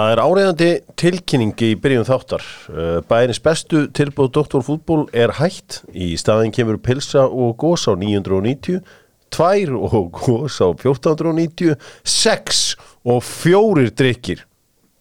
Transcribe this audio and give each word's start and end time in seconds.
Það 0.00 0.10
er 0.14 0.20
áriðandi 0.24 0.66
tilkynningi 0.96 1.66
í 1.74 1.76
byrjun 1.76 2.06
þáttar. 2.08 2.44
Uh, 2.72 3.02
Bæðins 3.04 3.40
bestu 3.44 3.82
tilbúð 3.92 4.30
doktorfútból 4.32 5.02
er 5.12 5.34
hætt. 5.36 5.82
Í 5.92 6.14
staðin 6.16 6.54
kemur 6.56 6.78
pilsa 6.80 7.26
og 7.28 7.58
gós 7.60 7.84
á 7.84 7.92
990, 8.00 8.80
tvær 9.28 9.74
og 9.76 10.08
gós 10.16 10.56
á 10.64 10.72
1490, 10.72 11.76
sex 12.00 12.62
og 13.04 13.20
fjórir 13.28 13.92
drikkir 13.92 14.46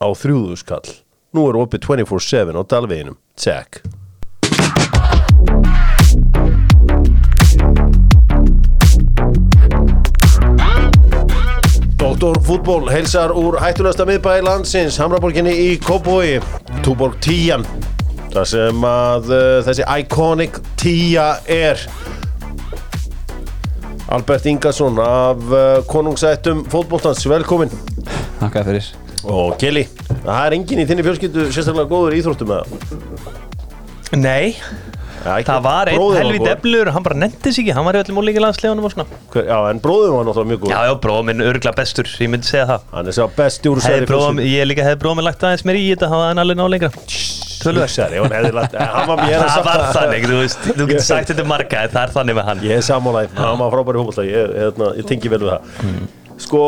á 0.03 0.11
þrjúðuskall. 0.11 0.91
Nú 1.31 1.47
er 1.47 1.61
opið 1.63 1.87
24-7 1.87 2.59
á 2.59 2.63
Dalveginum. 2.67 3.15
Check. 12.19 12.29
Doktorfútból 12.29 12.89
heilsar 12.91 13.31
úr 13.31 13.55
hættulegasta 13.61 14.03
miðbæði 14.03 14.43
landsins, 14.43 14.97
Hamraborginni 14.99 15.53
í 15.55 15.67
Kópói, 15.79 16.41
Túborg 16.83 17.15
10. 17.23 17.63
Það 18.33 18.47
sem 18.49 18.83
að 18.83 19.29
uh, 19.31 19.43
þessi 19.63 19.85
iconic 20.01 20.59
10 20.81 21.47
er. 21.55 21.85
Albert 24.11 24.49
Ingarsson 24.51 24.99
af 24.99 25.47
uh, 25.47 25.79
konungsættum 25.87 26.65
fótbóltans, 26.67 27.23
velkomin. 27.29 27.71
Takk 28.41 28.59
fyrir 28.67 28.91
Og 29.23 29.55
Kelly, 29.61 29.85
það 30.25 30.43
er 30.43 30.57
enginn 30.59 30.83
í 30.83 30.87
þinni 30.89 31.07
fjölskyldu 31.07 31.47
sérstaklega 31.53 31.87
góður 31.87 32.17
í 32.17 32.19
íþróttum 32.19 32.51
með 32.51 32.67
það. 32.67 33.39
Nei, 34.19 34.57
það 35.23 35.61
var 35.65 35.91
einn 35.91 35.99
helvið 36.15 36.39
góður. 36.39 36.51
eflur 36.53 36.91
hann 36.95 37.05
bara 37.05 37.17
nefndi 37.19 37.53
sig 37.53 37.65
ekki, 37.65 37.75
hann 37.75 37.87
var 37.87 37.97
í 37.97 38.01
öllum 38.03 38.21
ólíki 38.21 38.43
landslegunum 38.43 38.87
og 38.87 38.93
svona. 38.93 39.19
Já, 39.35 39.57
en 39.69 39.81
bróðum 39.83 40.15
var 40.15 40.29
náttúrulega 40.29 40.51
mjög 40.51 40.63
góð. 40.63 40.73
Já, 40.73 40.79
já, 40.87 40.93
bróðum 41.05 41.29
minn 41.29 41.45
örgla 41.49 41.73
bestur, 41.75 42.09
ég 42.23 42.31
myndi 42.31 42.49
segja 42.49 42.65
það. 42.69 42.87
Hann 42.95 43.11
er 43.11 43.17
sá 43.17 43.25
besti 43.35 43.71
úr 43.71 43.83
Hefði 43.83 44.09
bróðum, 44.09 44.41
Ég 44.47 44.69
líka 44.69 44.87
hefði 44.87 45.01
bróðum 45.03 45.21
minn 45.21 45.29
lagt 45.29 45.45
aðeins 45.45 45.65
mér 45.67 45.79
í 45.79 45.85
þetta, 45.91 46.09
hann 46.11 46.23
var 46.23 46.33
hann 46.33 46.43
alveg 46.45 46.59
ná 46.59 46.65
lengra 46.71 46.91
hefði 48.31 48.51
lagt, 48.55 48.75
eh, 48.79 48.91
Það 48.95 49.63
var 49.67 49.81
þannig, 49.97 50.27
þú 50.29 50.37
veist, 50.39 50.67
þú 50.69 50.85
getur 50.87 51.07
sagt 51.09 51.33
þetta 51.33 51.47
marga 51.49 51.81
það 51.91 52.03
er 52.05 52.13
þannig 52.15 52.37
með 52.39 52.45
hann. 52.49 52.61
Ég 52.63 52.79
er 52.79 52.85
sammálaði, 52.87 53.31
hann 53.35 53.59
var 53.59 53.73
frábæri 53.73 53.99
fólkvölda 53.99 54.27
ég, 54.29 54.53
ég, 54.63 54.83
ég 55.01 55.09
tengi 55.09 55.33
vel 55.33 55.41
við 55.43 55.51
það. 55.51 55.97
Sko, 56.39 56.63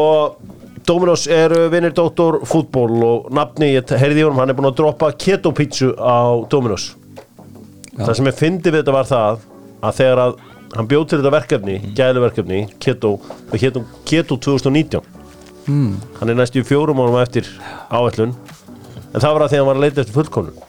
Dominos 0.87 1.27
eru 1.31 1.69
vinnir 1.71 1.93
Dóttor 1.95 2.41
fútból 2.49 3.03
og 3.05 3.29
nafni, 3.31 3.71
ég 3.77 3.93
heyrði 4.01 4.23
í 4.23 4.25
honum, 4.27 4.41
hann 4.41 4.51
er 4.51 4.57
búin 4.57 4.71
að 4.71 4.79
droppa 4.81 5.13
keto 5.15 5.53
pítsu 5.55 5.93
á 5.95 6.41
Dominos 6.51 6.91
Það 8.05 8.15
sem 8.19 8.29
ég 8.31 8.39
fyndi 8.39 8.71
við 8.71 8.81
þetta 8.81 8.95
var 8.95 9.09
það 9.09 9.45
að 9.81 9.97
þegar 9.99 10.23
að 10.25 10.35
hann 10.75 10.87
bjóð 10.87 11.07
til 11.09 11.19
þetta 11.19 11.33
verkefni, 11.35 11.77
gælu 11.97 12.23
verkefni, 12.23 12.61
keto 12.79 13.15
keto 14.07 14.37
2019 14.37 15.01
mm. 15.67 15.91
hann 16.19 16.31
er 16.31 16.37
næstu 16.39 16.61
í 16.61 16.67
fjórum 16.67 17.01
árum 17.03 17.17
á 17.19 17.25
eftir 17.25 17.49
áætlun 17.91 18.35
en 19.11 19.19
það 19.19 19.33
var 19.35 19.45
að 19.45 19.51
því 19.51 19.57
að 19.57 19.61
hann 19.61 19.69
var 19.69 19.79
að 19.79 19.85
leita 19.85 20.03
eftir 20.03 20.15
fullkomnun. 20.15 20.67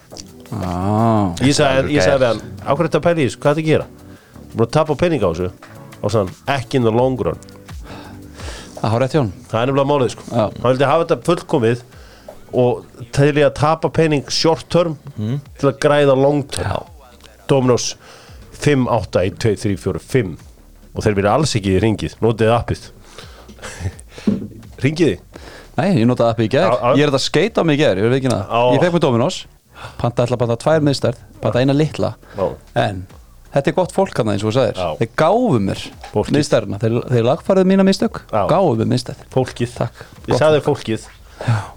Ah, 0.53 1.31
Ég 1.41 1.55
sagði, 1.57 1.95
við 1.95 2.25
hann, 2.27 2.41
ákveð 2.61 2.89
þetta 2.89 3.03
pæli 3.07 3.27
hvað 3.31 3.31
er 3.31 3.39
þetta 3.39 3.53
að 3.53 3.69
gera? 3.69 3.87
Búin 4.53 4.65
að 4.67 4.73
tapa 4.75 4.97
pening 4.99 5.23
á 5.23 5.29
þessu 5.31 5.49
og 6.03 6.13
sann, 6.13 6.31
ekki 6.51 6.77
in 6.81 6.85
the 6.85 6.93
long 6.93 7.17
run. 7.23 7.39
Það 9.47 9.61
er 9.61 9.69
nefnilega 9.71 9.87
málið 9.87 10.09
sko. 10.13 10.25
Hann 10.35 10.65
vildi 10.65 10.89
hafa 10.89 11.05
þetta 11.05 11.17
fullkomið 11.29 11.83
og 12.63 13.05
til 13.15 13.31
í 13.31 13.45
að 13.47 13.53
tapa 13.57 13.89
pening 13.95 14.27
short 14.29 14.67
term 14.69 14.97
til 15.15 15.71
að 15.71 15.79
græða 15.81 16.17
long 16.19 16.43
term. 16.51 16.67
Já, 16.67 16.92
Dominos 17.53 17.93
5, 18.63 18.89
8, 18.97 19.25
1, 19.31 19.39
2, 19.45 19.55
3, 19.65 19.79
4, 19.85 20.03
5 20.13 20.33
og 20.93 21.05
þeir 21.05 21.17
verið 21.17 21.31
alls 21.33 21.55
ekki 21.57 21.77
í 21.77 21.81
ringið 21.83 22.19
notið 22.23 22.53
appið? 22.57 22.87
Ringiði 24.83 25.17
Nei, 25.73 25.89
ég 25.97 26.05
notaði 26.05 26.35
appið 26.35 26.45
í 26.45 26.53
já. 26.53 26.67
Ég 26.99 27.07
er 27.07 27.11
að 27.13 27.23
skeita 27.23 27.63
á 27.63 27.65
mig 27.65 27.79
í 27.79 27.81
gær, 27.81 27.97
ég 27.97 28.05
verð 28.05 28.19
ekki 28.19 28.29
það 28.29 28.73
Ég 28.75 28.83
fekk 28.83 28.95
með 28.95 29.03
Dominos. 29.07 29.37
Panta 29.99 30.27
að 30.27 30.37
panta 30.43 30.57
tvær 30.61 30.83
miðstærð 30.85 31.21
Panta 31.41 31.63
eina 31.63 31.73
litla. 31.75 32.13
Já. 32.37 32.45
En 32.83 33.01
þetta 33.55 33.71
er 33.71 33.75
gott 33.79 33.95
fólk 33.95 34.21
hann 34.21 34.29
eins 34.35 34.45
og 34.45 34.51
þú 34.51 34.55
sagðir. 34.59 34.77
Já. 34.77 34.99
Þeir 35.01 35.09
gáfu 35.23 35.63
mér 35.65 35.81
miðstærðina. 36.37 36.79
Þeir, 36.83 36.99
þeir 37.09 37.27
lagfærið 37.31 37.69
mína 37.73 37.87
mistök. 37.87 38.21
Já. 38.29 38.43
Gáfu 38.51 38.77
mér 38.79 38.91
miðstærð 38.93 39.25
fólkið. 39.33 39.73
Takk. 39.81 40.05
ég 40.29 40.39
sagði 40.43 40.61
fólkið 40.69 41.09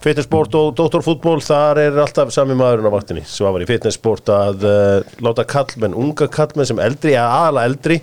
fitnessport 0.04 0.54
og 0.58 0.72
doktorfútból 0.78 1.40
þar 1.42 1.80
er 1.82 2.00
alltaf 2.02 2.30
sami 2.34 2.54
maðurinn 2.58 2.88
á 2.90 2.96
vaktinni. 2.96 3.24
Sem 3.26 3.48
var 3.48 3.62
í 3.64 3.68
fitnessport 3.68 4.30
að 4.32 4.66
uh, 4.68 5.14
láta 5.24 5.46
kallmenn, 5.48 5.96
unga 5.96 6.28
kallmenn 6.32 6.68
sem 6.68 6.82
eldri, 6.82 7.16
eða 7.16 7.40
aðalega 7.40 7.72
eldri 7.72 8.00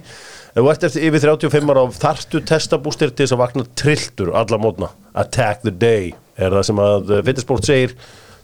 ert 0.54 0.84
eftir 0.86 1.08
yfir 1.08 1.24
35 1.24 1.72
ára 1.72 1.86
og 1.88 1.96
þarftu 1.98 2.44
testabústir 2.46 3.14
til 3.14 3.26
þess 3.26 3.34
að 3.34 3.42
vakna 3.42 3.64
trilltur 3.80 4.34
alla 4.38 4.60
mótna, 4.62 4.92
attack 5.18 5.64
the 5.64 5.74
day 5.74 6.12
er 6.38 6.54
það 6.54 6.68
sem 6.70 6.82
að 6.84 7.10
uh, 7.10 7.24
fitnessport 7.26 7.70
segir. 7.70 7.98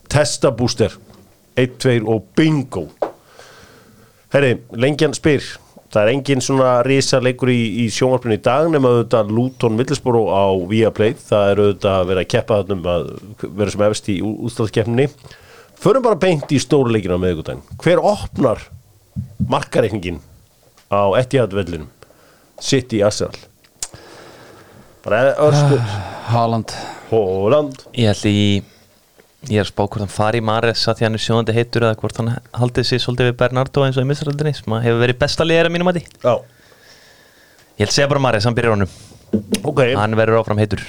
Testabústir 0.10 0.96
1, 1.60 1.76
2 1.84 2.00
og 2.10 2.26
bingo. 2.38 2.88
Herri, 4.34 4.56
lengjan 4.78 5.14
spyr 5.18 5.46
Það 5.90 6.02
er 6.04 6.12
engin 6.14 6.44
svona 6.46 6.72
risa 6.86 7.18
leikur 7.24 7.50
í, 7.50 7.60
í 7.82 7.86
sjónvarpinu 7.90 8.36
í 8.38 8.42
dag 8.46 8.68
nema 8.70 8.92
auðvitað 8.94 9.32
Luton 9.34 9.78
Middlesbrough 9.78 10.30
á 10.30 10.46
Viaplay. 10.70 11.16
Það 11.18 11.52
er 11.52 11.62
auðvitað 11.64 11.96
að 11.96 12.10
vera 12.12 12.24
að 12.26 12.32
keppa 12.36 12.60
þannum 12.62 12.90
að 12.94 13.08
vera 13.58 13.74
sem 13.74 13.86
efst 13.88 14.10
í 14.14 14.18
útstæðskeppninni. 14.22 15.08
Förum 15.80 16.06
bara 16.06 16.20
beint 16.20 16.52
í 16.54 16.60
stóru 16.62 16.94
leikina 16.94 17.18
með 17.18 17.40
ykkur 17.40 17.64
Hver 17.82 18.04
opnar 18.06 18.66
markareikningin 19.50 20.20
á 20.94 21.02
Etihad 21.18 21.56
vellinum? 21.58 21.90
City 22.62 23.02
Arsenal. 23.02 23.34
Bara 25.06 25.34
örsku 25.42 25.80
Haaland. 26.30 26.76
Hóland 27.10 27.88
ég 27.98 28.12
ætli 28.12 28.30
í 28.36 28.50
Ég 29.48 29.62
er 29.62 29.64
að 29.64 29.70
spá 29.72 29.86
hvort 29.86 30.04
hann 30.04 30.12
fari 30.12 30.42
í 30.42 30.44
Mares 30.44 30.82
að 30.92 31.00
því 31.00 31.06
hann 31.08 31.16
er 31.16 31.22
sjóðandi 31.24 31.54
heitur 31.56 31.86
eða 31.88 32.00
hvort 32.02 32.18
hann 32.20 32.34
haldið 32.60 32.90
sér 32.90 33.00
svolítið 33.06 33.30
við 33.30 33.38
Bernardo 33.40 33.86
eins 33.86 33.96
og 33.96 34.04
í 34.04 34.10
misraldinni 34.10 34.52
sem 34.58 34.74
hefur 34.84 35.00
verið 35.00 35.22
besta 35.22 35.48
liðar 35.48 35.70
að 35.70 35.76
mínum 35.78 35.92
að 35.94 36.02
því 36.02 36.04
Já, 36.26 36.34
Ég 37.80 37.88
að 37.88 37.94
segja 37.96 38.10
bara 38.12 38.20
Mares, 38.20 38.44
hann 38.44 38.56
byrjar 38.58 38.74
honum. 38.76 38.90
Ok. 39.64 39.78
Hann 39.96 40.18
verður 40.20 40.42
áfram 40.42 40.60
heitur. 40.60 40.82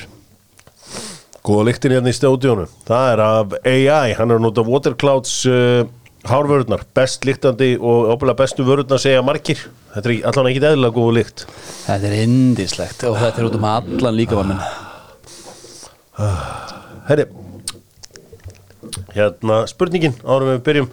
Góða 1.47 1.69
lyktin 1.69 1.93
hérna 1.95 2.11
í 2.11 2.17
stúdíónu. 2.17 2.65
Það 2.89 3.11
er 3.13 3.21
af 3.23 3.55
AI, 3.63 4.15
hann 4.19 4.33
er 4.33 4.41
að 4.41 4.43
nota 4.43 4.65
Waterclouds 4.67 5.37
uh, 5.47 5.85
hárvörðnar 6.27 6.83
Best 6.99 7.23
lyktandi 7.29 7.77
og 7.79 8.11
óbúinlega 8.11 8.41
bestu 8.43 8.67
vörðnar 8.67 8.99
segja 9.05 9.23
margir. 9.23 9.63
Þetta 9.95 10.11
er 10.11 10.27
allan 10.33 10.51
ekki 10.51 10.65
eðlilega 10.67 10.97
góða 10.99 11.15
lykt. 11.21 11.47
Þetta 11.85 12.11
er 12.11 12.17
indislegt 12.25 13.07
Og 13.07 13.15
þetta 13.23 13.39
er 13.39 13.49
út 13.53 13.61
um 13.61 13.69
allan 13.71 14.19
líka 14.19 14.43
Hérna, 19.15 19.65
spurningin 19.71 20.17
árum 20.25 20.53
við 20.55 20.63
byrjum. 20.69 20.89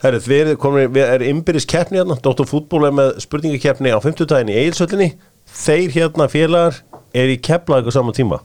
Herri, 0.00 0.20
við 0.24 0.54
erum 0.54 0.78
erum 0.80 1.26
innbyrðis 1.28 1.68
keppni 1.68 2.00
hérna. 2.00 2.16
Dóttor 2.24 2.48
fútból 2.48 2.86
er 2.88 2.94
með 2.96 3.18
spurningakeppni 3.24 3.92
á 3.92 3.98
50 4.00 4.30
daginn 4.30 4.52
í 4.54 4.56
Egilsöllinni 4.62 5.10
Þeir 5.50 5.90
hérna 5.96 6.28
félagar 6.30 6.78
er 7.16 7.32
í 7.32 7.36
kepla 7.42 7.80
eitthvað 7.80 7.96
saman 7.96 8.16
tíma? 8.16 8.38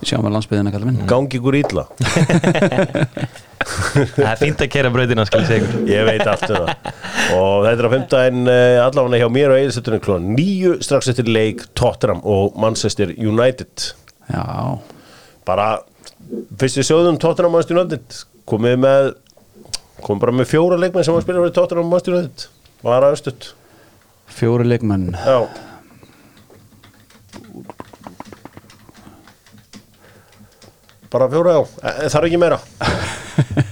Við 0.00 0.08
sjáum 0.10 0.26
að 0.26 0.34
landsbyðina 0.34 0.72
kallar 0.74 0.88
minn. 0.88 1.04
Gangi 1.10 1.38
ykkur 1.38 1.56
ítla 1.60 1.84
Það 3.60 4.24
er 4.24 4.38
fínt 4.40 4.62
að 4.64 4.70
kera 4.72 4.90
brautina, 4.90 5.26
skal 5.28 5.42
ég 5.44 5.50
segja 5.50 5.66
ykkur. 5.66 5.82
Ég 5.90 6.06
veit 6.08 6.24
allt 6.26 6.46
um 6.48 6.56
það. 6.56 6.70
Og 7.36 7.66
þetta 7.66 7.74
er 7.76 7.86
á 7.86 7.92
15 7.92 8.40
uh, 8.40 8.78
allavega 8.86 9.20
hjá 9.20 9.28
mér 9.36 9.52
og 9.52 9.60
Egilsöllinni 9.60 10.00
klón 10.06 10.30
Nýju 10.32 10.72
strax 10.82 11.12
eftir 11.12 11.28
leik 11.28 11.66
Tottenham 11.78 12.24
og 12.24 12.56
Manchester 12.58 13.12
United. 13.14 13.92
Já, 14.32 14.46
Bara 15.46 15.68
Fyrst 16.60 16.78
við 16.78 16.86
sjóðum 16.86 17.18
Tottenham 17.20 17.54
Manchester 17.54 17.78
United. 17.80 18.20
Komið 18.50 18.76
með 18.84 19.10
Komið 20.00 20.22
bara 20.22 20.32
með 20.32 20.48
fjóra 20.48 20.78
leikmenn 20.80 21.04
sem 21.04 21.12
var 21.12 21.20
að 21.20 21.26
spila 21.26 21.42
fyrir 21.42 21.56
Tottenham 21.56 21.90
Manchester 21.92 22.16
United. 22.16 22.46
Var 22.86 23.06
aðstutt 23.10 23.50
fjóri 24.30 24.64
leikmenn. 24.68 25.10
Já. 25.12 25.44
Bara 31.10 31.26
fjóra 31.32 31.56
já, 31.58 31.62
e, 31.82 32.08
þarf 32.14 32.28
ekki 32.30 32.40
meira. 32.40 32.60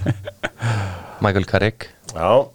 Michael 1.23 1.47
Carrick. 1.49 1.89
Já, 2.13 2.49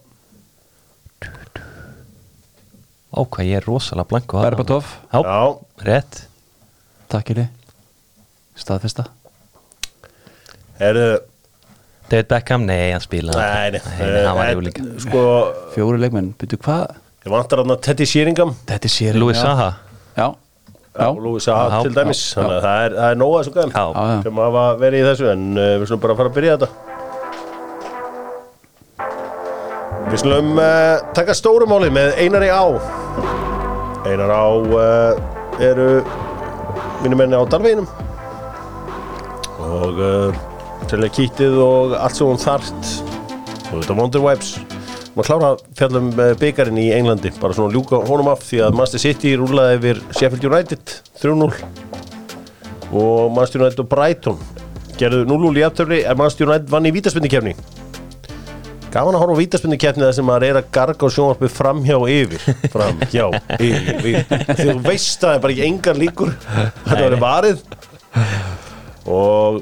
Ó, 3.14 3.22
hvað 3.30 3.46
ég 3.46 3.60
er 3.60 3.66
rosalega 3.68 4.10
blanku 4.10 4.40
þarna. 4.40 4.48
Berbatov. 4.50 4.88
Já, 5.14 5.42
rétt. 5.86 6.24
Takk 7.12 7.30
fyrir 7.30 7.46
Staðfesta 8.58 9.06
Herðu, 10.80 11.08
David 12.10 12.28
Beckham, 12.28 12.64
nei, 12.68 12.92
hann 12.92 13.02
spila 13.04 13.32
nei, 13.38 13.70
nei, 13.76 13.80
nei, 13.98 14.24
hann 14.26 14.36
var 14.36 14.50
eh, 14.50 14.62
líka 14.66 14.84
Sko, 15.00 15.20
Fjóri 15.74 16.00
leikmenn 16.02 16.32
Byrju 16.40 16.58
hvað? 16.66 16.96
ég 17.24 17.32
vantar 17.32 17.62
hann 17.62 17.72
að 17.72 17.84
Teddy 17.86 18.06
Sheeringham 18.08 18.50
er 18.68 18.88
sér 18.92 19.16
Louis 19.16 19.38
Saha. 19.40 19.70
Já 20.18 20.26
Já. 20.94 21.08
Og 21.10 21.16
Louis 21.18 21.42
Saha 21.42 21.80
til 21.82 21.94
dæmis. 21.96 22.20
Já, 22.36 22.38
Þannig 22.38 22.56
að 22.56 22.62
það 22.62 22.84
er, 22.84 22.92
það 22.94 23.08
er 23.10 23.16
nóga 23.18 23.38
þessu 23.40 23.52
gæm 23.56 23.70
sem 24.22 24.36
hafa 24.44 24.64
verið 24.78 25.00
í 25.00 25.06
þessu 25.08 25.26
en 25.32 25.42
uh, 25.58 25.64
við 25.80 25.86
slum 25.90 26.02
bara 26.04 26.14
að 26.14 26.20
fara 26.20 26.30
að 26.30 26.36
byrja 26.36 26.52
þetta. 26.54 26.68
Við 30.12 30.18
slum 30.22 30.52
uh, 30.62 31.02
taka 31.18 31.34
stórumáli 31.34 31.90
með 31.90 32.14
Einari 32.22 32.50
Á. 32.54 32.62
Einar 34.06 34.30
Á 34.30 34.46
uh, 34.54 35.12
eru 35.58 35.88
mínum 37.02 37.18
menni 37.24 37.34
á 37.34 37.42
Dalveginum. 37.42 37.90
Og 39.64 39.98
selja 40.90 41.10
kýttið 41.16 41.58
og 41.64 41.94
allt 41.98 42.18
sem 42.18 42.28
hún 42.28 42.40
þart 42.42 42.88
og 43.70 43.76
þetta 43.80 43.96
Wonder 43.98 44.24
Wipes. 44.24 44.54
Maður 45.14 45.28
klára 45.28 45.50
að 45.52 45.62
fjalla 45.78 46.02
um 46.02 46.10
byggarinn 46.40 46.80
í 46.82 46.88
Englandi. 46.96 47.30
Bara 47.40 47.54
svona 47.56 47.74
ljúka 47.74 48.00
honum 48.08 48.32
af 48.32 48.42
því 48.48 48.64
að 48.66 48.76
Manchester 48.80 49.04
City 49.04 49.36
rúlaði 49.38 49.78
yfir 49.78 50.02
Sheffield 50.10 50.48
United 50.50 50.96
3-0 51.22 51.48
og 52.94 53.32
Manchester 53.34 53.62
United 53.62 53.84
og 53.84 53.88
Brighton 53.90 54.42
gerðu 54.98 55.24
0-0 55.30 55.62
í 55.62 55.64
aftöfli 55.66 56.02
en 56.04 56.18
Manchester 56.18 56.50
United 56.50 56.70
vann 56.70 56.90
í 56.90 56.94
vítaspindikefni 56.94 57.56
gaman 58.94 59.16
að 59.16 59.24
horfa 59.24 59.34
á 59.34 59.40
vítaspindikefni 59.40 60.04
þar 60.06 60.14
sem 60.14 60.26
maður 60.28 60.46
er 60.46 60.58
að 60.60 60.68
garga 60.74 61.06
og 61.08 61.14
sjónvarpið 61.14 61.50
framhjá 61.50 61.96
yfir. 62.14 62.44
Framhjá, 62.70 63.24
yfir, 63.56 63.96
yfir 64.12 64.60
þú 64.60 64.76
veist 64.84 65.24
að 65.24 65.24
það 65.24 65.34
er 65.34 65.42
bara 65.42 65.54
ekki 65.54 65.66
engar 65.66 65.98
líkur. 65.98 66.30
Þetta 66.84 67.00
verið 67.00 67.24
varið. 67.24 67.64
Og 69.10 69.58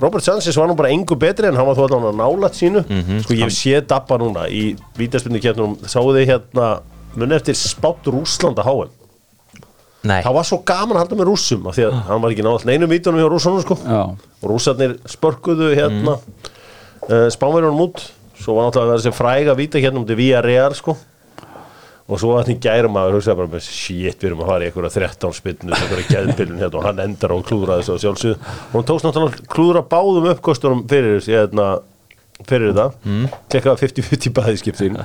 Robert 0.00 0.24
Sanchez 0.24 0.56
var 0.58 0.68
nú 0.68 0.76
bara 0.76 0.90
engu 0.92 1.16
betri 1.16 1.48
en 1.48 1.56
hann 1.56 1.66
var 1.66 1.78
þó 1.78 1.86
allavega 1.86 2.18
nálat 2.18 2.58
sínu. 2.58 2.84
Sko 3.24 3.36
ég 3.36 3.46
hef 3.46 3.54
séð 3.56 3.86
Dabba 3.88 4.18
núna 4.20 4.44
í 4.52 4.76
vítaspindikefnum 4.98 5.78
sáu 5.88 6.12
þið 6.12 6.30
hérna 6.32 6.68
munið 7.16 7.40
eftir 7.40 7.56
spátt 7.56 8.08
Rúslanda 8.12 8.64
HM 8.66 8.92
Nei, 10.06 10.20
það 10.22 10.36
var 10.36 10.46
svo 10.46 10.58
gaman 10.62 10.94
að 10.94 11.02
halda 11.02 11.16
með 11.18 11.28
rússum 11.30 11.64
af 11.66 11.74
því 11.74 11.86
að 11.88 11.96
hann 12.06 12.20
var 12.22 12.34
ekki 12.34 12.44
náðall 12.46 12.68
neinum 12.68 12.92
vítunum 12.92 13.18
hjá 13.18 13.28
rússunum 13.32 13.62
sko. 13.64 13.76
Já, 13.82 14.02
og 14.14 14.46
rússarnir 14.52 14.92
spörkuðu 15.10 15.72
hérna 15.74 16.14
mm. 16.20 17.32
spánverjunum 17.34 17.82
út. 17.88 18.04
Svo 18.38 18.54
var 18.54 18.68
náttúrulega 18.68 19.00
þessi 19.00 19.14
fræga 19.16 19.56
víta 19.58 19.80
hérna 19.82 20.02
um 20.02 20.06
til 20.06 20.20
Real 20.44 20.76
sko 20.78 20.94
og 22.06 22.20
svo 22.22 22.32
var 22.32 22.46
þetta 22.46 22.54
í 22.54 22.62
gærum 22.62 22.98
að 23.00 23.12
hugsa 23.16 23.34
bara 23.34 23.50
með 23.50 23.64
shit 23.66 24.20
við 24.22 24.28
erum 24.28 24.42
að 24.44 24.50
fara 24.52 24.66
í 24.66 24.68
einhverja 24.70 24.92
13 24.94 25.36
spilnu 25.40 25.74
einhverja 25.74 26.10
geðpilun 26.12 26.60
hérna 26.62 26.80
og 26.80 26.86
hann 26.86 27.02
endar 27.02 27.34
á 27.34 27.36
að 27.36 27.46
klúðra 27.48 27.78
þessu 27.80 27.98
á 27.98 28.02
sjálfsögðu. 28.04 28.36
Og 28.70 28.76
hann 28.76 28.88
tókst 28.90 29.08
náttúrulega 29.08 29.40
að 29.40 29.48
klúðra 29.56 29.82
báðum 29.90 30.28
uppkostunum 30.30 30.84
fyrir, 30.90 31.18
hérna, 31.26 31.68
fyrir 32.44 32.70
þetta 32.70 32.86
mm. 33.02 33.26
tekkaði 33.52 33.82
50-50 33.88 34.36
bæðiskiptin 34.38 35.00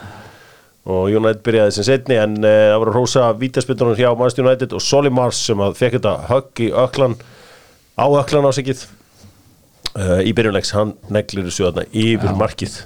og 0.91 1.11
United 1.13 1.43
byrjaði 1.45 1.75
sem 1.75 1.87
setni 1.89 2.17
en 2.17 2.39
uh, 2.41 2.53
það 2.71 2.79
var 2.81 2.91
að 2.91 2.97
rosa 2.97 3.27
vítaspilnunum 3.37 3.97
hjá 3.99 4.09
Manchester 4.17 4.47
United 4.47 4.73
og 4.73 4.81
Solly 4.85 5.11
Mars 5.13 5.41
sem 5.49 5.61
að 5.61 5.77
fekk 5.77 5.99
þetta 5.99 6.15
högg 6.31 6.63
í 6.65 6.71
öklan 6.85 7.17
á 8.01 8.05
öklan 8.09 8.49
á 8.49 8.51
sikið 8.57 8.87
uh, 9.93 10.19
í 10.25 10.33
byrjunleiks, 10.37 10.73
hann 10.77 10.95
neglir 11.13 11.45
þessu 11.49 11.69
yfir 11.91 12.33
markið 12.37 12.81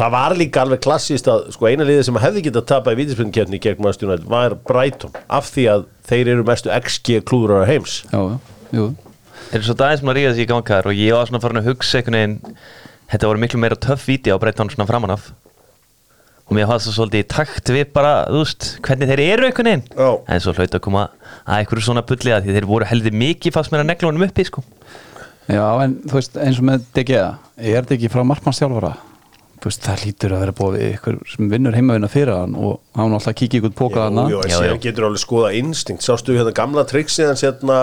það 0.00 0.12
var 0.14 0.34
líka 0.38 0.62
alveg 0.64 0.80
klassist 0.84 1.28
að 1.28 1.50
sko 1.54 1.68
eina 1.68 1.84
liðið 1.84 2.06
sem 2.08 2.18
hefði 2.22 2.44
getað 2.46 2.66
tapað 2.70 2.94
í 2.94 3.00
vítaspilnukefni 3.02 3.60
gegn 3.60 3.82
Manchester 3.84 4.08
United 4.08 4.28
var 4.30 4.56
Brighton 4.68 5.16
af 5.28 5.50
því 5.52 5.66
að 5.74 5.84
þeir 6.08 6.32
eru 6.34 6.46
mestu 6.48 6.72
XG 6.72 7.20
klúðurar 7.28 7.68
heims. 7.68 8.00
Já, 8.08 8.22
jú. 8.76 8.86
Þeir 9.50 9.58
eru 9.58 9.66
svo 9.66 9.76
að 9.82 10.16
ríða 10.16 10.32
sig 10.36 10.46
í 10.46 10.48
gangar 10.48 10.88
og 10.88 10.96
ég 10.96 11.16
var 11.16 11.28
svona 11.28 11.42
farin 11.42 11.60
að 11.60 11.68
hugsa 11.72 12.00
einhvern 12.00 12.16
veginn 12.16 12.56
þetta 13.10 13.30
voru 13.30 13.42
miklu 13.42 13.60
meira 13.60 13.78
töff 13.88 14.06
víti 14.08 14.32
á 14.32 14.40
breyttan 14.40 14.70
svona 14.72 14.88
framan 14.88 15.16
af. 15.16 15.28
Og 16.48 16.56
mér 16.56 16.70
hafði 16.70 16.86
svo 16.86 16.96
svolítið 16.96 17.24
í 17.24 17.28
takt 17.30 17.70
við 17.70 17.92
bara, 17.94 18.14
þú 18.30 18.40
veist, 18.42 18.70
hvernig 18.86 19.10
þeir 19.10 19.22
eru 19.26 19.50
einhvern 19.50 19.70
veginn. 19.70 19.84
Já. 19.94 20.10
en 20.26 20.42
svo 20.42 20.54
hlaut 20.56 20.74
að 20.74 20.84
koma 20.86 21.04
að 21.44 21.60
einhverju 21.60 21.86
svona 21.86 22.06
bulli 22.06 22.34
að 22.34 22.46
því 22.46 22.56
þeir 22.56 22.70
voru 22.70 22.88
heldur 22.90 23.20
mikið 23.20 23.54
fast 23.54 23.74
meira 23.74 23.86
neglunum 23.86 24.26
uppi 24.26 24.48
sko. 24.48 24.64
Já, 25.50 25.66
en 25.84 26.00
þú 26.06 26.16
veist, 26.16 26.40
eins 26.40 26.58
og 26.62 26.66
með 26.70 26.88
DG 26.96 27.14
er 27.20 27.80
þetta 27.82 27.96
ekki 27.98 28.10
frá 28.10 28.24
markmannstjálfara 28.26 28.96
þú 28.96 29.09
veist, 29.68 29.82
það 29.84 30.04
lítur 30.06 30.34
að 30.36 30.44
vera 30.44 30.54
búið 30.56 30.76
við 30.78 30.92
ykkur 30.94 31.16
sem 31.28 31.50
vinnur 31.52 31.76
heimavinna 31.76 32.08
fyrir 32.10 32.32
hann 32.36 32.54
og 32.56 32.78
hann 32.96 33.16
alltaf 33.16 33.36
kikið 33.36 33.60
ykkur 33.60 33.74
póka 33.76 34.06
Já, 34.08 34.38
síðan 34.54 34.70
já. 34.70 34.82
getur 34.86 35.08
alveg 35.10 35.20
skoða 35.20 35.50
instinkt. 35.58 36.06
Sástu 36.06 36.36
hérna 36.36 36.54
gamla 36.56 36.86
trixið 36.88 37.32
hans 37.32 37.44
hérna 37.44 37.80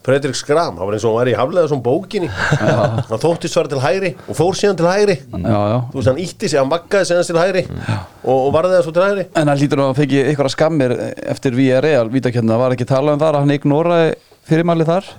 Fredrik 0.00 0.32
Skram, 0.38 0.78
það 0.78 0.88
var 0.88 0.94
eins 0.96 1.04
og 1.04 1.10
hann 1.12 1.18
var 1.18 1.28
í 1.28 1.34
haflega 1.36 1.68
svona 1.68 1.84
bókinni. 1.84 2.28
Hann 2.32 3.20
þóttist 3.20 3.52
svara 3.52 3.68
til 3.68 3.82
hægri 3.82 4.14
og 4.24 4.38
fór 4.38 4.56
síðan 4.56 4.78
til 4.80 4.88
hægri. 4.88 5.16
Já, 5.20 5.58
já. 5.60 5.76
Þú 5.90 5.98
veist, 5.98 6.08
hann 6.08 6.22
ítti 6.24 6.48
sig, 6.48 6.56
hann 6.56 6.72
vakkaði 6.72 7.10
síðan 7.10 7.28
til 7.28 7.36
hægri 7.36 7.64
og, 7.68 8.38
og 8.38 8.48
varði 8.56 8.78
það 8.78 8.86
svo 8.86 8.94
til 8.96 9.04
hægri. 9.04 9.26
En 9.36 9.52
hann 9.52 9.60
lítur 9.60 9.84
að 9.84 9.92
fekki 10.00 10.22
ykkur 10.32 10.48
að 10.48 10.54
skammir 10.56 10.96
eftir 11.34 11.58
VRL 11.58 12.14
vítakjönda, 12.16 12.56
var 12.64 12.76
ekki 12.78 12.88
talað 12.88 13.18
um 13.18 13.22
það 13.26 13.34
að 13.34 13.44
hann 13.44 13.58
ignoraði 13.58 14.14
fyrirmælið 14.48 14.94
þar 14.94 15.12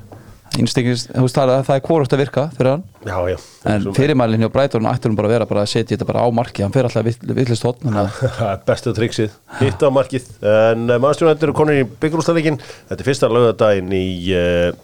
Innstingist, 0.59 1.07
þú 1.13 1.24
veist 1.24 1.38
það 1.38 1.50
er, 1.53 1.62
það 1.68 1.77
er 1.77 1.83
hvort 1.86 2.13
að 2.15 2.21
virka 2.21 2.42
fyrir 2.57 2.69
hann. 2.74 2.81
Já, 3.07 3.18
já, 3.31 3.38
En 3.71 3.86
fyrirmælinn 3.95 4.44
hjá 4.44 4.50
Brætorn 4.51 4.89
ættur 4.92 5.12
hann 5.12 5.19
bara 5.19 5.30
að 5.30 5.36
vera 5.38 5.48
bara 5.48 5.62
að 5.63 5.69
setja 5.71 5.95
þetta 5.95 6.07
bara 6.09 6.25
á 6.25 6.30
marki, 6.36 6.65
hann 6.65 6.74
fer 6.75 6.89
alltaf 6.89 7.07
villist 7.38 7.68
að 7.68 7.86
er 8.50 8.65
bestu 8.68 8.92
trixið 8.98 9.38
hitt 9.62 9.86
á 9.86 9.89
markið, 9.95 10.27
en 10.44 10.83
uh, 10.89 10.98
mannstjóðan 11.00 11.45
eru 11.48 11.56
konur 11.56 11.80
í 11.80 11.86
byggjúrústaleikin, 12.03 12.59
þetta 12.89 13.00
er 13.00 13.07
fyrsta 13.07 13.31
lögadaginn 13.31 13.95
í 13.95 14.03
uh, 14.36 14.75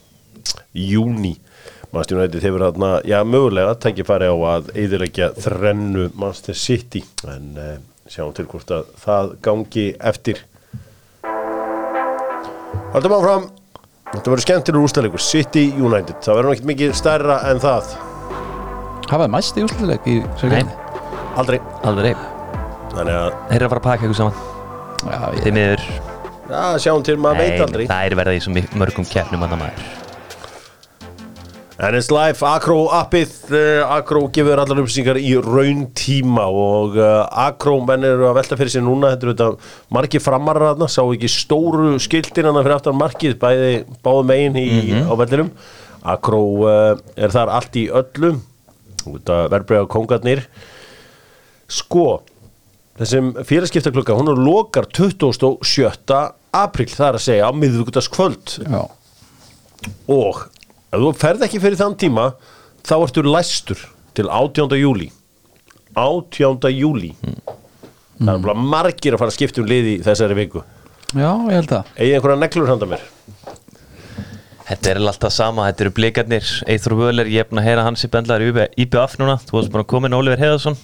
júni 0.71 1.35
mannstjóðan 1.91 2.39
hefur 2.43 2.63
þarna, 2.67 2.93
já, 3.07 3.19
mögulega 3.27 3.75
tækifæri 3.83 4.31
á 4.31 4.35
að 4.53 4.71
eðilegja 4.75 5.31
þrennu 5.39 6.09
Manchester 6.15 6.57
City. 6.57 7.03
En 7.27 7.53
uh, 7.59 7.75
sjáum 8.11 8.33
til 8.35 8.47
hvort 8.49 8.71
að 8.75 8.91
það 9.03 9.31
gangi 9.45 9.87
eftir. 10.11 10.43
Haldum 12.93 13.17
áfram 13.17 13.47
Þetta 14.13 14.31
verður 14.31 14.43
skemmtilegur 14.45 14.87
úrstæðleikur 14.87 15.23
City 15.23 15.63
United, 15.75 16.19
það 16.23 16.37
verður 16.39 16.53
ekkert 16.55 16.69
mikið 16.71 16.93
stærra 16.95 17.37
en 17.49 17.59
það. 17.63 17.89
Hafaði 19.11 19.31
mæst 19.33 19.59
í 19.59 19.65
úrsluleik 19.67 20.07
í 20.07 20.15
sér 20.39 20.53
Nei. 20.53 20.61
gæði 20.63 20.77
Aldrei. 21.37 21.59
Alveg 21.87 22.21
Þannig 22.97 23.13
að, 23.13 23.35
þeir 23.49 23.57
eru 23.57 23.67
að 23.67 23.73
fara 23.73 23.81
að 23.81 23.87
pakka 23.89 24.07
ykkur 24.07 24.17
saman. 24.17 24.39
Já, 25.03 25.19
ég, 25.35 25.41
þeir 25.43 25.55
miður, 25.57 25.83
já, 26.47 26.61
sjáum 26.81 27.03
til, 27.05 27.17
maður 27.21 27.43
veit 27.43 27.63
aldrei. 27.67 27.83
það 27.91 28.07
er 28.07 28.15
verið 28.17 28.39
í 28.39 28.43
svo 28.47 28.79
mörgum 28.81 29.07
keppnum 29.11 29.43
annar 29.45 29.59
maður 29.61 30.06
NS 31.77 32.07
Live, 32.09 32.41
Acro 32.41 32.87
appið 32.97 33.33
uh, 33.53 33.91
Acro 33.93 34.23
gefur 34.33 34.57
allar 34.57 34.79
upplýsingar 34.81 35.19
í 35.21 35.35
raun 35.45 35.83
tíma 35.93 36.47
og 36.49 36.95
uh, 36.97 37.27
Acro 37.43 37.75
menn 37.85 38.07
eru 38.07 38.25
að 38.25 38.39
velta 38.39 38.57
fyrir 38.57 38.73
sér 38.73 38.85
núna 38.87 39.11
þetta 39.11 39.27
eru 39.27 39.35
þetta 39.35 39.93
margir 39.93 40.23
framarar 40.25 40.71
þarna 40.71 40.87
sá 40.89 41.03
ekki 41.03 41.29
stóru 41.29 41.91
skiltin 42.01 42.49
hana 42.49 42.63
fyrir 42.65 42.79
aftan 42.79 42.97
markið 42.97 43.37
bæði 43.43 43.69
báðu 44.01 44.25
megin 44.25 44.57
í, 44.57 44.65
á 45.05 45.13
vellinum. 45.21 45.53
Acro 46.01 46.41
uh, 46.65 46.97
er 47.13 47.37
þar 47.37 47.53
allt 47.59 47.77
í 47.77 47.85
öllu 47.93 48.33
verbreyða 49.05 49.85
kongarnir 49.93 50.47
sko 51.69 52.23
þessum 52.97 53.35
félagskiptaklukka 53.45 54.17
hún 54.17 54.33
er 54.33 54.41
lokar 54.41 54.89
27. 54.97 56.25
apríl 56.57 56.89
það 56.89 57.09
er 57.11 57.21
að 57.21 57.25
segja 57.29 57.53
á 57.53 57.53
miðvíkudagskvöld 57.53 58.59
já, 58.65 58.81
og 60.09 60.47
ef 60.91 61.01
þú 61.03 61.11
ferð 61.19 61.45
ekki 61.47 61.61
fyrir 61.63 61.79
þann 61.79 61.97
tíma 61.99 62.29
þá 62.87 62.95
ertu 63.01 63.23
læstur 63.27 63.81
til 64.17 64.29
18. 64.29 64.77
júli 64.79 65.11
18. 65.97 66.71
júli 66.77 67.13
það 68.17 68.33
er 68.33 68.41
bara 68.47 68.57
margir 68.57 69.15
að 69.15 69.21
fara 69.21 69.33
að 69.33 69.37
skipta 69.37 69.61
um 69.61 69.69
liði 69.69 69.97
í 69.97 70.01
þessari 70.05 70.37
viku. 70.37 70.63
Já, 71.15 71.29
ég 71.47 71.53
held 71.53 71.73
að. 71.77 71.91
Eigi 71.95 72.15
einhverja 72.17 72.39
neglur 72.41 72.71
handa 72.71 72.89
mér? 72.89 73.03
Þetta 74.67 74.89
er 74.91 74.99
alltaf 74.99 75.31
sama, 75.31 75.67
þetta 75.69 75.85
eru 75.85 75.93
blikarnir 75.95 76.47
Eithor 76.67 76.95
Völer, 76.99 77.29
ég 77.31 77.45
er 77.45 77.47
búin 77.47 77.61
að 77.61 77.69
heyra 77.69 77.85
hans 77.85 78.03
í 78.03 78.09
bendlar 78.11 78.43
í 78.43 78.49
IBF 78.83 79.15
núna, 79.21 79.37
þú 79.39 79.55
varst 79.55 79.71
búin 79.71 79.85
að 79.85 79.89
koma 79.93 80.09
inn 80.09 80.17
Oliver 80.17 80.41
Heiðarsson. 80.41 80.75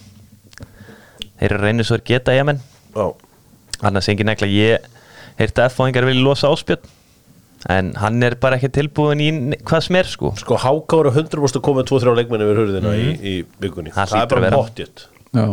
Þeir 1.41 1.50
eru 1.50 1.60
reyna 1.65 1.83
svo 1.83 1.98
að 1.98 2.05
geta 2.07 2.36
ég 2.38 2.48
menn 2.48 2.62
Já. 2.95 3.05
annars 3.83 4.07
engin 4.13 4.29
negla, 4.29 4.48
ég 4.48 4.86
heyrti 5.41 5.60
að 5.60 5.74
F-fáingar 5.74 6.07
vilja 6.07 6.24
losa 6.24 6.53
áspjörn 6.53 6.88
en 7.72 7.93
hann 8.00 8.24
er 8.25 8.36
bara 8.41 8.58
ekki 8.60 8.72
tilbúin 8.75 9.22
í 9.24 9.29
hvað 9.63 9.86
sem 9.88 9.98
er 10.00 10.10
sko. 10.10 10.34
Sko 10.39 10.58
Háka 10.60 11.00
voru 11.00 11.13
100% 11.13 11.60
að 11.60 11.63
koma 11.65 11.86
2-3 11.88 12.15
leikmenni 12.20 12.48
við 12.50 12.60
hurðina 12.62 12.96
í, 13.00 13.05
í 13.20 13.36
vikunni. 13.63 13.93
Það 13.96 14.15
það, 14.15 14.24
er 14.24 14.32
bara 14.34 14.46
vera. 14.48 14.60
pottjött 14.60 15.05
Já, 15.34 15.46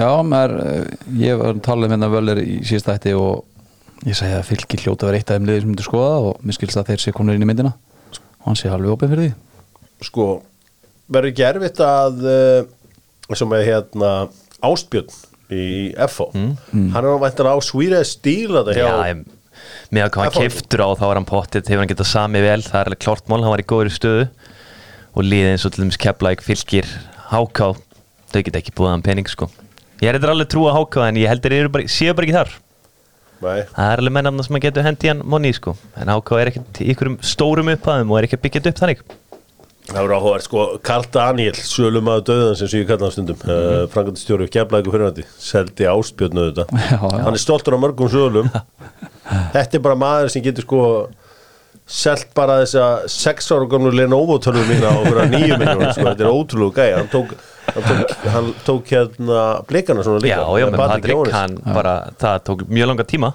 já 0.00 0.08
maður, 0.26 0.56
eh, 0.64 1.10
ég 1.22 1.42
var 1.42 1.52
að 1.52 1.62
tala 1.68 1.86
um 1.86 1.94
hérna 1.94 2.10
völler 2.12 2.40
í 2.42 2.56
síðast 2.66 2.90
ætti 2.94 3.12
og 3.18 3.44
ég 4.08 4.16
segi 4.18 4.38
að 4.38 4.48
fylgir 4.48 4.86
hljóta 4.86 5.10
vera 5.10 5.20
eitt 5.20 5.30
af 5.30 5.38
þeim 5.38 5.50
liðir 5.50 5.64
sem 5.66 5.72
myndir 5.72 5.88
skoða 5.88 6.16
og 6.30 6.40
mér 6.42 6.58
skilst 6.58 6.80
að 6.80 6.90
þeir 6.92 7.04
sé 7.04 7.14
komnir 7.16 7.38
inn 7.38 7.46
í 7.46 7.50
myndina. 7.50 7.76
Og 8.40 8.50
hann 8.50 8.58
sé 8.58 8.72
alveg 8.72 8.96
opið 8.96 9.14
fyrir 9.14 9.28
því. 9.28 9.36
Sko 10.06 10.26
verður 11.12 11.32
ekki 11.32 11.46
erfitt 11.46 11.80
að 11.84 12.26
sem 13.34 13.56
er 13.56 13.64
hérna 13.66 14.10
Ástbjörn 14.66 15.10
í 15.54 15.94
FO 16.10 16.28
hann 16.34 16.96
er 16.98 17.18
væntan 17.22 17.50
á 17.50 17.56
Svíra 17.62 18.02
stíl 18.06 18.56
að 18.58 18.70
það 18.70 18.78
hjá 18.80 18.86
Já, 18.86 18.94
ég, 19.12 19.20
með 19.90 20.06
að 20.06 20.12
hvað 20.14 20.26
hann 20.26 20.36
keftur 20.36 20.84
á 20.84 20.88
þá 20.98 21.04
var 21.06 21.20
hann 21.20 21.28
pottit, 21.28 21.70
hefur 21.70 21.82
hann 21.84 21.92
getað 21.92 22.10
sami 22.10 22.42
vel. 22.44 22.60
Það 22.66 22.80
er 22.80 22.90
alveg 22.90 23.02
klárt 23.06 23.30
mál, 23.30 23.40
hann 23.42 23.54
var 23.54 23.62
í 23.62 23.68
góður 23.72 23.92
stöðu. 23.94 24.26
Og 25.16 25.24
liðið 25.24 25.52
eins 25.54 25.64
og 25.64 25.72
til 25.72 25.84
dæmis 25.84 26.00
Keflæk 26.00 26.44
fylgir 26.44 26.90
Háká, 27.30 27.72
þau 28.30 28.40
geta 28.44 28.60
ekki 28.60 28.74
búið 28.76 28.92
hann 28.92 29.06
pening 29.06 29.30
sko. 29.30 29.48
Ég 30.02 30.10
er 30.10 30.18
eitthvað 30.18 30.34
alveg 30.34 30.50
trú 30.52 30.66
að 30.68 30.76
Háká 30.76 31.08
en 31.08 31.18
ég 31.22 31.30
heldur 31.30 31.54
eru 31.56 31.72
bara, 31.72 31.88
séu 31.90 32.14
bara 32.14 32.28
ekki 32.28 32.36
þar. 32.36 32.56
Nei. 33.36 33.66
það 33.68 33.90
er 33.92 34.00
alveg 34.00 34.14
mennarna 34.16 34.44
sem 34.46 34.56
að 34.56 34.62
getur 34.64 34.84
hendi 34.86 35.10
hann 35.10 35.18
monni 35.28 35.50
sko, 35.52 35.74
en 36.00 36.08
Háká 36.08 36.38
er 36.40 36.50
ekkert 36.52 36.78
í 36.80 36.86
ykkurum 36.94 37.16
stórum 37.20 37.68
upphæðum 37.74 38.12
og 38.12 38.20
er 38.20 38.28
ekki 38.28 38.38
byggjað 38.44 38.70
upp 38.70 38.78
þannig. 38.80 39.02
Það 39.86 40.00
voru 40.02 40.16
áhugað, 40.16 40.40
sko, 40.42 40.62
Karl 40.82 41.04
Daniel, 41.14 41.58
sölumaður 41.62 42.24
döðan 42.26 42.56
sem 42.58 42.72
ég 42.74 42.88
kalla 42.88 43.06
hann 43.06 43.14
stundum, 43.14 43.36
mm 43.38 43.50
-hmm. 43.50 43.82
uh, 43.84 43.90
frangandistjóri 43.92 44.48
Keflæku 44.50 44.94
fyrirhandi, 44.94 45.26
seldi 45.38 45.86
áspjörnu 45.86 46.48
þetta. 46.48 46.64
Hann 47.24 47.36
er 47.36 47.38
stoltur 47.38 47.76
á 47.76 47.78
mörgum 47.78 48.10
sölum. 48.10 48.50
þetta 49.54 49.78
er 49.78 49.84
bara 49.86 49.98
maður 50.00 50.32
sem 50.34 50.44
getur 50.44 50.66
sko 50.66 50.82
selt 51.86 52.32
bara 52.34 52.60
þessa 52.64 52.86
sex 53.10 53.50
ára 53.54 53.66
gamlu 53.70 53.92
Lenovo 53.94 54.40
tölvur 54.42 54.66
mína 54.66 54.90
á 54.90 54.94
okkur 54.98 55.20
nýju 55.34 55.58
miljónir 55.60 55.92
sko, 55.94 56.06
þetta 56.08 56.26
er 56.26 56.30
ótrúlega 56.32 56.82
gæði 56.82 56.96
hann 56.98 57.10
tók, 57.12 57.34
hann 57.70 57.86
tók, 57.86 58.14
hann 58.34 58.52
tók 58.66 58.90
hérna 58.90 59.42
blikana 59.68 60.06
svona 60.06 60.22
líka. 60.24 60.40
Já, 60.40 60.46
já, 60.62 60.66
Patrik, 60.74 61.12
Jóhannes. 61.14 61.36
hann 61.36 61.58
bara, 61.76 61.96
það 62.18 62.40
tók 62.50 62.64
mjög 62.70 62.90
langa 62.92 63.06
tíma 63.06 63.32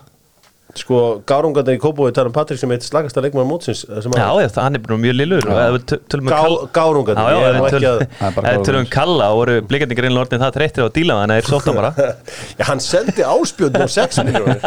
sko, 0.80 1.22
gárungarnir 1.28 1.76
í 1.78 1.80
Kópói 1.82 2.12
tala 2.16 2.30
um 2.30 2.34
Patrik 2.36 2.60
sem 2.62 2.72
eitt 2.72 2.84
slagasta 2.86 3.22
leikmann 3.24 3.50
mótsins 3.50 3.80
sem 3.84 4.12
Já, 4.16 4.28
að- 4.28 4.42
já, 4.44 4.48
það, 4.56 4.64
hann 4.64 4.76
er 4.76 4.80
bara 4.86 4.98
mjög 4.98 5.16
lillur. 5.18 5.42
Og 5.48 5.54
um 6.18 6.26
gárungarnir, 6.74 7.32
ég 7.32 7.38
er 7.48 7.56
ef 7.56 7.62
að 7.68 7.72
Það 8.22 8.52
er 8.52 8.58
tölum 8.68 8.82
um 8.82 8.88
Kalla. 8.92 9.26
og 9.32 9.38
voru 9.42 9.56
blikandi 9.68 9.96
greinlega 9.98 10.24
orðin 10.26 10.44
það 10.46 10.56
treyttir 10.58 10.84
á 10.86 10.88
díla 10.96 11.14
þannig 11.22 11.36
að 11.36 11.40
þeir 11.42 11.52
sóttan 11.52 11.80
bara. 11.80 11.92
Já, 12.60 12.64
hann 12.72 12.82
seldi 12.84 13.22
áspjöldin 13.26 13.84
á 13.84 13.88
6 13.92 13.98
miljónir 14.28 14.60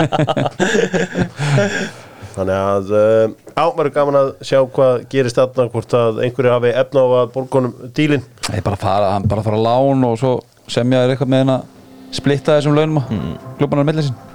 Þannig 2.35 2.59
að 2.59 2.87
uh, 2.91 3.31
á, 3.55 3.71
verður 3.77 3.95
gaman 3.95 4.19
að 4.19 4.29
sjá 4.43 4.59
hvað 4.75 5.07
gerist 5.13 5.39
þarna 5.39 5.71
hvort 5.71 5.93
að 5.95 6.19
einhverju 6.27 6.51
hafi 6.51 6.71
efna 6.75 6.99
á 7.07 7.09
að 7.21 7.31
borgunum 7.37 7.75
dílin 7.95 8.27
Það 8.43 8.57
er 8.59 8.65
bara 8.67 8.77
að 8.81 8.85
fara, 8.89 9.07
hann 9.15 9.29
bara 9.31 9.41
að 9.45 9.49
fara 9.51 9.59
að 9.61 9.67
lán 9.69 10.01
og 10.09 10.15
svo 10.19 10.33
semja 10.67 11.05
þér 11.05 11.11
eitthvað 11.15 11.31
með 11.31 11.41
henn 11.45 11.55
að 11.55 11.63
splitta 12.19 12.57
þessum 12.59 12.75
launum 12.79 12.99
að 13.03 13.07
mm. 13.15 13.35
klubbanar 13.61 13.87
millir 13.87 14.07
sín 14.09 14.34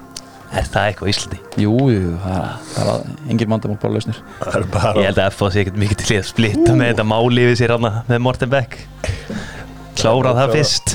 Er 0.50 0.66
það 0.66 0.86
eitthvað 0.88 1.08
í 1.08 1.12
Íslandi? 1.14 1.36
Jú, 1.62 1.74
jú, 1.92 2.14
það 2.24 2.38
er, 2.42 2.88
er 2.90 3.30
engin 3.30 3.50
vandamál 3.52 3.76
bara 3.82 3.94
lausnir. 3.94 4.16
Það 4.40 4.56
er 4.58 4.64
bara 4.74 4.90
Ég 4.98 5.06
held 5.06 5.20
að 5.22 5.28
FH 5.30 5.50
sé 5.54 5.62
ekkert 5.62 5.78
mikið 5.78 6.00
til 6.00 6.16
að 6.16 6.24
splitta 6.26 6.74
með 6.74 6.90
þetta 6.90 7.04
máli 7.06 7.44
við 7.46 7.56
sér 7.60 7.74
hana 7.76 7.92
með 8.08 8.22
Morten 8.24 8.50
Beck. 8.50 8.74
Klára 10.00 10.32
það 10.40 10.54
fyrst. 10.56 10.94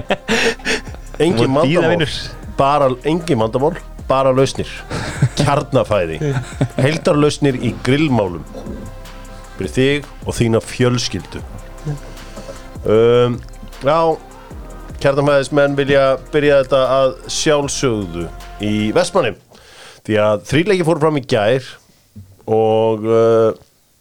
Engin 1.24 1.52
vinur. 1.62 2.14
bara, 2.58 2.88
engin 3.06 3.38
vandamál, 3.38 3.76
bara 4.08 4.32
lausnir. 4.34 4.70
Kjarnafæði. 5.38 6.18
Heildarlausnir 6.84 7.60
í 7.62 7.74
grillmálum. 7.86 8.42
Fyrir 9.60 9.74
þig 9.76 10.10
og 10.24 10.34
þína 10.40 10.62
fjölskyldu. 10.64 11.44
Um, 12.88 13.38
Já 13.84 14.16
kjarnafæðismenn 15.00 15.76
vilja 15.78 16.04
byrja 16.32 16.60
þetta 16.62 16.80
að 16.96 17.14
sjálfsögðu 17.32 18.26
í 18.64 18.74
Vestmanni. 18.96 19.34
Því 20.06 20.18
að 20.20 20.46
þrýleiki 20.50 20.86
fóru 20.88 21.02
fram 21.02 21.20
í 21.20 21.24
gær 21.28 21.66
og 22.50 23.06
uh, 23.06 23.50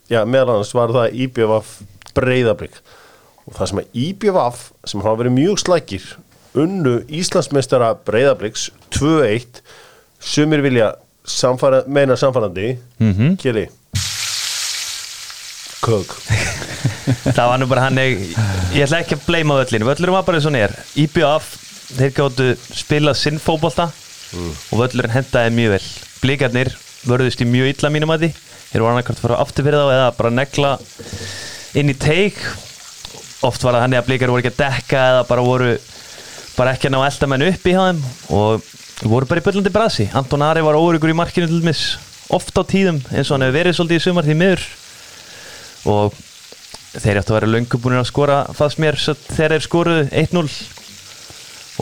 já, 0.09 0.23
meðal 0.25 0.55
annars 0.57 0.73
var 0.75 0.93
það 0.95 1.19
IBVF 1.25 1.75
breyðabrygg 2.17 2.79
og 3.49 3.57
það 3.57 3.71
sem 3.71 3.81
að 3.81 3.99
IBVF 4.05 4.63
sem 4.91 5.05
hafa 5.05 5.21
verið 5.23 5.37
mjög 5.37 5.61
slækir 5.63 6.07
unnu 6.59 6.95
Íslandsmeistara 7.19 7.93
breyðabryggs 8.07 8.69
2-1 8.95 9.61
sumir 10.19 10.63
vilja 10.65 10.93
samfara, 11.23 11.83
meina 11.87 12.17
samfarandi 12.17 12.77
mm 12.99 13.13
-hmm. 13.13 13.37
Kjeli 13.37 13.69
Kög 15.85 16.38
Það 17.29 17.45
var 17.51 17.61
nú 17.61 17.69
bara 17.71 17.85
hann 17.87 18.01
ég, 18.01 18.27
ég 18.75 18.85
ætla 18.85 19.01
ekki 19.03 19.17
að 19.17 19.25
bleima 19.25 19.57
völlinu 19.59 19.87
Völlurinn 19.87 20.17
var 20.17 20.27
bara 20.27 20.39
eins 20.39 20.49
og 20.49 20.59
er. 20.59 20.75
IBF, 20.99 21.49
þeir 21.95 22.13
gáttu 22.17 22.51
spila 22.81 23.15
sinn 23.17 23.41
fótbolta 23.41 23.89
og 24.35 24.75
völlurinn 24.83 25.15
hendaði 25.15 25.55
mjög 25.55 25.75
vel. 25.77 25.87
Blikarnir 26.19 26.75
vörðust 27.09 27.41
í 27.41 27.49
mjög 27.49 27.73
illa 27.73 27.91
mínum 27.93 28.13
að 28.13 28.27
því 28.27 28.31
Þeir 28.69 28.83
voru 28.83 28.93
annarkvæmt 28.93 29.17
að 29.17 29.23
fara 29.23 29.37
aftur 29.41 29.65
fyrir 29.65 29.81
þá 29.81 29.91
eða 29.95 30.09
bara 30.13 30.29
negla 30.29 30.71
inn 31.79 31.89
í 31.89 31.95
teik. 31.97 32.37
Oft 33.47 33.63
var 33.65 33.73
það 33.75 33.85
hann 33.85 33.95
að 33.97 34.09
blikar 34.09 34.29
voru 34.29 34.43
ekki 34.43 34.51
að 34.51 34.59
dekka 34.59 35.05
eða 35.13 35.23
bara 35.25 35.45
voru 35.45 35.69
bara 36.53 36.73
ekki 36.75 36.89
að 36.89 36.93
ná 36.93 36.99
eldamenn 37.07 37.45
upp 37.47 37.65
í 37.65 37.73
þeim 37.73 38.03
og 38.35 38.67
voru 39.09 39.29
bara 39.31 39.41
í 39.41 39.45
byllandi 39.47 39.73
brasi. 39.73 40.05
Anton 40.13 40.45
Ari 40.45 40.61
var 40.65 40.77
órugur 40.77 41.09
í 41.09 41.17
markinu 41.17 41.49
til 41.49 41.63
dæmis 41.63 41.83
oft 42.29 42.53
á 42.53 42.61
tíðum 42.61 42.99
eins 43.09 43.31
og 43.31 43.37
hann 43.39 43.47
hefur 43.47 43.57
verið 43.57 43.77
svolítið 43.79 44.01
í 44.01 44.05
sumar 44.05 44.27
því 44.27 44.37
miður. 44.37 44.67
Og 45.89 46.21
þeir 46.97 47.19
áttu 47.21 47.33
að 47.33 47.39
vera 47.39 47.51
löngubunir 47.53 48.01
að 48.01 48.09
skora 48.09 48.39
fannst 48.57 48.81
mér 48.81 48.97
þegar 48.97 49.55
þeir 49.55 49.65
skoruðu 49.67 50.05
1-0 50.23 50.45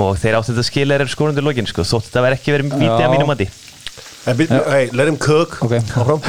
og 0.04 0.18
þeir 0.22 0.38
áttu 0.38 0.54
þetta 0.54 0.68
skil 0.68 0.88
er 0.94 1.08
skorundi 1.10 1.44
lógin 1.46 1.70
sko, 1.70 1.86
þótt 1.88 2.10
þetta 2.10 2.26
verði 2.28 2.40
ekki 2.42 2.56
verið 2.58 2.74
vítið 2.76 3.06
að 3.08 3.14
mínum 3.16 3.34
að 3.34 3.46
byrju, 4.42 4.64
hei, 4.74 4.90
let 4.92 5.08
him 5.08 5.18
cook 5.24 5.54
Ok. 5.64 5.78
Áfram. 5.96 6.26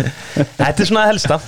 Þetta 0.60 0.70
er 0.70 0.86
svona 0.86 1.02
það 1.02 1.08
helsta, 1.10 1.38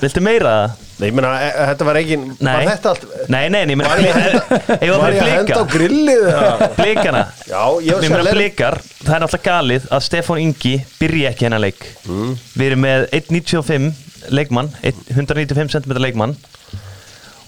viltu 0.00 0.22
meira 0.26 0.54
það? 0.56 0.80
Nei, 1.02 1.06
ég 1.08 1.14
meina, 1.16 1.30
e- 1.38 1.46
e- 1.50 1.66
þetta 1.70 1.86
var 1.86 1.98
ekki 1.98 2.16
Var 2.42 2.66
þetta 2.68 2.90
allt 2.92 3.04
nei, 3.32 3.40
nei, 3.50 3.60
ég 3.62 4.16
að 4.18 4.26
henda, 4.26 4.58
Eigum 4.76 5.00
var 5.02 5.14
ég 5.16 5.22
að 5.22 5.32
henda 5.32 5.56
á 5.58 5.64
grillið 5.72 6.26
eða? 6.32 6.68
Blikana 6.76 7.22
Já, 7.46 7.62
ég 7.82 7.96
var 7.96 8.02
Við 8.04 8.06
að 8.06 8.12
meina 8.16 8.34
blikar, 8.36 8.76
það 9.00 9.14
er 9.16 9.24
náttúrulega 9.24 9.46
galið 9.48 9.88
að 9.96 10.04
Stefán 10.06 10.42
Ingi 10.42 10.74
byrja 11.00 11.32
ekki 11.32 11.48
hennar 11.48 11.62
leik 11.62 11.86
Mm. 12.02 12.32
Við 12.58 12.66
erum 12.66 12.82
með 12.82 13.04
1.95 13.14 14.11
leikmann, 14.30 14.70
1 14.82 15.08
195 15.16 15.74
cm 15.76 15.96
leikmann 15.98 16.36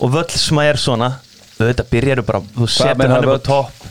og 0.01 0.15
völl 0.15 0.31
sem 0.35 0.59
að 0.61 0.71
er 0.73 0.81
svona 0.81 1.11
auðvitað 1.61 1.91
byrjaru 1.93 2.25
bara, 2.27 2.41
þú 2.57 2.71
setur 2.71 3.15
hann 3.15 3.29
upp 3.29 3.39
á 3.39 3.49
topp 3.51 3.91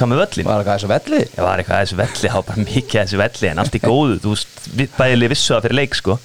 Hvað 0.00 0.08
með 0.10 0.20
völlin? 0.22 0.46
Var 0.48 0.62
það 0.64 0.68
þessu 0.70 0.88
velli? 0.90 1.18
Það 1.34 1.44
var 1.44 1.60
eitthvað 1.60 1.76
að 1.76 1.82
þessu 1.84 1.96
velli, 1.98 2.28
var 2.32 2.44
bara 2.48 2.62
mikið 2.64 3.00
að 3.00 3.02
þessu 3.04 3.18
velli 3.20 3.48
en 3.50 3.58
allt 3.60 3.74
í 3.76 3.80
góðu, 3.82 4.14
þú 4.24 4.86
bæðilega 4.96 5.32
vissu 5.34 5.52
það 5.52 5.66
fyrir 5.66 5.76
leik 5.76 5.96
sko 5.98 6.16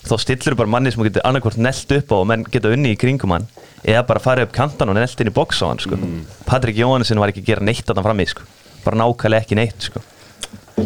og 0.00 0.06
þá 0.08 0.14
stillur 0.22 0.56
bara 0.56 0.72
manni 0.72 0.92
sem 0.94 1.02
getur 1.04 1.26
annarkvort 1.28 1.58
nelt 1.60 1.94
upp 1.96 2.14
á 2.14 2.16
og 2.16 2.28
menn 2.30 2.46
geta 2.48 2.70
unni 2.72 2.94
í 2.94 2.98
kringum 3.00 3.34
hann 3.34 3.48
eða 3.82 4.04
bara 4.08 4.22
farið 4.22 4.46
upp 4.46 4.54
kantan 4.56 4.92
og 4.92 4.96
nelt 4.96 5.20
inn 5.20 5.28
í 5.32 5.34
box 5.34 5.60
á 5.60 5.66
hann 5.68 5.82
sko. 5.82 5.98
Patrik 6.48 6.78
Jóhannesson 6.80 7.20
var 7.20 7.32
ekki 7.32 7.42
að 7.44 7.50
gera 7.50 7.66
neitt 7.66 7.90
að 7.90 8.00
hann 8.00 8.08
frammi 8.08 8.28
sko, 8.30 8.46
bara 8.86 9.00
nákvæmlega 9.02 9.44
ekki 9.44 9.58
neitt 9.58 9.88
sko. 9.90 10.04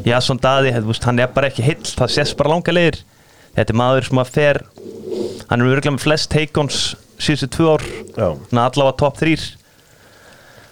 Jason 0.05 0.41
Daði, 0.43 0.73
þú 0.75 0.91
veist, 0.91 1.07
hann 1.07 1.23
er 1.23 1.31
bara 1.35 1.51
ekki 1.53 1.63
heill, 1.67 1.85
það 1.85 2.15
sést 2.17 2.39
bara 2.41 2.55
langa 2.57 2.75
leiðir 2.75 3.03
þetta 3.55 3.75
er 3.75 3.81
maður 3.81 4.09
sem 4.09 4.23
að 4.23 4.33
fer 4.35 4.63
hann 5.51 5.61
er 5.61 5.69
örgulega 5.69 5.95
með 5.97 6.07
flest 6.07 6.31
take-ons 6.33 6.81
síðustu 7.23 7.51
tvö 7.55 7.77
ár, 7.77 7.85
allavega 8.19 8.97
top 9.01 9.21
3 9.21 9.37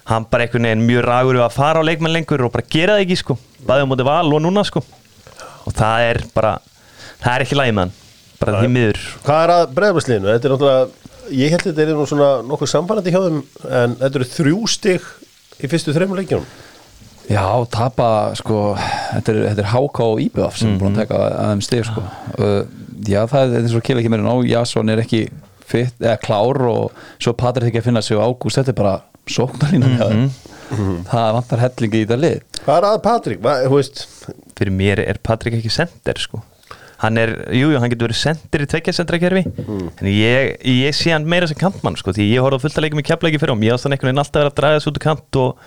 hann 0.09 0.27
bara 0.27 0.45
einhvern 0.45 0.67
veginn 0.67 0.85
mjög 0.87 1.05
ragur 1.07 1.39
við 1.39 1.45
að 1.45 1.55
fara 1.55 1.79
á 1.79 1.87
leikmenn 1.87 2.13
lengur 2.13 2.43
og 2.43 2.51
bara 2.53 2.67
gera 2.67 2.97
það 2.97 3.05
ekki 3.05 3.19
sko. 3.21 3.37
Bæði 3.63 3.85
á 3.87 3.89
móti 3.89 4.07
val 4.07 4.33
og 4.35 4.41
núna 4.43 4.65
sko. 4.67 4.83
Og 5.63 5.75
það 5.77 6.07
er 6.09 6.19
bara, 6.35 6.57
það 7.23 7.35
er 7.37 7.45
ekki 7.45 7.59
lægi 7.59 7.75
með 7.77 7.85
hann. 7.85 7.93
Bara 8.41 8.59
því 8.59 8.71
miður. 8.73 8.99
Hvað 9.23 9.43
er 9.45 9.53
að 9.53 9.63
breyðarsliðinu? 9.77 10.31
Þetta 10.33 10.49
er 10.49 10.55
náttúrulega 10.55 11.03
Ég 11.31 11.53
held 11.53 11.63
að 11.63 11.69
þetta 11.69 11.83
er 11.85 11.95
nú 11.95 12.05
svona 12.07 12.29
nokkuð 12.43 12.67
samfærandi 12.67 13.11
hjá 13.13 13.21
þeim 13.23 13.37
en 13.79 13.93
þetta 14.01 14.19
eru 14.19 14.25
þrjú 14.27 14.57
stig 14.67 15.05
í 15.63 15.69
fyrstu 15.71 15.93
þreymur 15.95 16.19
leikjunum 16.19 16.47
Já, 17.31 17.45
tapa, 17.71 18.07
sko, 18.35 18.73
þetta 19.13 19.33
er, 19.33 19.39
þetta 19.51 19.63
er 19.63 19.71
HK 19.71 20.05
og 20.05 20.21
IBF 20.25 20.59
sem 20.59 20.73
er 20.73 20.81
búin 20.81 20.97
að 20.97 21.03
taka 21.05 21.21
að 21.29 21.51
þeim 21.53 21.63
stig, 21.63 21.85
sko. 21.87 22.03
Uh, 22.35 22.59
já, 23.07 23.21
það 23.31 23.55
er 23.55 23.63
eins 23.63 23.75
og 23.77 23.85
kemur 23.87 24.03
ekki 24.03 24.11
meira 24.11 24.25
ná, 24.27 24.33
Jason 24.49 24.91
er 24.91 25.03
ekki 25.05 25.23
fit, 25.63 25.95
eða 26.03 26.17
klár 26.23 26.59
og 26.67 27.03
svo 27.23 27.35
Patrik 27.39 27.71
ekki 27.71 27.83
að 27.83 27.87
finna 27.87 28.03
sig 28.03 28.19
á 28.19 28.27
ágúst, 28.27 28.59
þetta 28.59 28.73
er 28.75 28.79
bara 28.81 28.95
sóknarlínan 29.31 29.95
hjá 29.95 30.07
þeim. 30.11 30.25
Það 31.07 31.27
vantar 31.37 31.61
hellingi 31.63 32.01
í 32.01 32.05
þetta 32.07 32.19
lið. 32.19 32.39
Hvað 32.63 32.79
er 32.79 32.87
að 32.89 33.03
Patrik? 33.05 33.43
Hvað, 33.43 33.67
þú 33.69 33.77
veist 33.77 34.03
fyrir 34.57 34.75
mér 34.75 35.03
er 35.03 35.19
Patrik 35.23 35.59
ekki 35.59 35.71
sender 35.71 36.19
sko 36.19 36.43
hann 37.03 37.19
er, 37.19 37.33
jújú, 37.51 37.73
jú, 37.73 37.79
hann 37.81 37.91
getur 37.91 38.07
verið 38.07 38.19
sendir 38.19 38.63
í 38.63 38.67
tveikja 38.71 38.95
sendrakerfi 38.95 39.43
en 39.43 40.07
ég, 40.07 40.53
ég 40.63 40.95
sé 40.95 41.11
hann 41.11 41.25
meira 41.27 41.49
sem 41.49 41.59
kantmann 41.59 41.97
sko 41.99 42.13
því 42.15 42.29
ég 42.29 42.43
horfði 42.45 42.63
fullt 42.63 42.79
að 42.79 42.85
leikum 42.85 43.01
í 43.01 43.07
keflæki 43.07 43.41
fyrir 43.41 43.55
og 43.55 43.59
mér 43.59 43.75
ást 43.75 43.87
hann 43.87 43.95
einhvern 43.95 44.13
veginn 44.13 44.23
alltaf 44.23 44.39
verið 44.39 44.53
að 44.53 44.59
draga 44.61 44.79
þessu 44.79 44.91
út 44.91 44.99
úr 44.99 45.05
kant 45.07 45.39
og 45.41 45.65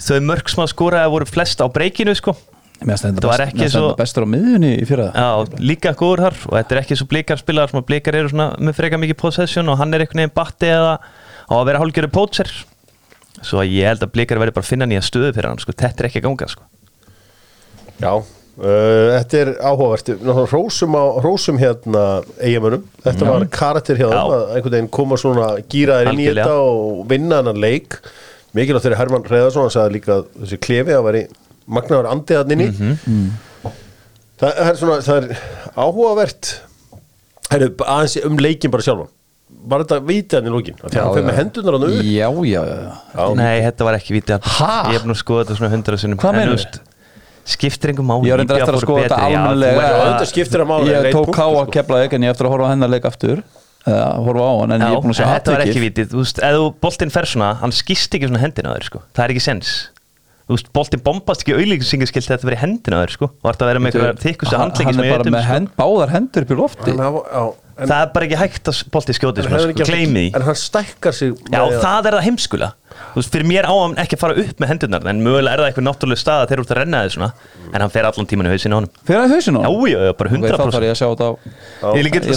þau 0.00 0.18
mörg 0.26 0.48
sem 0.50 0.64
að 0.64 0.72
skora 0.74 1.04
voru 1.12 1.26
flest 1.28 1.60
á 1.62 1.66
breykinu 1.70 2.14
sko. 2.18 2.34
Það 2.84 3.22
var 3.24 3.40
ekki 3.46 3.68
svo- 3.70 3.94
bestur 3.96 4.26
á 4.26 4.28
miðjunni 4.28 4.72
í 4.82 4.84
fyrra. 4.84 5.06
Já, 5.14 5.46
líka 5.62 5.94
góður 5.96 6.24
þar 6.26 6.36
og 6.50 6.56
þetta 6.58 6.74
er 6.74 6.80
ekki 6.82 6.96
svo 6.98 7.06
blikar 7.08 7.38
spilar 7.40 7.70
sem 7.70 7.80
að 7.80 7.86
blikar 7.88 8.14
eru 8.18 8.28
svona 8.28 8.48
með 8.58 8.74
freka 8.76 8.98
mikið 9.00 9.16
possession 9.22 9.68
og 9.72 9.78
hann 9.78 9.94
er 9.94 10.00
einhvern 10.04 10.20
veginn 10.24 10.34
batti 10.34 10.66
eða 10.74 10.98
á 10.98 11.54
að 11.54 11.66
vera 11.70 11.80
hálfgerður 11.80 12.12
pótser 12.12 12.50
svo 13.40 13.62
að 13.62 13.72
ég 13.72 13.88
held 13.88 14.02
að 14.04 14.12
blikar 14.12 14.38
verði 14.42 14.54
bara 14.58 14.66
að 14.66 14.72
finna 14.74 14.86
nýja 14.90 15.04
stöðu 15.06 15.32
fyrir 15.34 15.48
hann 15.48 15.62
sko, 15.62 15.72
þetta 15.72 16.02
er 16.04 16.08
ekki 16.10 16.20
að 16.20 16.26
ganga 16.28 16.48
sko. 16.50 16.62
Já, 18.02 18.12
uh, 18.18 19.08
þetta 19.14 19.40
er 19.40 19.50
áhugavert. 19.62 20.12
Hrósum, 20.50 20.94
á, 20.98 21.04
hrósum 21.22 21.58
hérna 21.62 22.04
eigamönum 22.42 22.84
Þetta 23.06 23.30
var 23.30 23.46
karakter 23.54 23.96
Já. 24.02 24.08
að 24.10 24.56
einhvern 24.58 24.76
veginn 24.76 24.90
koma 24.90 25.16
svona 25.20 25.48
gýraðir 25.70 26.12
inn 26.12 26.20
í 26.20 26.28
þetta 26.34 26.52
og 26.58 27.04
vinna 27.10 27.40
hennan 27.40 27.60
leik 27.62 28.00
Mikilvægt 28.54 28.84
þegar 28.86 29.00
Hermann 29.02 29.24
Hreðarsson 29.28 29.64
hann 29.66 29.74
sagði 29.74 29.96
líka 29.98 30.18
að 30.18 30.28
þessi 30.44 30.58
klefi 30.62 30.94
að 30.94 31.04
veri 31.08 31.22
magnaður 31.78 32.10
andiðarninni 32.12 32.68
mm 32.70 32.94
Mhm. 33.04 33.26
það, 34.40 34.62
er 34.68 34.78
svona, 34.78 34.96
það 35.06 35.16
er 35.18 35.42
áhugavert 35.76 36.52
Heru, 37.52 37.68
aðeins 37.84 38.16
um 38.26 38.38
leikin 38.40 38.72
bara 38.72 38.82
sjálfan 38.86 39.10
Var 39.64 39.80
þetta 39.84 39.98
vitið 40.04 40.34
hann 40.38 40.48
í 40.48 40.52
lókin? 40.52 40.74
Þegar 40.80 41.04
hann 41.04 41.14
fyrir 41.14 41.26
með 41.28 41.36
hendunar 41.40 41.76
hann 41.78 41.84
upp 41.88 42.00
Já, 42.04 42.28
já, 42.44 42.62
já. 42.68 42.96
Já. 43.14 43.26
Nei, 43.38 43.60
þetta 43.64 43.86
var 43.88 43.96
ekki 43.98 44.16
vítið 44.16 44.48
Ha? 44.58 44.72
Ég 44.90 44.98
hef 44.98 45.06
nú 45.08 45.14
skoðað 45.16 45.44
þetta 45.46 45.56
svona 45.60 45.70
hundra 45.74 45.98
sinnum 46.02 46.20
Hvað 46.20 46.40
þú 46.40 46.50
veist, 46.54 46.80
Skiptir 47.54 47.92
einhver 47.92 48.06
máli 48.08 48.28
Ég 48.28 48.34
var 48.34 48.40
reyndar 48.42 48.60
eftir 48.64 48.76
að 48.78 48.84
skoða 48.84 49.04
þetta 49.04 49.18
þetta 49.20 50.66
máli 50.68 50.88
Ég 50.94 51.08
tók 51.12 51.28
ká 51.36 51.44
að 51.44 51.56
sko. 51.60 51.72
kepla 51.76 52.00
ekki 52.06 52.18
en 52.18 52.24
ég 52.26 52.32
eftir 52.34 52.48
að 52.48 52.52
horfa 52.54 52.68
á 52.68 52.72
hennar 52.72 52.90
leik 52.92 53.04
aftur. 53.08 53.42
Eða 53.84 54.04
horfa 54.24 54.44
á 54.48 54.54
hann, 54.62 54.72
en 54.74 54.80
Já, 54.80 54.86
ég 54.88 54.96
er 54.96 55.02
búin 55.04 55.12
að 55.12 55.18
sjá 55.18 55.26
þetta 55.28 55.54
var 55.54 55.62
ekki 55.66 55.82
vítið. 55.82 56.06
Þú 56.14 56.22
veist, 56.22 56.38
þú 56.40 56.68
boltinn 56.80 57.12
fer 57.12 57.28
svona 57.28 57.50
Hann 57.60 57.74
skýst 57.76 58.16
ekki 58.16 58.30
svona 58.30 58.40
hendina 58.40 58.72
á 58.72 58.76
þér 58.78 58.86
sko. 58.88 59.02
Það 59.12 59.24
er 59.26 59.34
ekki 59.34 59.44
sens 59.44 59.72
Þú 60.44 60.58
veist, 60.58 60.66
boltinn 60.76 61.00
bombast 61.00 61.40
ekki 61.40 61.54
auðlýsingaskilt 61.56 62.26
þetta 62.28 62.44
verið 62.44 62.58
í 62.58 62.60
hendina 62.60 62.98
þér 63.00 63.12
sko. 63.14 63.26
Og 63.32 63.46
þetta 63.48 63.64
að 63.64 63.70
vera 63.70 63.80
með 63.80 63.94
eitthvað 63.94 64.18
þykkustu 64.20 64.52
hann, 64.52 64.60
handleiki 64.64 64.90
hann 64.90 65.00
er 65.00 65.12
bara 65.14 65.24
með 65.32 65.40
sko. 65.40 65.52
hend, 65.54 65.68
báðar 65.78 66.10
hendur 66.12 66.44
upp 66.44 66.50
í 66.52 66.58
lofti. 66.58 66.90
Hann 66.92 67.00
já, 67.00 67.08
en- 67.80 67.88
Það 67.88 68.00
er 68.04 68.10
bara 68.12 68.24
ekki 68.28 68.38
hægt 68.42 68.64
að 68.68 68.76
bolti 68.92 69.12
skjóti 69.16 69.40
en 69.40 69.48
sko, 69.48 69.72
gleymi 69.88 70.20
því. 70.20 70.28
En 70.36 70.44
hann 70.44 70.58
stækkar 70.60 71.14
sig 71.16 71.32
Já, 71.48 71.64
það 71.80 72.04
er 72.04 72.12
það 72.18 72.26
heimskula. 72.28 72.68
Þú 72.92 73.16
veist, 73.18 73.32
fyrir 73.32 73.48
mér 73.48 73.64
á 73.64 73.72
hann 73.72 73.96
ekki 74.04 74.14
að 74.14 74.20
fara 74.20 74.36
upp 74.44 74.56
með 74.60 74.68
hendurnar 74.68 75.02
en 75.10 75.24
mögulega 75.24 75.52
er 75.56 75.58
það 75.64 75.68
eitthvað 75.72 75.86
náttúrulega 75.88 76.20
stað 76.20 76.40
að 76.44 76.48
þeir 76.52 76.56
eru 76.58 76.64
út 76.68 76.72
að 76.74 76.80
renna 76.82 76.98
þið 77.00 77.12
svona. 77.16 77.30
En 77.72 77.80
hann 77.80 77.90
fer 77.96 78.04
allan 78.04 78.28
tíman 78.28 78.44
í 78.46 78.52
hausinu 78.52 78.74
á 78.76 78.78
honum. 78.78 78.92
Fyrir 79.08 79.20
að 79.24 79.32
hausinu 79.32 79.58
Já, 79.64 79.70
já, 79.88 79.98
já, 80.04 80.12
bara 80.12 80.28
Ok, 80.28 80.34
þá 80.44 80.44
100% 80.44 80.76
þarf 80.76 80.84
ég 80.84 80.92
að 80.92 81.00
sjá 81.00 81.08
þetta 81.08 81.24
á 81.24 81.88
Ég 81.96 82.04
líka 82.04 82.20
Ég 82.20 82.36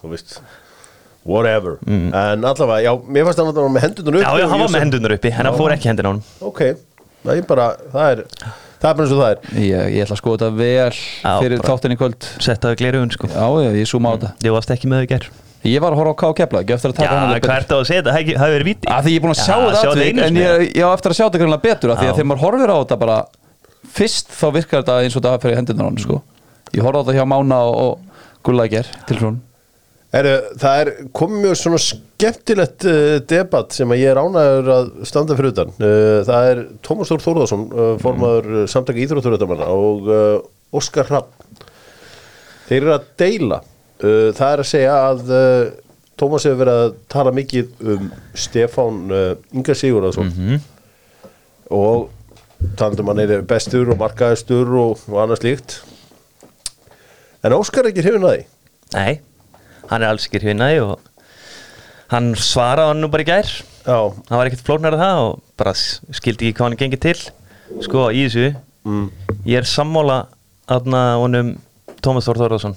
að 0.00 0.64
setja 1.26 1.56
að 1.56 1.62
betur 1.62 1.76
að 1.76 1.76
betur 1.76 1.76
er 1.76 1.76
það 1.76 1.76
Já, 1.76 1.76
já, 1.76 1.76
Ég 1.76 1.76
já, 1.76 1.76
já, 1.76 1.76
Whatever. 1.76 1.78
En 1.86 2.44
allavega, 2.44 2.82
já, 2.86 2.92
mér 3.08 3.24
fannst 3.24 3.38
hann 3.38 3.48
að 3.48 3.56
hann 3.56 3.66
var 3.66 3.74
með 3.76 3.86
hendurnar 3.86 4.14
upp 4.14 4.22
Já, 4.22 4.38
já, 4.38 4.46
hann 4.46 4.60
var 4.60 4.68
Ég 4.68 4.74
með 4.76 4.84
hendurnar 4.84 5.16
uppi, 5.16 5.28
en 5.32 5.46
hann 5.46 5.58
fór 5.58 5.74
ekki 5.76 5.90
hendina 5.90 6.08
á 6.08 6.12
hann 6.12 6.22
Ok, 6.40 6.60
það 7.24 7.36
er 7.36 7.42
bara, 7.50 7.66
það 7.92 8.10
er 8.12 8.24
Það 8.76 8.90
er 8.90 8.96
bara 8.96 9.06
eins 9.06 9.12
og 9.16 9.20
það 9.22 9.30
er. 9.32 9.38
Ég, 9.56 9.94
ég 9.96 10.04
ætla 10.04 10.14
að 10.14 10.20
skoða 10.20 10.36
þetta 10.36 10.48
vel 10.58 10.96
fyrir 11.40 11.58
bara- 11.62 11.68
þáttin 11.72 11.94
í 11.94 11.96
kvöld. 11.96 12.26
Settaði 12.44 12.76
glerugun, 12.76 13.10
sko. 13.10 13.26
Já, 13.32 13.46
já, 13.64 13.70
ég 13.72 13.88
zooma 13.88 14.12
á 14.12 14.14
þetta. 14.20 14.30
Ég 14.44 14.52
varst 14.52 14.70
ekki 14.70 14.90
með 14.92 15.00
þau 15.00 15.08
ger 15.08 15.24
Ég 15.66 15.80
var 15.80 15.92
að 15.92 15.96
horfa 15.96 16.12
á 16.12 16.20
K.O. 16.20 16.34
Kefla, 16.36 16.60
ekki 16.60 16.74
eftir 16.76 16.92
að 16.92 16.94
Já, 16.94 17.08
taka 17.08 17.16
hann 17.16 17.40
hvað 17.40 17.56
ertu 17.56 17.74
að 17.74 17.86
segja 17.88 18.02
þetta? 18.04 18.12
Það 18.12 18.38
hafi 18.38 18.52
verið 18.52 18.68
víti. 18.68 18.86
Að 18.86 19.02
því 19.02 19.10
ég 19.10 19.16
er 19.16 19.24
búin 19.24 19.32
að 19.32 19.40
sjá 19.40 19.56
Já, 19.56 19.88
atvik 19.90 20.06
einu 20.12 20.22
en 20.22 20.36
ég, 20.36 20.76
ég 20.76 20.84
á 20.86 20.90
eftir 20.92 21.10
að 21.10 21.16
sjá 21.16 21.24
þetta 21.26 21.40
greinlega 21.40 21.64
betur 21.64 21.90
af 21.90 21.98
því 21.98 22.06
Já. 22.06 22.10
að 22.12 22.16
þegar 22.20 22.28
maður 22.30 22.44
horfir 22.44 22.70
á 22.70 22.76
þetta 22.76 22.98
bara 23.00 23.16
fyrst 23.96 24.30
þá 24.36 24.46
virkar 24.54 24.84
þetta 24.84 24.98
eins 25.02 25.16
og 25.16 25.24
þetta 25.24 25.42
fyrir 25.42 25.56
hendunar 25.56 25.82
á 25.82 25.88
hann 25.90 25.98
sko. 25.98 26.22
ég 26.76 26.82
horfði 26.86 27.00
á 27.00 27.04
þetta 27.08 27.16
hjá 27.18 27.26
Mána 27.26 27.58
og, 27.66 27.74
og 27.82 27.98
Gullækjar 28.46 28.86
til 29.08 29.18
svona 29.18 29.40
Heru, 30.14 30.34
það 30.60 30.80
er 30.80 30.88
komið 31.16 31.40
mjög 31.42 31.56
svona 31.58 31.78
skemmtilegt 31.82 32.84
uh, 32.86 33.16
debatt 33.26 33.74
sem 33.74 33.90
að 33.90 34.02
ég 34.04 34.12
er 34.12 34.20
ánægur 34.22 34.70
að 34.72 34.90
standa 35.10 35.36
fyrir 35.38 35.54
utan. 35.54 35.72
Uh, 35.80 36.20
það 36.28 36.50
er 36.52 36.60
Tómas 36.86 37.10
Þór 37.10 37.24
Þórðarsson, 37.24 37.64
uh, 37.72 37.88
formaður 38.02 38.46
mm. 38.52 38.68
samtaka 38.70 39.02
íþrótturötamanna 39.02 39.66
og 39.74 40.12
Óskar 40.76 41.10
Hrapp. 41.10 41.34
Þeir 42.68 42.78
eru 42.80 42.94
að 42.96 43.10
deila. 43.20 43.60
Það 43.96 44.48
er 44.50 44.60
að 44.60 44.68
segja 44.68 44.94
að 45.08 45.20
Tómas 46.20 46.44
hefur 46.44 46.58
verið 46.60 46.80
að 46.82 46.96
tala 47.12 47.32
mikið 47.32 47.86
um 47.94 48.08
Stefán 48.36 48.98
Inga 49.56 49.76
Sigurðarsson 49.78 50.58
og 51.72 52.10
talandum 52.76 53.12
hann 53.12 53.22
er 53.22 53.46
bestur 53.48 53.88
og 53.94 54.00
markaðistur 54.00 54.74
og, 54.82 55.06
og 55.08 55.22
annað 55.22 55.40
slíkt. 55.40 55.78
En 57.46 57.56
Óskar 57.56 57.86
er 57.86 57.94
ekki 57.94 58.04
hrifin 58.04 58.26
að 58.26 58.34
því. 58.34 58.44
Nei, 58.96 59.14
hann 59.90 60.02
er 60.02 60.10
alls 60.10 60.26
ekki 60.28 60.42
hrvinnaði 60.42 60.82
og 60.84 61.00
hann 62.12 62.32
svaraði 62.38 62.92
hann 62.92 63.02
nú 63.02 63.10
bara 63.12 63.24
í 63.24 63.28
gær. 63.28 63.50
Já, 63.86 63.98
hann 64.28 64.38
var 64.38 64.48
ekkert 64.48 64.66
flóknar 64.66 64.96
að 64.96 65.04
það 65.04 65.22
og 65.24 65.42
bara 65.58 65.74
skildi 65.76 66.50
ekki 66.50 66.58
hvað 66.58 66.68
hann 66.68 66.80
gengið 66.82 67.04
til. 67.06 67.18
Sko 67.82 68.08
í 68.14 68.24
þessu 68.26 68.48
mm. 68.86 69.06
ég 69.48 69.60
er 69.60 69.68
sammála 69.68 70.24
aðna 70.70 71.02
honum 71.20 71.54
Tómas 72.02 72.26
Þór 72.28 72.42
Þórðarsson 72.42 72.76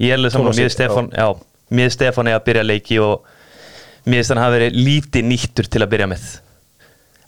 ég 0.00 0.12
er 0.12 0.18
alveg 0.18 0.34
sammála, 0.34 0.54
Tómasi, 0.54 0.62
mér 0.62 0.74
Stefán 0.74 1.10
já, 1.14 1.28
mér 1.76 1.92
Stefán 1.94 2.30
er 2.30 2.38
að 2.38 2.46
byrja 2.46 2.66
leiki 2.66 2.98
og 3.02 3.26
mér 4.06 4.20
finnst 4.20 4.34
hann 4.34 4.42
hafa 4.42 4.56
verið 4.56 4.78
lítið 4.78 5.28
nýttur 5.28 5.70
til 5.70 5.82
að 5.84 5.92
byrja 5.92 6.10
með. 6.10 6.26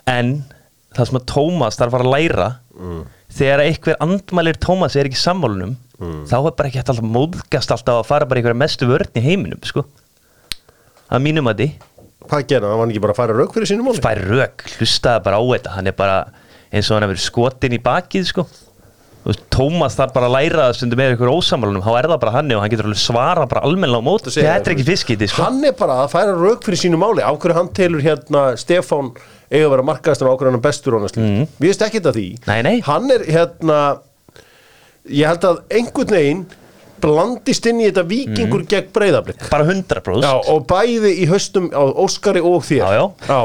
En 0.09 0.35
það 0.97 1.09
sem 1.09 1.21
að 1.21 1.29
Tómas 1.33 1.79
þarf 1.81 1.97
að 1.99 2.07
að 2.07 2.13
læra 2.15 2.49
þegar 3.33 3.65
einhver 3.67 3.99
andmælir 4.05 4.61
Tómas 4.63 4.97
er 4.97 5.09
ekki 5.09 5.21
í 5.21 5.25
sammálunum 6.03 6.27
þá 6.29 6.37
er 6.51 6.57
bara 6.59 6.69
ekki 6.73 6.83
alltaf 6.83 7.01
móðgast 7.17 7.75
alltaf 7.77 8.01
að 8.03 8.09
fara 8.11 8.27
bara 8.29 8.41
í 8.41 8.43
einhverja 8.43 8.61
mestu 8.65 8.89
vörn 8.91 9.15
í 9.19 9.23
heiminum 9.25 9.63
sko. 9.63 9.85
að 11.13 11.23
mínum 11.29 11.49
að 11.53 11.63
því 11.63 11.71
Hvað 12.23 12.45
hann? 12.63 12.71
Hann 12.71 12.79
var 12.79 12.91
ekki 12.93 13.01
bara 13.03 13.13
að 13.17 13.19
færa 13.23 13.35
rauk 13.39 13.55
fyrir 13.57 13.67
sínum 13.73 13.89
máli? 13.89 14.03
fær 14.05 14.21
rök, 14.31 14.63
hlustaði 14.79 15.25
bara 15.25 15.39
á 15.39 15.43
þetta 15.53 15.73
hann 15.77 15.87
er 15.91 15.97
bara 15.99 16.19
eins 16.73 16.91
og 16.91 16.95
hann 17.01 17.09
hefur 17.09 17.19
skotin 17.25 17.75
í 17.75 17.81
bakið 17.83 18.29
sko 18.31 18.45
Tómas 19.55 19.95
þarf 19.95 20.15
bara 20.17 20.27
að 20.27 20.33
læra 20.35 20.63
það 20.67 20.73
stundum 20.81 20.99
með 20.99 21.13
ykkur 21.15 21.31
ósamalunum 21.31 21.83
þá 21.85 21.91
er 22.01 22.07
það 22.11 22.21
bara 22.25 22.33
hann 22.35 22.49
og 22.57 22.63
hann 22.65 22.73
getur 22.73 22.89
alveg 22.89 22.99
svara 22.99 23.45
bara 23.47 23.61
almennilega 23.69 24.03
á 24.03 24.09
mót 24.09 24.25
þetta 24.27 24.41
er 24.43 24.65
það. 24.65 24.71
ekki 24.73 24.87
fiskiti 24.89 25.29
sko. 25.31 25.45
Hann 25.47 25.61
er 25.69 25.77
bara 25.79 25.99
að 26.03 26.09
færa 26.11 26.33
rauk 26.35 26.65
fyrir 26.67 26.81
sínum 26.81 26.99
máli 27.05 27.23
Á 27.23 27.31
hverju 27.31 27.55
hann 27.55 27.69
telur 27.71 28.03
hérna 28.03 28.43
Stefán 28.59 29.13
eiga 29.47 29.69
að 29.69 29.75
vera 29.77 29.85
markaðastur 29.93 30.27
og 30.27 30.35
á 30.35 30.37
hverju 30.41 30.51
hann 30.51 30.59
er 30.59 30.65
bestur 30.67 30.97
slíkt. 31.13 31.23
Mhm. 31.23 31.47
Við 31.63 31.71
veist 31.71 31.85
ekkert 31.87 32.09
að 32.11 32.19
því 32.19 32.27
Nei, 32.51 32.63
nei. 32.67 32.75
Hann 32.89 33.11
er 33.15 33.23
hérna 33.31 33.79
Ég 35.11 35.27
held 35.27 35.47
að 35.49 35.63
einhvern 35.75 36.15
veginn 36.15 36.43
blandist 37.03 37.67
inn 37.67 37.81
í 37.83 37.89
þetta 37.89 38.05
vikingur 38.07 38.63
gegn 38.71 38.91
breyðablик 38.95 39.49
bara 39.51 39.67
100% 39.67 40.23
Já, 40.23 40.33
og 40.53 40.67
bæði 40.71 41.11
í 41.19 41.27
haustum 41.31 41.67
á 41.75 41.83
Óskari 41.83 42.43
og 42.47 42.63
þér. 42.67 42.85
Já, 42.95 43.03
já. 43.27 43.41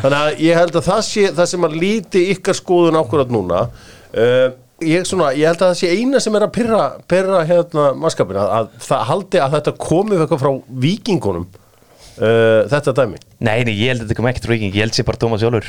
Þannig 0.00 0.18
að 0.20 0.44
ég 0.46 0.60
held 0.60 0.78
að 0.80 0.86
það 0.88 1.02
sé 1.10 1.26
það 1.36 1.50
sem 1.52 1.66
að 1.68 1.78
líti 1.82 2.22
ykkar 2.32 2.56
skoðun 2.56 3.00
ákvörðat 3.02 3.34
núna. 3.34 3.66
Uh, 4.14 4.46
ég, 4.84 5.04
svona, 5.08 5.32
ég 5.36 5.50
held 5.50 5.60
að 5.60 5.74
það 5.74 5.80
sé 5.82 5.92
eina 5.92 6.22
sem 6.24 6.38
er 6.38 6.46
að 6.46 6.54
pyrra, 6.56 6.82
pyrra 7.10 7.42
hérna 7.48 7.90
mannskapina 8.00 8.46
að 8.60 8.70
það 8.86 9.08
haldi 9.10 9.42
að 9.44 9.58
þetta 9.58 9.74
komi 9.84 10.16
eitthvað 10.16 10.44
frá 10.46 10.52
vikingunum 10.86 11.48
uh, 11.50 12.62
þetta 12.72 12.96
dæmi. 13.02 13.20
Nei, 13.44 13.58
nei, 13.68 13.74
ég 13.74 13.92
held 13.92 14.04
að 14.04 14.08
þetta 14.08 14.20
kom 14.22 14.30
ekkert 14.30 14.48
frá 14.48 14.56
viking 14.56 14.72
ég 14.72 14.86
held 14.86 14.96
sér 14.96 15.08
bara 15.10 15.20
Tómas 15.20 15.44
Jólfur 15.44 15.68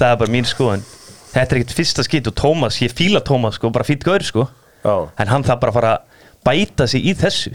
það 0.00 0.14
er 0.14 0.20
bara 0.22 0.32
mín 0.32 0.48
skoðun 0.48 0.84
þetta 1.32 1.54
er 1.54 1.58
ekkert 1.60 1.76
fyrsta 1.78 2.04
skitt 2.06 2.28
og 2.30 2.34
Tómas, 2.40 2.80
ég 2.82 2.92
fíla 2.96 3.20
Tómas 3.26 3.58
sko, 3.58 3.70
bara 3.74 3.86
fýtt 3.86 4.04
gaur 4.06 4.22
sko. 4.26 4.48
Já. 4.84 4.94
en 5.20 5.28
hann 5.28 5.42
þarf 5.44 5.60
bara 5.60 5.70
að 5.70 5.76
fara 5.76 5.90
að 5.96 6.22
bæta 6.48 6.86
sig 6.88 7.04
í 7.04 7.12
þessu 7.14 7.50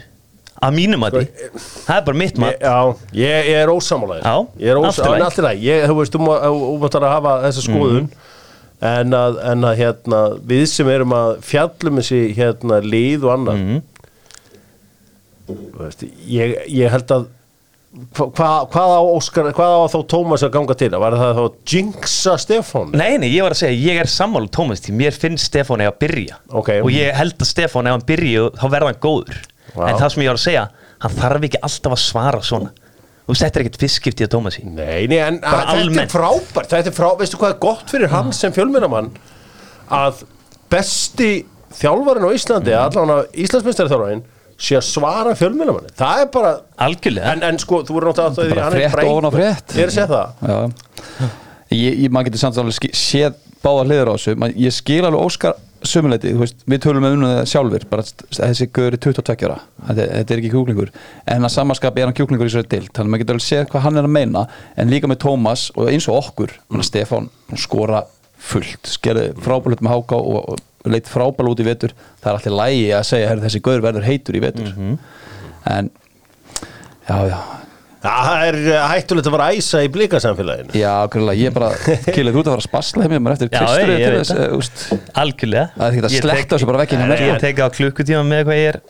að 0.62 0.72
mínum 0.76 1.02
að 1.04 1.16
því 1.18 1.24
það 1.84 1.96
er 1.96 2.04
bara 2.06 2.16
mitt 2.16 2.38
mat. 2.38 2.54
Já, 2.62 2.76
ég, 3.18 3.48
ég 3.50 3.58
er 3.64 3.72
ósamálaður 3.72 4.28
ég 4.62 4.70
er 4.72 4.78
ósamálaður, 4.80 5.58
ég, 5.60 5.82
þú 5.90 5.96
veist, 5.98 6.14
þú 6.14 6.20
má- 6.22 6.38
þú 6.46 6.78
mátt 6.84 6.96
að 7.00 7.08
hafa 7.10 7.34
þessa 7.48 7.64
skoðun. 7.66 8.06
En, 8.86 9.12
að, 9.16 9.36
en 9.52 9.64
að 9.64 9.76
hérna 9.80 10.20
við 10.46 10.64
sem 10.68 10.88
erum 10.92 11.12
að 11.16 11.28
fjallum 11.48 11.96
þessi 12.00 12.18
hérna 12.36 12.80
lið 12.84 13.24
og 13.24 13.32
annað. 13.34 13.60
Mhm. 13.62 13.82
veist, 15.78 16.02
ég, 16.26 16.56
ég 16.74 16.90
held 16.90 17.12
að 17.14 17.26
hva, 17.96 18.26
hva, 18.36 18.48
hvað 18.72 18.92
á 18.92 19.00
hvað 19.56 19.74
á 19.74 19.84
þá 19.92 19.98
Tómas 20.12 20.44
að 20.44 20.52
ganga 20.56 20.76
til 20.76 20.90
var 21.00 21.16
það 21.16 21.38
þá 21.38 21.44
jinxa 21.72 22.34
Stefán 22.42 22.90
Nei, 22.92 23.16
nei, 23.22 23.30
ég 23.32 23.46
var 23.46 23.54
að 23.56 23.62
segja, 23.62 23.78
ég 23.92 24.00
er 24.02 24.10
sammála 24.10 24.50
Tómas 24.52 24.82
því 24.84 24.96
mér 25.00 25.16
finnst 25.16 25.48
Stefán 25.48 25.84
eða 25.84 25.94
að 25.94 26.00
byrja 26.04 26.40
Ok. 26.52 26.72
og 26.82 26.90
ég 26.92 27.16
held 27.16 27.38
að 27.40 27.48
Stefán 27.48 27.88
eða 27.88 27.96
hann 27.96 28.08
byrja 28.10 28.50
þá 28.58 28.66
verða 28.74 28.90
hann 28.92 29.00
góður 29.06 29.40
Vá. 29.72 29.86
en 29.88 30.00
það 30.00 30.12
sem 30.12 30.24
ég 30.26 30.30
var 30.30 30.40
að 30.40 30.44
segja, 30.44 30.66
hann 31.04 31.16
þarf 31.16 31.48
ekki 31.48 31.62
alltaf 31.70 31.96
að 31.96 32.02
svara 32.04 32.42
svona 32.44 32.72
þú 33.26 33.34
er 33.40 33.64
ekkert 33.64 33.80
fiskskipti 33.80 34.28
á 34.28 34.30
Tómasi 34.30 34.62
Nei, 34.68 35.08
nei, 35.10 35.18
en 35.24 35.40
Bara 35.42 35.64
að, 35.64 35.66
þetta 35.72 35.80
almennt. 35.80 36.04
er 36.04 36.12
frábært 36.12 36.72
þetta 36.76 36.92
er 36.92 36.96
frá, 37.00 37.08
veistu 37.18 37.40
hvað 37.40 37.54
er 37.54 37.60
gott 37.64 37.90
fyrir 37.90 38.12
hann 38.12 38.32
sem 38.36 38.54
fjölmyndamann 38.54 39.10
að 39.96 40.22
besti 40.70 41.30
þjálfarinn 41.80 42.28
á 42.28 42.30
Íslandi 42.36 42.74
mm. 42.76 42.84
allan 42.84 43.14
að 43.16 43.24
Íslandsmeistari 43.46 43.90
þjálfarinn 43.90 44.24
sé 44.56 44.78
að 44.78 44.86
svara 44.88 45.34
fjölmyndamanni 45.38 45.92
það 45.98 46.22
er 46.22 46.30
bara, 46.32 46.52
algjörlega. 46.86 47.34
En, 47.34 47.44
en 47.50 47.58
sko, 47.60 47.82
þú 47.86 47.98
verður 47.98 48.12
náttúrulega 48.12 48.46
að 48.46 48.54
bara 48.54 48.68
hann 48.68 48.78
er 48.80 49.10
ofan 49.10 49.28
á 49.28 49.32
frétt. 49.34 49.76
ég 49.76 49.84
er 49.84 49.92
að 49.92 49.96
segja 49.96 50.08
það. 50.12 51.36
Ég, 51.76 52.06
maður 52.14 52.30
getur 52.30 52.44
samt 52.44 52.60
alveg 52.62 52.96
séð 52.96 53.40
báða 53.64 53.86
hliður 53.88 54.12
á 54.12 54.14
þessu. 54.14 54.36
Man, 54.40 54.54
ég 54.56 54.74
skil 54.74 55.02
alveg 55.04 55.24
Óskar 55.26 55.56
sömuleiti 55.86 56.32
veist, 56.36 56.62
við 56.68 56.82
tölum 56.86 57.04
með 57.04 57.16
unnum 57.16 57.32
það 57.32 57.48
sjálfur 57.50 57.86
bara 57.90 58.04
þessi 58.06 58.68
gaur 58.74 58.94
er 58.94 59.00
22 59.02 59.46
ára. 59.48 59.58
Þetta, 59.88 60.06
þetta 60.12 60.34
er 60.34 60.42
ekki 60.42 60.52
kjúklingur. 60.54 60.92
En 61.34 61.46
að 61.46 61.54
samanskap 61.54 61.98
er 61.98 62.08
hann 62.08 62.16
kjúklingur 62.16 62.48
í 62.48 62.54
svo 62.54 62.62
dild 62.64 62.90
þannig 62.90 63.06
að 63.06 63.12
maður 63.12 63.24
getur 63.24 63.38
alveg 63.38 63.46
séð 63.46 63.66
hvað 63.72 63.84
hann 63.86 64.00
er 64.00 64.08
að 64.08 64.14
meina. 64.16 64.44
En 64.76 64.92
líka 64.92 65.10
með 65.10 65.20
Tómas 65.26 65.66
og 65.76 65.90
eins 65.92 66.08
og 66.10 66.20
okkur 66.22 66.54
mm. 66.56 66.86
Stefán 66.86 67.28
hún 67.50 67.62
skora 67.62 68.02
fullt. 68.50 68.90
Skerði 68.90 69.28
frábælut 69.42 69.84
með 69.84 69.96
háká 69.96 70.18
og, 70.18 70.54
og 70.54 70.64
leitt 70.92 71.10
frábæl 71.10 71.50
út 71.50 71.60
í 71.62 71.66
vetur. 71.66 71.94
Það 72.22 72.30
er 72.30 72.38
alltaf 72.38 72.56
lægi 72.60 72.88
að 72.96 73.06
segja 73.10 73.28
herri, 73.30 73.44
þessi 73.46 73.62
gaur 73.68 73.84
verður 73.84 74.08
heitur 74.08 74.38
í 74.38 74.42
vetur. 74.46 74.72
En 75.76 75.90
já 77.08 77.18
já 77.30 77.38
það 78.06 78.42
er 78.46 78.56
uh, 78.70 78.78
hættulegt 78.90 79.28
að 79.28 79.34
fara 79.36 79.46
að 79.50 79.58
æsa 79.60 79.80
í 79.82 79.90
blikasamfélaginu. 79.94 80.74
Já, 80.78 80.92
grunlega, 81.12 81.40
ég 81.40 81.50
er 81.50 81.54
bara 81.56 81.70
Kili, 82.16 82.32
þú 82.34 82.40
ert 82.42 82.48
að 82.48 82.52
fara 82.52 82.62
að 82.62 82.66
spasla 82.66 83.04
heim 83.06 83.14
mér 83.26 83.34
eftir 83.36 83.50
Já, 83.50 83.58
ég- 83.82 83.90
veit 83.90 84.18
þess 84.20 84.32
það. 84.32 84.96
eh, 84.96 85.20
algjörlega. 85.22 85.66
Það 85.76 85.86
er 85.86 85.96
ekki 85.96 86.02
að 86.02 86.06
tek- 86.06 86.50
þessu 86.52 86.68
bara 86.70 86.86
sko. 87.20 87.30
ég 87.30 87.40
tek 87.44 87.62
á 87.62 87.66
klukkutíma 87.76 88.24
með 88.30 88.42
hvað 88.48 88.60
ég 88.60 88.68
er 88.72 88.80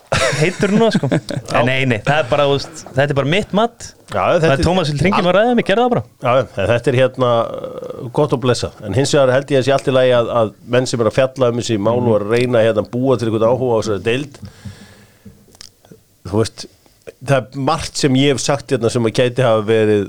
heitur 0.41 0.75
nú 0.77 0.91
sko. 0.95 1.11
en 1.61 1.69
nei, 1.71 1.79
nei, 1.89 1.99
það 2.07 2.23
er 2.23 2.31
bara 2.33 2.49
úst, 2.53 2.85
þetta 2.93 3.09
er 3.09 3.19
bara 3.21 3.33
mitt 3.37 3.57
mat. 3.57 3.89
Já, 4.07 4.21
það 4.23 4.43
þetta 4.45 4.55
er 4.55 4.65
Tómas 4.67 4.91
vil 4.93 5.01
tringi 5.01 5.23
maður 5.25 5.39
ræða 5.41 5.55
mig, 5.59 5.67
gerða 5.67 5.87
það 5.87 5.95
bara. 5.97 6.05
Já, 6.23 6.33
þetta 6.71 6.93
er 6.93 6.99
hérna 7.01 7.31
uh, 7.43 8.07
gott 8.15 8.37
og 8.37 8.43
blessa, 8.45 8.71
en 8.87 8.95
hins 8.95 9.11
vegar 9.17 9.33
held 9.35 9.51
ég 9.51 9.59
að 9.63 9.67
sé 9.67 9.75
allt 9.75 9.91
í 9.91 9.95
lagi 9.97 10.13
að, 10.15 10.31
að 10.43 10.53
menn 10.77 10.87
sem 10.87 11.03
er 11.03 11.11
að 11.11 11.17
fjalla 11.17 11.51
um 11.51 11.59
þessi 11.59 11.79
mál 11.83 11.99
og 12.05 12.13
að 12.21 12.29
reyna 12.37 12.63
hérna 12.63 12.87
þú 16.27 16.41
veist 16.43 16.67
það 17.21 17.37
er 17.39 17.65
margt 17.69 18.01
sem 18.03 18.19
ég 18.19 18.35
hef 18.35 18.43
sagt 18.43 18.73
hérna 18.75 18.91
sem 18.93 19.07
að 19.07 19.19
gæti 19.21 19.45
hafa 19.47 19.67
verið 19.69 20.09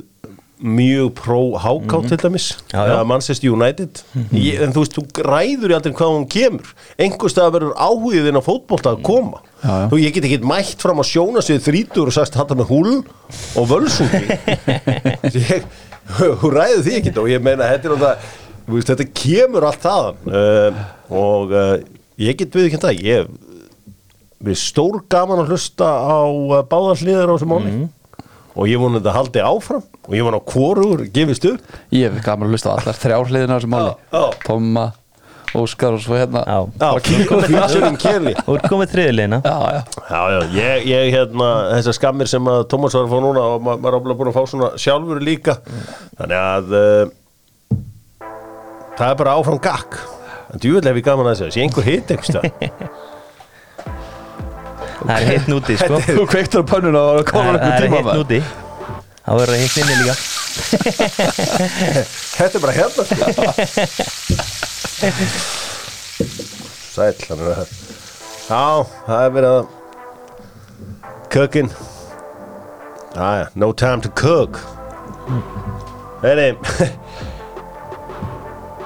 mjög 0.57 1.12
pró-háká 1.13 1.99
til 2.10 2.17
dæmis. 2.17 2.47
Já, 2.71 2.79
já. 2.81 2.93
eða 2.93 3.03
Manchester 3.05 3.51
United. 3.51 4.01
Ég, 4.33 4.62
en 4.65 4.73
þú 4.73 4.81
veist, 4.81 4.95
þú 4.97 5.03
græður 5.19 5.73
í 5.73 5.75
aldrei 5.77 5.93
hvað 5.93 6.13
hún 6.15 6.25
kemur. 6.33 6.71
Einhver 6.97 7.29
stað 7.29 7.51
verður 7.53 7.75
áhugiðin 7.77 8.39
á 8.41 8.41
fótbolta 8.41 8.95
að 8.95 9.03
koma. 9.05 9.43
Já, 9.62 9.69
já. 9.69 9.86
þú, 9.91 9.99
ég 10.01 10.15
get 10.15 10.27
ekki 10.29 10.49
mætt 10.49 10.81
fram 10.81 11.03
að 11.03 11.12
sjóna 11.12 11.43
sig 11.45 11.62
þrítur 11.62 12.10
og 12.10 12.17
sagst 12.17 12.38
hatta 12.39 12.57
með 12.57 12.71
húl 12.71 12.95
og 13.57 13.69
völsungi. 13.69 14.39
Ég, 15.38 15.69
þú 16.41 16.51
ræður 16.53 16.83
því 16.88 16.97
ekki 17.01 17.13
og 17.21 17.29
ég 17.29 17.43
meina, 17.43 17.69
þetta 17.75 17.93
er 17.93 18.17
þú 18.67 18.75
veist, 18.77 18.91
þetta 18.91 19.07
kemur 19.21 19.67
allt 19.67 19.86
þaðan. 19.86 20.21
Uh, 20.31 20.81
og 21.21 21.53
uh, 21.53 21.73
ég 22.21 22.39
get 22.39 22.57
við 22.57 22.71
ekki 22.71 22.81
það. 22.81 23.05
Ég 23.05 23.29
við 24.43 24.60
stór 24.62 25.00
gaman 25.10 25.41
að 25.43 25.54
hlusta 25.54 25.88
á 25.88 26.19
uh, 26.30 26.60
báðar 26.69 27.02
hliðar 27.02 27.32
á 27.32 27.36
þessu 27.36 27.50
máli. 27.50 27.73
Og 28.58 28.69
ég 28.69 28.80
vona 28.82 28.97
þetta 28.97 29.13
haldi 29.13 29.41
áfram 29.45 29.84
og 30.08 30.13
ég 30.17 30.23
vona 30.26 30.39
að 30.39 30.54
hvorugur 30.54 31.04
gefist 31.13 31.45
upp. 31.50 31.76
Ég 31.93 32.10
hef 32.10 32.23
gaman 32.26 32.50
að 32.50 32.56
hlusta 32.56 32.71
á 32.73 32.78
allar 32.80 32.97
þrjár 32.97 33.28
hliðina 33.30 33.54
á 33.54 33.58
þessu 33.60 33.69
máli. 33.73 33.91
Já, 33.91 34.17
já. 34.17 34.39
Tomma, 34.47 34.86
Óskar 35.58 35.95
og 35.95 36.02
svo 36.04 36.17
hérna. 36.17 36.41
Já, 36.43 36.58
Já, 36.82 36.89
featuring 37.47 38.00
Kelly 38.02 38.34
og 38.43 38.58
er 38.58 38.65
komið 38.67 38.91
þriðilegina 38.93 39.39
já, 39.45 39.56
já. 39.78 39.80
Já, 40.10 40.19
já, 40.34 40.39
ég, 40.58 40.88
ég 40.91 41.13
hérna, 41.15 41.47
þessar 41.78 41.97
skammir 41.97 42.30
sem 42.30 42.50
að 42.52 42.65
Tómas 42.73 42.97
var 42.97 43.08
að 43.08 43.13
fá 43.13 43.21
núna 43.23 43.45
og 43.54 43.63
ma 43.63 43.78
maður 43.80 44.00
ábúin 44.02 44.19
búin 44.19 44.32
að 44.34 44.38
fá 44.38 44.52
svona 44.52 44.71
sjálfur 44.82 45.23
líka. 45.23 45.58
Þannig 46.19 46.38
að 46.41 46.76
uh, 46.82 47.86
það 48.97 49.08
er 49.12 49.19
bara 49.23 49.38
áfram 49.39 49.62
gakk. 49.63 50.00
En 50.54 50.63
djúvill 50.63 50.86
hef 50.89 51.00
ég 51.00 51.08
gaman 51.08 51.30
að 51.32 51.43
þessu, 51.43 51.54
sé 51.56 51.63
einhver 51.63 51.88
hitt 51.88 52.12
einhversta 52.12 52.43
Það 54.97 55.15
er 55.17 55.25
heitt 55.31 55.47
núti 55.51 55.73
sko. 55.77 55.95
Þú 56.07 56.23
kveiktur 56.31 56.62
á 56.62 56.65
pönnuna 56.71 57.01
og 57.01 57.19
Það 57.21 57.27
komur 57.31 57.53
er- 57.53 57.60
það 57.60 57.67
einhver 57.67 57.77
er 57.77 57.81
tíma 57.86 57.95
heitt 57.97 58.07
maður. 58.07 58.19
núti. 58.23 58.39
Þá 59.27 59.31
er 59.33 59.47
það 59.47 59.60
heitt 59.62 59.77
inni 59.81 59.95
líka. 60.01 60.15
Þetta 62.38 62.53
er 62.57 62.62
bara 62.63 62.75
hérna 62.77 63.01
sko. 63.05 63.23
Er 66.97 67.13
það 67.21 67.67
Já, 68.47 68.63
það 69.05 69.21
er 69.25 69.31
verið 69.36 69.51
að 69.51 69.65
cooking 71.33 71.69
Jæja, 73.17 73.45
no 73.57 73.71
time 73.73 74.01
to 74.05 74.10
cook. 74.13 74.57
Nei, 76.21 76.53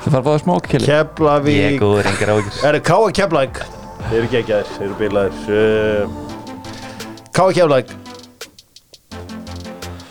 Þið 0.01 0.07
fara 0.07 0.19
að 0.19 0.25
fá 0.25 0.31
það 0.31 0.41
smá 0.43 0.53
kelli 0.65 0.87
Ég 0.87 0.93
er 0.95 1.05
Keflavík 1.11 1.75
góður, 1.81 2.07
engar 2.11 2.31
áhyggjur. 2.35 2.55
Er 2.65 2.77
það 2.77 2.83
Káa 2.87 3.07
Keflæk? 3.19 3.59
Þeir 4.09 4.17
eru 4.19 4.29
geggjaðir, 4.31 4.69
þeir 4.75 4.85
eru 4.87 4.95
bílaðir 4.99 5.35
Káa 7.35 7.53
Keflæk 7.55 7.91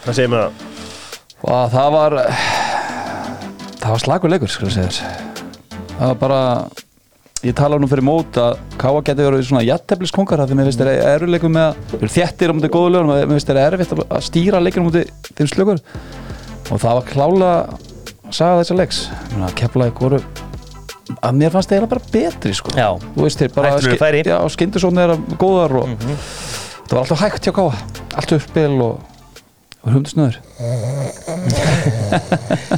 Hvað 0.04 0.14
segir 0.16 0.30
maður? 0.32 0.52
Það? 1.40 1.64
Það 1.74 1.88
var 1.96 2.16
Það 3.80 3.90
var 3.94 4.02
slagur 4.04 4.32
leikur, 4.32 4.50
skal 4.52 4.68
ég 4.68 4.74
segja 4.76 4.92
þér. 4.92 5.26
Það 5.96 6.06
var 6.12 6.18
bara 6.22 6.40
Ég 7.40 7.54
tala 7.56 7.78
nú 7.80 7.88
fyrir 7.88 8.04
mót 8.04 8.36
að 8.40 8.58
Káa 8.80 9.00
geti 9.04 9.24
verið 9.24 9.46
svona 9.48 9.64
jatteflis 9.64 10.12
kongar 10.16 10.42
Þegar 10.44 10.58
mér 10.60 10.68
finnst 10.70 10.82
þeir 10.82 11.04
eruleikum 11.14 11.54
með 11.56 11.68
að 11.70 11.78
Þeir 11.92 12.00
eru 12.04 12.12
þéttir 12.16 12.52
á 12.52 12.56
mútið 12.56 12.74
góðu 12.76 12.90
lögunum 12.96 13.14
Mér 13.16 13.30
finnst 13.34 13.50
þeir 13.52 13.62
erfitt 13.66 13.94
að- 13.96 14.04
að 14.10 14.26
stýra 14.28 14.60
leikinu 14.64 14.86
mútið 14.88 15.04
þeim 15.38 15.48
slökur 15.54 15.80
Og 16.70 16.76
það 16.78 16.98
var 17.00 17.08
klála 17.10 17.52
að 18.30 18.36
sagða 18.36 18.60
þessa 18.60 18.74
leiks. 18.78 18.98
Keflaðið 19.58 19.96
voru 20.04 20.20
að 21.18 21.32
mér 21.40 21.50
fannst 21.54 21.70
þeir 21.72 21.86
bara 21.90 22.04
betri 22.12 22.52
sko. 22.56 22.72
Já. 22.78 22.88
Þú 23.16 23.26
veist 23.26 23.38
þeir 23.42 23.52
bara 23.56 23.70
Hættulegir 23.74 24.00
færi. 24.02 24.22
Já, 24.30 24.38
skyndisónir 24.54 25.14
er 25.16 25.22
góðar 25.40 25.72
og 25.82 25.94
Það 26.90 26.96
var 26.96 27.02
alltaf 27.04 27.20
hægt 27.22 27.44
hjá 27.46 27.52
Káa 27.54 27.74
Allt 28.18 28.32
uppspil 28.34 28.76
og, 28.82 28.96
hundusnöður 29.86 30.36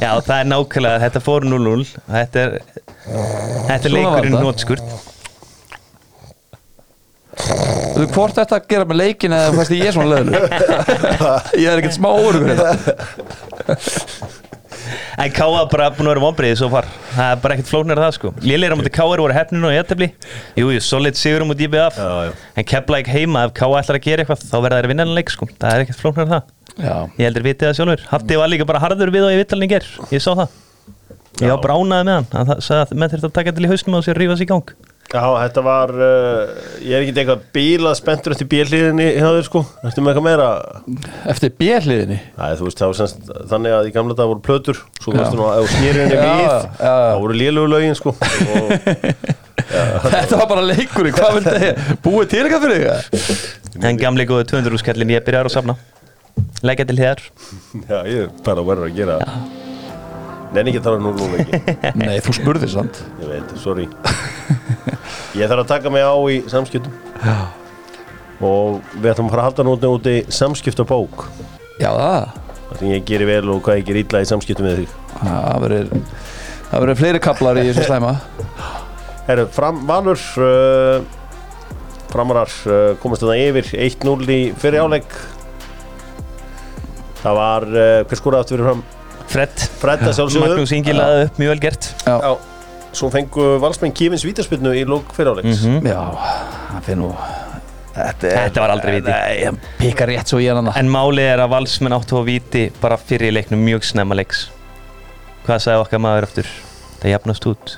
Já, 0.03 0.11
það 0.21 0.35
er 0.37 0.45
nákvæmlega, 0.51 0.99
þetta 1.07 1.21
fór 1.25 1.41
0-0 1.49 1.87
Þetta 2.13 2.43
er, 2.43 2.59
þetta 3.71 3.89
er 3.89 3.95
leikurinn 3.97 4.37
þetta. 4.37 4.45
nótskurt 4.45 4.85
Þú 7.33 7.99
veist 8.03 8.13
hvort 8.13 8.37
þetta 8.37 8.59
að 8.59 8.67
gera 8.69 8.85
með 8.89 8.99
leikin 9.01 9.33
eða 9.35 9.53
fannst 9.57 9.73
ég 9.73 9.93
svona 9.95 10.13
löðlu 10.13 10.37
Ég 11.57 11.67
er 11.73 11.81
ekkert 11.81 11.97
smá 11.97 12.09
órugur 12.13 12.53
hérna 12.53 12.69
En 15.23 15.31
Káa 15.35 15.63
bara 15.71 15.89
búin 15.93 16.07
að 16.07 16.13
vera 16.13 16.23
vonbreiði 16.23 16.57
svo 16.59 16.69
far. 16.73 16.87
Það 17.13 17.29
er 17.33 17.41
bara 17.43 17.57
ekkert 17.57 17.69
flóknar 17.71 18.01
það 18.03 18.11
sko. 18.17 18.31
Lélir 18.43 18.73
á 18.73 18.77
mútið 18.79 18.93
Káa 18.97 19.07
voru 19.11 19.35
hefninu 19.35 19.69
og 19.69 19.75
jættefli 19.75 20.09
Jú, 20.59 20.69
jú, 20.73 20.81
solid 20.83 21.19
sigur 21.19 21.43
á 21.43 21.47
mútið 21.49 21.67
IBF 21.69 21.99
Já, 22.01 22.09
já. 22.27 22.33
En 22.57 22.67
Keflæk 22.73 23.11
heima, 23.13 23.45
ef 23.47 23.55
Káa 23.57 23.79
ætlar 23.81 23.99
að 23.99 24.05
gera 24.07 24.25
eitthvað 24.25 24.43
þá 24.49 24.57
verða 24.59 24.79
þeir 24.81 24.87
að 24.89 24.93
vinna 24.93 25.05
hann 25.07 25.15
leik 25.17 25.33
sko. 25.33 25.49
Það 25.61 25.75
er 25.77 25.85
ekkert 25.85 26.01
flóknar 26.03 26.29
það. 26.33 26.53
Já, 26.73 26.95
Ég 27.19 27.25
heldur 27.27 27.45
vitið 27.49 27.69
það 27.69 27.77
sjálfur. 27.79 28.05
Hafti 28.13 28.39
var 28.41 28.49
líka 28.53 28.65
bara 28.69 28.81
harður 28.83 29.13
við 29.13 29.27
og 29.27 29.33
ég 29.35 29.43
vittalinn 29.43 29.67
í 29.67 29.73
ger 29.75 29.85
Ég 30.13 30.23
sá 30.23 30.31
það. 30.33 30.57
Ég 31.41 31.49
var 31.49 31.61
bránaði 31.63 32.07
með 32.07 32.17
hann 32.19 32.27
Hann 32.33 32.61
sagði 32.61 32.81
að 32.83 32.97
menn 33.01 33.09
þurfti 33.13 33.29
að 33.29 33.37
taka 33.39 33.53
til 33.57 33.65
í 33.65 33.69
hausnum 33.71 33.97
og 33.97 34.03
sér 34.05 34.19
rífa 34.21 34.35
sig 34.37 34.45
í 34.45 34.51
gang 34.53 34.73
Já, 35.13 35.21
þetta 35.43 35.61
var 35.65 35.91
uh, 35.93 36.53
Ég 36.81 36.95
er 36.97 37.03
ekki 37.03 37.13
eitthvað 37.21 37.41
bílað 37.53 37.97
spenntur 37.99 38.33
eftir 38.33 38.47
bílhliðinni 38.49 39.05
hjá 39.13 39.27
þér 39.27 39.45
sko 39.45 39.61
Ertu 39.85 40.01
með 40.01 40.13
eitthvað 40.13 40.25
meira? 40.25 40.47
eftir 41.33 41.53
björliðinni 41.59 42.17
Æ, 42.33 42.45
þú 42.57 42.65
veist, 42.69 42.79
það 42.81 42.89
var 42.93 42.97
semst 43.01 43.29
þannig 43.51 43.75
að 43.77 43.89
í 43.89 43.93
gamla 43.93 44.17
dag 44.17 44.31
voru 44.31 44.41
plötur 44.47 44.79
Svo 45.03 45.13
Já. 45.13 45.19
varstu 45.19 45.37
nú 45.37 45.45
að 45.51 45.67
Já, 45.69 45.69
við 45.83 46.01
já, 46.15 46.57
já. 46.81 46.93
þá 47.13 47.21
voru 47.25 47.37
lélögu 47.43 47.71
lögin 47.75 47.99
sko 47.99 48.15
og, 48.15 48.75
Þetta 50.13 50.37
var 50.39 50.47
bara 50.49 50.63
leikurinn, 50.65 51.13
hvað 51.15 51.37
vildi 51.37 51.55
ég? 51.67 51.83
Búið 52.03 52.29
til 52.33 52.43
eitthvað 52.43 52.65
fyrir 52.67 52.85
þig? 52.87 53.83
En 53.89 54.01
gamli 54.01 54.25
góðu 54.29 54.47
200 54.49 54.77
úrskallin 54.79 55.13
ég 55.13 55.25
byrjar 55.27 55.49
að 55.49 55.55
safna 55.59 55.77
Leggja 56.65 56.89
til 56.89 56.97
hér 57.03 57.21
Já, 57.85 57.99
ég 58.09 58.23
er 58.25 58.31
bara 58.45 58.65
verður 58.65 58.89
að 58.89 58.97
gera 58.97 59.19
Nenni 60.53 60.69
ekki 60.71 60.81
að 60.81 60.85
tala 60.85 61.01
nú 61.01 61.13
nú 61.17 61.29
ekki 61.41 61.59
Nei, 61.97 62.19
þú 62.21 62.35
spurði 62.37 62.69
samt. 62.69 63.01
Ég 63.21 63.31
veit, 63.31 63.53
sorry. 63.61 63.87
Ég 65.39 65.49
þarf 65.49 65.63
að 65.63 65.71
taka 65.71 65.91
mig 65.93 66.05
á 66.05 66.13
í 66.29 66.37
samskiptum. 66.51 66.93
Já, 67.23 67.37
og 68.43 68.83
við 68.99 69.09
ætlum 69.13 69.31
að 69.31 69.33
fara 69.33 69.45
að 69.45 69.49
halda 69.49 69.65
núti 69.65 69.89
úti 69.89 70.15
samskiptabók. 70.33 71.25
Já 71.81 71.89
það. 71.89 72.37
Það 72.69 72.77
sem 72.79 72.93
ég 72.93 73.09
gerir 73.09 73.29
vel 73.29 73.49
og 73.53 73.65
hvað 73.65 73.81
ég 73.81 73.89
gerir 73.89 74.05
illa 74.05 74.21
í 74.21 74.29
samskiptum 74.29 74.69
með 74.69 74.83
þig. 74.83 74.95
Það 75.23 75.65
verður 75.65 75.91
Það 76.73 76.81
verður 76.81 76.97
fleiri 76.97 77.19
kaplar 77.21 77.57
í 77.61 77.67
þessu 77.67 77.83
slæma. 77.85 78.11
Herru, 79.27 79.43
fram, 79.53 79.83
Valur 79.85 80.23
uh, 80.41 81.03
Framarar 82.09 82.49
uh, 82.65 82.95
komast 83.01 83.21
þetta 83.21 83.35
yfir 83.39 83.69
1-0 83.85 84.25
í 84.33 84.39
fyrir 84.57 84.81
áleik 84.83 85.13
Það 87.21 87.37
var 87.37 87.67
uh, 87.69 87.99
hver 88.09 88.19
skoraði 88.19 88.43
aftur 88.43 88.57
fyrir 88.57 88.67
fram 88.71 88.83
Fred. 89.27 89.53
Sjálfsögðu. 89.81 90.41
Magnús 90.43 90.71
Ingi 90.75 90.93
laði 90.93 91.23
upp 91.27 91.37
mjög 91.41 91.53
vel 91.53 91.59
gert. 91.63 91.87
Já, 92.05 92.15
Já, 92.21 92.33
svo 92.93 93.09
fengu 93.13 93.45
valsmenn 93.63 93.93
Kífins 93.97 94.25
vítaspilnu 94.27 94.73
í 94.77 94.83
lók 94.85 95.13
fyrir 95.15 95.31
áleiks 95.33 95.63
Mhm. 95.65 95.87
já 95.87 96.01
það 96.73 96.83
fyrir 96.85 96.97
nú 97.01 97.15
Þetta, 97.93 98.29
Þetta 98.33 98.59
var 98.61 98.69
aldrei 98.73 98.91
viti. 98.95 99.11
Nei, 99.11 99.43
hann 99.45 99.59
pikar 99.77 100.07
rétt 100.09 100.25
svo 100.27 100.39
í 100.41 100.47
hann 100.49 100.67
En 100.75 100.89
málið 100.89 101.27
er 101.33 101.39
að 101.43 101.49
valsmenn 101.53 101.93
áttu 101.93 102.17
að 102.17 102.25
víti 102.25 102.71
bara 102.81 102.97
fyrir 102.97 103.29
í 103.29 103.33
leiknum 103.37 103.61
mjög 103.63 103.83
snemma 103.85 104.15
leiks. 104.17 104.47
Hvað 105.45 105.59
sagði 105.61 105.83
okkar 105.85 105.99
maður 106.01 106.23
eftir? 106.23 106.47
Það 107.03 107.11
jafnast 107.11 107.45
út. 107.45 107.77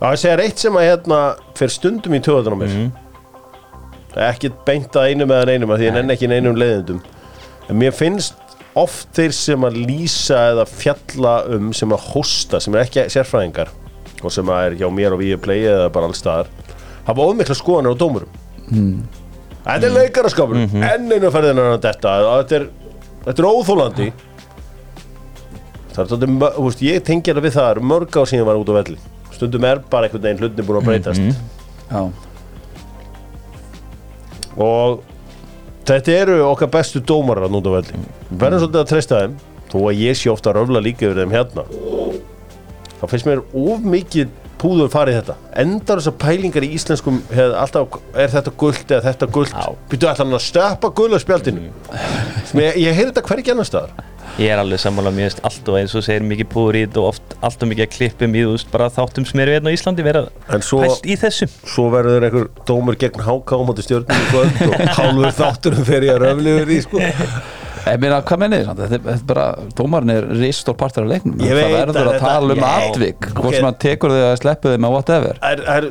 Já, 0.00 0.10
ég 0.10 0.18
segja 0.18 0.38
eitt 0.42 0.58
sem 0.58 0.72
að 0.74 0.88
hérna 0.88 1.20
fyrir 1.54 1.70
stundum 1.76 2.14
í 2.14 2.20
töðan 2.20 2.54
á 2.54 2.58
mér. 2.58 2.90
Það 4.14 4.18
er 4.24 4.32
ekki 4.32 4.50
beint 4.66 4.90
að 4.98 5.08
einum 5.12 5.30
eða 5.30 5.54
einum 5.54 5.70
að 5.70 5.78
því 5.78 5.86
ég 5.86 5.92
nenni 5.94 6.14
ekki 6.16 6.28
neinum 6.32 6.56
leiðindum. 6.58 7.00
En 7.68 7.78
mér 7.78 7.92
finnst 7.94 8.34
oft 8.78 9.10
þeir 9.16 9.34
sem 9.36 9.66
að 9.68 9.78
lýsa 9.88 10.40
eða 10.52 10.64
fjalla 10.70 11.34
um 11.56 11.72
sem 11.76 11.92
að 11.94 12.06
hosta, 12.12 12.60
sem 12.62 12.74
er 12.74 12.86
ekki 12.86 13.06
sérfræðingar 13.12 13.72
og 14.22 14.34
sem 14.34 14.50
að 14.50 14.64
er 14.66 14.76
hjá 14.80 14.88
mér 14.94 15.14
og 15.14 15.22
við 15.22 15.36
play 15.42 15.66
eða 15.68 15.90
bara 15.94 16.08
alls 16.10 16.22
staðar 16.22 16.50
hafa 17.06 17.26
ofmikla 17.26 17.56
skoðanir 17.56 17.94
á 17.94 18.00
dómurum. 18.00 18.38
Hmm. 18.68 19.02
Þetta 19.64 19.88
er 19.88 19.94
leikaraskapur 19.94 20.58
enn 20.62 21.12
einu 21.12 21.30
ferðina 21.32 21.68
að 21.74 21.84
þetta 21.88 22.14
þetta 22.28 22.58
er, 22.58 22.66
þetta 23.26 23.44
er 23.44 23.48
óþólandi 23.52 24.08
Það 25.98 26.12
er 26.14 26.30
þetta, 26.30 26.72
ég 26.86 27.00
tengi 27.02 27.32
þetta 27.32 27.42
við 27.42 27.54
það 27.56 27.68
eru 27.72 27.86
mörg 27.90 28.14
á 28.14 28.22
síðan 28.30 28.46
var 28.46 28.58
út 28.60 28.68
á 28.70 28.74
velli. 28.76 28.98
Stundum 29.34 29.64
er 29.66 29.80
bara 29.90 30.06
einhvern 30.06 30.22
veginn 30.28 30.42
hlutin 30.44 30.66
búin 30.68 30.78
að 30.78 30.86
breytast. 30.86 31.40
Já, 31.88 32.02
og 34.58 35.02
þetta 35.88 36.16
eru 36.22 36.40
okkar 36.48 36.72
bestu 36.72 37.00
dómarar 37.04 37.48
að 37.48 37.54
núta 37.56 37.72
velli. 37.72 38.02
Verðum 38.30 38.64
svolítið 38.64 38.82
að 38.82 38.90
treysta 38.92 39.22
þeim 39.22 39.38
þó 39.68 39.78
að 39.82 40.02
ég 40.02 40.18
sé 40.18 40.30
ofta 40.32 40.52
að 40.52 40.60
röfla 40.60 40.82
líka 40.84 41.06
yfir 41.08 41.22
þeim 41.22 41.34
hérna. 41.36 41.64
Þá 42.98 43.04
finnst 43.12 43.28
mér 43.28 43.42
of 43.56 43.86
mikið 43.86 44.32
púður 44.60 44.92
farið 44.92 45.16
í 45.16 45.20
þetta 45.20 45.36
endar 45.62 46.02
þessar 46.02 46.16
pælingar 46.24 46.66
í 46.66 46.70
íslenskum 46.76 47.22
hef, 47.30 47.54
alltaf, 47.62 47.98
er 48.14 48.34
þetta 48.34 48.54
gullt 48.60 48.94
eða 48.94 49.06
þetta 49.08 49.30
gullt 49.38 49.56
Já. 49.56 49.66
byrju 49.90 50.10
alltaf 50.12 50.36
að 50.38 50.46
stöpa 50.46 50.92
gula 51.00 51.20
spjaldinu 51.22 51.66
mm. 51.68 52.62
ég, 52.62 52.78
ég 52.84 52.96
heyri 52.96 53.10
þetta 53.10 53.26
hvergi 53.30 53.54
annar 53.54 53.68
staðar 53.68 54.14
Ég 54.38 54.52
er 54.54 54.60
alveg 54.60 54.78
sammála 54.78 55.10
mjög 55.10 55.32
veist 55.32 55.40
allt 55.48 55.68
og 55.72 55.76
eins 55.80 55.94
og 55.98 56.04
segir 56.06 56.22
mikið 56.22 56.46
púður 56.52 56.76
í 56.78 56.82
þetta 56.84 57.00
og 57.00 57.06
oft 57.10 57.32
allt 57.42 57.64
og 57.64 57.70
mikið 57.72 57.86
að 57.86 57.94
klippum 57.96 58.36
í 58.38 58.44
veist 58.46 58.68
bara 58.70 58.86
þáttum 58.94 59.26
sem 59.26 59.42
eru 59.42 59.56
hérna 59.56 59.72
á 59.72 59.74
Íslandi 59.74 60.04
vera 60.06 60.22
en 60.54 60.62
svo, 60.62 60.82
pælt 60.84 61.08
í 61.10 61.16
þessu 61.18 61.48
svo 61.64 61.88
verður 61.90 62.28
einhver 62.28 62.50
dómur 62.68 62.98
gegn 63.00 63.24
háká 63.26 63.58
á 63.58 63.62
móti 63.66 63.86
stjórnum 63.88 64.20
í 64.22 64.68
og 64.68 64.84
hálfur 65.00 65.34
þátturum 65.40 65.88
fer 65.88 66.06
ég 66.06 66.14
að 66.14 66.22
röfli 66.28 66.54
yfir 66.54 66.70
því 66.70 66.78
sko. 66.86 67.02
Ég 67.94 68.00
meina, 68.02 68.18
hvað 68.28 68.40
mennið 68.42 68.64
þið? 68.64 68.80
Þetta 68.92 69.12
er- 69.14 69.22
bara, 69.28 69.44
dómarinn 69.78 70.12
er 70.14 70.26
risastór 70.38 70.76
partur 70.78 71.04
af 71.06 71.12
leiknum. 71.12 71.36
Ég 71.42 71.52
Það 71.52 71.60
veit 71.60 71.76
verður 71.76 72.00
að 72.00 72.10
að 72.14 72.24
tala 72.24 72.56
um 72.56 72.64
Ok. 72.64 73.28
Hvort 73.38 73.54
sem 73.54 73.68
hann 73.68 73.78
tekur 73.84 74.14
þig 74.14 74.24
að 74.28 74.34
sleppu 74.42 74.72
þig 74.72 74.82
með 74.84 74.96
whatever. 74.96 75.38
Er, 75.42 75.62
er, 75.76 75.88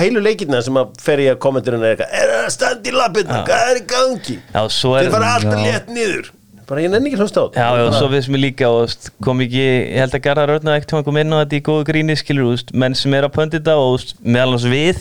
heilu 0.00 0.24
leikirna 0.24 0.62
sem 0.62 0.74
að 0.80 1.00
fer 1.00 1.24
ég 1.24 1.36
að 1.36 1.40
kommenturinn 1.46 1.86
er 1.86 1.96
eitthvað 1.96 2.18
er 2.20 2.34
það 2.34 2.50
standi 2.56 2.90
í 2.90 2.96
lappirna, 2.96 3.40
hvað 3.48 3.70
er 3.70 3.80
í 3.80 3.86
gangi? 3.94 4.36
Er 4.54 4.68
þeir 4.76 5.10
fara 5.14 5.32
alltaf 5.38 5.64
létt 5.64 5.90
niður. 5.94 6.30
Bara 6.70 6.84
ég 6.84 6.90
nenni 6.92 7.10
ekki 7.10 7.18
hlusta 7.18 7.42
á 7.42 7.44
þetta. 7.50 7.58
Já, 7.58 7.68
já, 7.74 7.86
Bara- 7.90 7.98
svo 7.98 8.08
við 8.12 8.20
sem 8.24 8.34
er 8.34 8.42
líka 8.44 8.66
og 8.70 9.08
kom 9.26 9.40
ekki, 9.42 9.62
ég 9.90 9.96
held 9.98 10.12
að 10.14 10.22
Garðar 10.22 10.52
Örna 10.54 10.76
ekkert 10.78 11.04
kom 11.04 11.16
inn 11.18 11.32
á 11.34 11.42
þetta 11.42 11.56
í 11.58 11.62
góðu 11.66 11.86
gríni, 11.88 12.14
skilur, 12.14 12.62
menn 12.72 12.94
sem 12.94 13.14
er 13.18 13.26
að 13.26 13.34
pöndita 13.34 13.74
og 13.74 13.98
meðal 14.22 14.54
hans 14.54 14.66
við, 14.70 15.00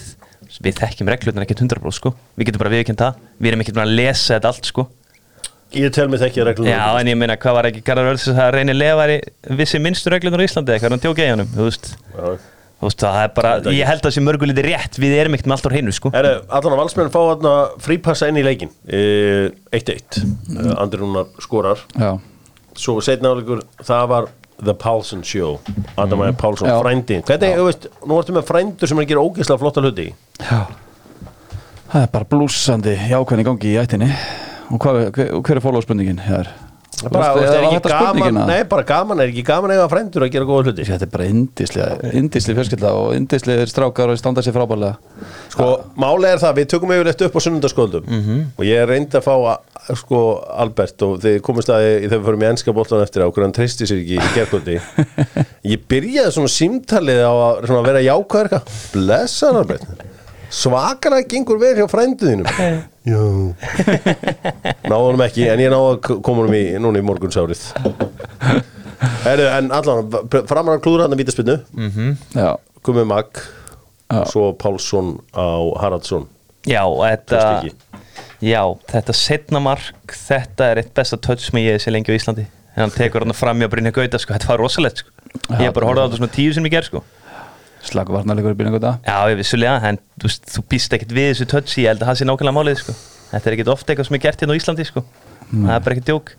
við 0.65 0.79
þekkjum 0.81 1.11
reglurnar 1.13 1.45
ekkert 1.45 1.61
100% 1.61 1.93
sko, 1.93 2.15
við 2.35 2.49
getum 2.49 2.63
bara 2.63 2.73
viðkjönd 2.73 3.03
það, 3.03 3.19
við 3.37 3.51
erum 3.51 3.61
ekkert 3.61 3.77
bara 3.77 3.85
að 3.85 3.97
lesa 4.01 4.39
þetta 4.39 4.49
allt 4.49 4.65
sko. 4.65 4.87
Ég 5.75 5.91
tel 5.93 6.07
mig 6.09 6.21
þekkja 6.21 6.45
reglum 6.49 6.69
Já, 6.69 6.81
en 6.99 7.09
ég 7.11 7.17
meina, 7.19 7.35
hvað 7.39 7.57
var 7.59 7.67
ekki 7.69 7.83
Garðar 7.85 8.17
sem 8.21 8.37
það 8.37 8.53
reynir 8.55 8.77
lefari 8.77 9.17
vissi 9.59 9.81
minnstu 9.81 10.13
reglurnar 10.13 10.41
í 10.41 10.47
Íslandi 10.49 10.73
eða 10.73 10.79
hvað 10.81 10.89
er 10.89 10.95
hann 10.95 11.03
tjókið 11.03 11.27
í 11.27 11.33
honum, 11.35 11.51
þú 11.53 11.67
veist, 11.67 11.91
þú 12.15 12.87
veist, 12.87 13.03
það 13.03 13.19
er 13.25 13.31
bara, 13.37 13.51
ég 13.75 13.89
held 13.89 14.01
að 14.01 14.07
það 14.07 14.15
sé 14.17 14.23
mörgulítið 14.25 14.67
rétt, 14.69 14.99
við 15.03 15.15
erum 15.19 15.37
ekkert 15.37 15.51
með 15.51 15.57
allt 15.57 15.69
á 15.69 15.71
hreinu 15.75 15.93
sko. 15.95 16.11
Herru, 16.15 16.33
allan 16.57 16.75
að 16.77 16.81
valsmenn 16.83 17.13
fá 17.13 17.19
þarna 17.19 17.53
frípassa 17.85 18.31
inn 18.31 18.39
í 18.41 18.45
leikin 18.47 18.73
Eh, 18.89 19.49
1-1 19.75 20.19
mm. 20.23 20.73
Andri 20.79 20.99
Rúnar 21.03 21.29
skorar. 21.43 21.85
Já, 21.99 22.11
svo 22.79 22.97
setna 23.05 23.33
áleikur, 23.35 23.61
það 23.85 24.05
var 24.15 24.29
The 24.59 24.73
Paulson 24.75 25.21
Show. 25.23 25.59
Adam 25.95 26.19
mm. 26.25 26.35
Paulson, 26.39 26.67
Já. 26.67 26.79
frændi. 26.83 27.21
Hvernig, 27.27 27.53
þú 27.61 27.67
veist, 27.69 27.85
nú 28.07 28.17
ertu 28.19 28.33
með 28.35 28.47
frændur 28.49 28.89
sem 28.91 28.99
er 28.99 29.05
að 29.05 29.11
gera 29.13 29.23
ógeðslega 29.27 29.61
flotta 29.61 29.83
hluti 29.85 30.09
í. 30.09 30.13
já. 30.43 30.61
Það 31.89 32.03
er 32.05 32.09
bara 32.13 32.27
blúsandi 32.29 32.91
jákvæðin 33.09 33.41
í 33.41 33.45
gangi 33.47 33.69
í 33.71 33.77
ættinni 33.81 34.09
Og 34.69 34.81
hvað, 34.83 34.99
hver, 35.15 35.55
er 35.57 35.63
fólóðspurningin 35.65 36.25
hér? 36.27 36.51
bara, 37.07 37.29
veist, 37.37 37.53
er 37.53 37.63
ekki 37.63 37.91
gaman 37.93 38.37
nei, 38.49 38.57
bara 38.67 38.83
gaman, 38.83 39.21
er 39.23 39.29
ekki 39.31 39.43
gaman 39.47 39.71
eiga 39.71 39.85
frændur 39.91 40.25
að 40.25 40.31
gera 40.33 40.47
góða 40.49 40.65
hluti? 40.67 40.83
Þetta 40.87 41.05
er 41.05 41.11
bara 41.13 41.27
indislega, 41.31 42.09
indislega 42.19 42.57
fjölskylda 42.59 42.91
og 42.97 43.13
indislega 43.15 43.67
strákar 43.71 44.11
og 44.11 44.19
standa 44.19 44.43
sér 44.43 44.55
frábærlega. 44.57 44.97
Sko, 45.53 45.69
máli 46.01 46.27
er 46.33 46.41
það, 46.41 46.57
við 46.59 46.67
tökum 46.73 46.91
yfirleitt 46.95 47.23
upp 47.29 47.37
á 47.39 47.41
sunnundaskvöldum 47.45 48.09
Mhm. 48.09 48.41
og 48.57 48.65
ég 48.67 48.83
reyndi 48.89 49.15
að 49.21 49.27
fá 49.29 49.95
sko, 49.95 50.19
Albert 50.65 51.01
og 51.07 51.15
þið 51.23 51.39
komist 51.45 51.71
að 51.71 51.87
þegar 52.03 52.19
við 52.19 52.27
fórum 52.27 52.43
í 52.43 52.49
ennska 52.51 52.73
boltan 52.75 53.01
eftir 53.05 53.23
á 53.23 53.29
okkur 53.31 53.43
hann 53.47 53.55
treysti 53.55 53.87
sér 53.87 54.03
ekki 54.03 54.19
í 54.19 54.33
gerkvöldi 54.35 54.77
ég 55.71 55.87
byrjaði 55.87 56.35
svona 56.35 56.51
símtalið 56.51 57.23
á 57.23 57.31
að 57.31 57.65
svona, 57.69 57.85
vera 57.87 58.03
jákvæður 58.03 58.49
eitthvað. 58.51 58.79
Blessaður 58.93 59.63
Albert 59.63 59.87
svakalega 60.49 61.27
gengur 61.29 61.59
vel 61.61 61.75
hjá 61.77 61.85
frænduðinum 61.91 62.47
já 63.09 63.21
náðu 64.89 65.03
honum 65.05 65.23
ekki, 65.25 65.45
en 65.51 65.61
ég 65.63 65.71
náðu 65.73 65.91
að 65.93 66.19
koma 66.25 66.43
honum 66.43 66.57
í 66.57 66.63
núna 66.81 67.01
í 67.01 67.05
morgunsárið 67.05 67.61
Heru, 69.23 69.45
en 69.55 69.69
allan, 69.71 70.09
framar 70.49 70.81
klúður 70.83 71.05
hann 71.05 71.13
að 71.15 71.21
vítaspinnu 71.21 71.55
Já, 72.35 72.49
Gummi 72.83 73.05
Mag 73.07 73.29
Já. 74.09 74.23
svo 74.31 74.49
Pálsson 74.59 75.13
á 75.31 75.47
Haraldsson 75.79 76.25
Já, 76.67 76.81
þetta. 76.83 77.69
Já, 78.43 78.61
þetta 78.91 79.15
setna 79.15 79.61
mark 79.63 80.15
þetta 80.27 80.71
er 80.73 80.81
eitt 80.83 80.91
besta 80.97 81.19
touch 81.21 81.45
sem 81.47 81.61
ég 81.61 81.79
sé 81.79 81.93
lengi 81.93 82.11
á 82.11 82.17
Íslandi 82.17 82.47
en 82.75 82.83
hann 82.85 82.93
tekur 82.95 83.23
hann 83.25 83.35
fram 83.37 83.59
í 83.61 83.65
að 83.67 83.71
Brynja 83.75 83.91
Gauta 83.95 84.19
sko. 84.21 84.35
þetta 84.35 84.51
var 84.53 84.61
rosalegt 84.61 85.01
sko. 85.03 85.09
Ég 85.57 85.65
hef 85.67 85.73
bara 85.75 85.87
horfði 85.89 86.03
á 86.03 86.05
þetta 86.07 86.19
svona 86.19 86.35
tíu 86.35 86.53
sem 86.55 86.67
ég 86.67 86.71
ger 86.75 86.85
sko. 86.87 87.01
Slagu 87.85 88.15
varnarleikur 88.15 88.55
í 88.55 88.69
þetta. 88.75 88.93
Já, 89.05 89.17
ég 89.31 89.39
vissulega, 89.39 89.79
en 89.89 89.99
þú, 90.19 90.31
þú 90.55 90.63
býst 90.71 90.95
ekkert 90.97 91.15
við 91.15 91.29
þessu 91.31 91.49
touchi, 91.53 91.83
ég 91.85 91.93
held 91.93 92.03
að 92.03 92.11
það 92.11 92.19
sé 92.19 92.27
nákvæmlega 92.29 92.57
málið 92.57 92.81
sko. 92.81 92.95
þetta 93.29 93.49
er 93.49 93.57
ekkert 93.57 93.73
ofta 93.75 93.93
eitthvað 93.93 94.09
sem 94.09 94.17
er 94.17 94.23
gert 94.25 94.43
hérna 94.43 94.57
á 94.57 94.59
Íslandi 94.59 94.87
sko. 94.89 95.05
það 95.53 95.75
er 95.75 95.85
bara 95.85 95.95
ekkert 95.95 96.09
djók. 96.11 96.33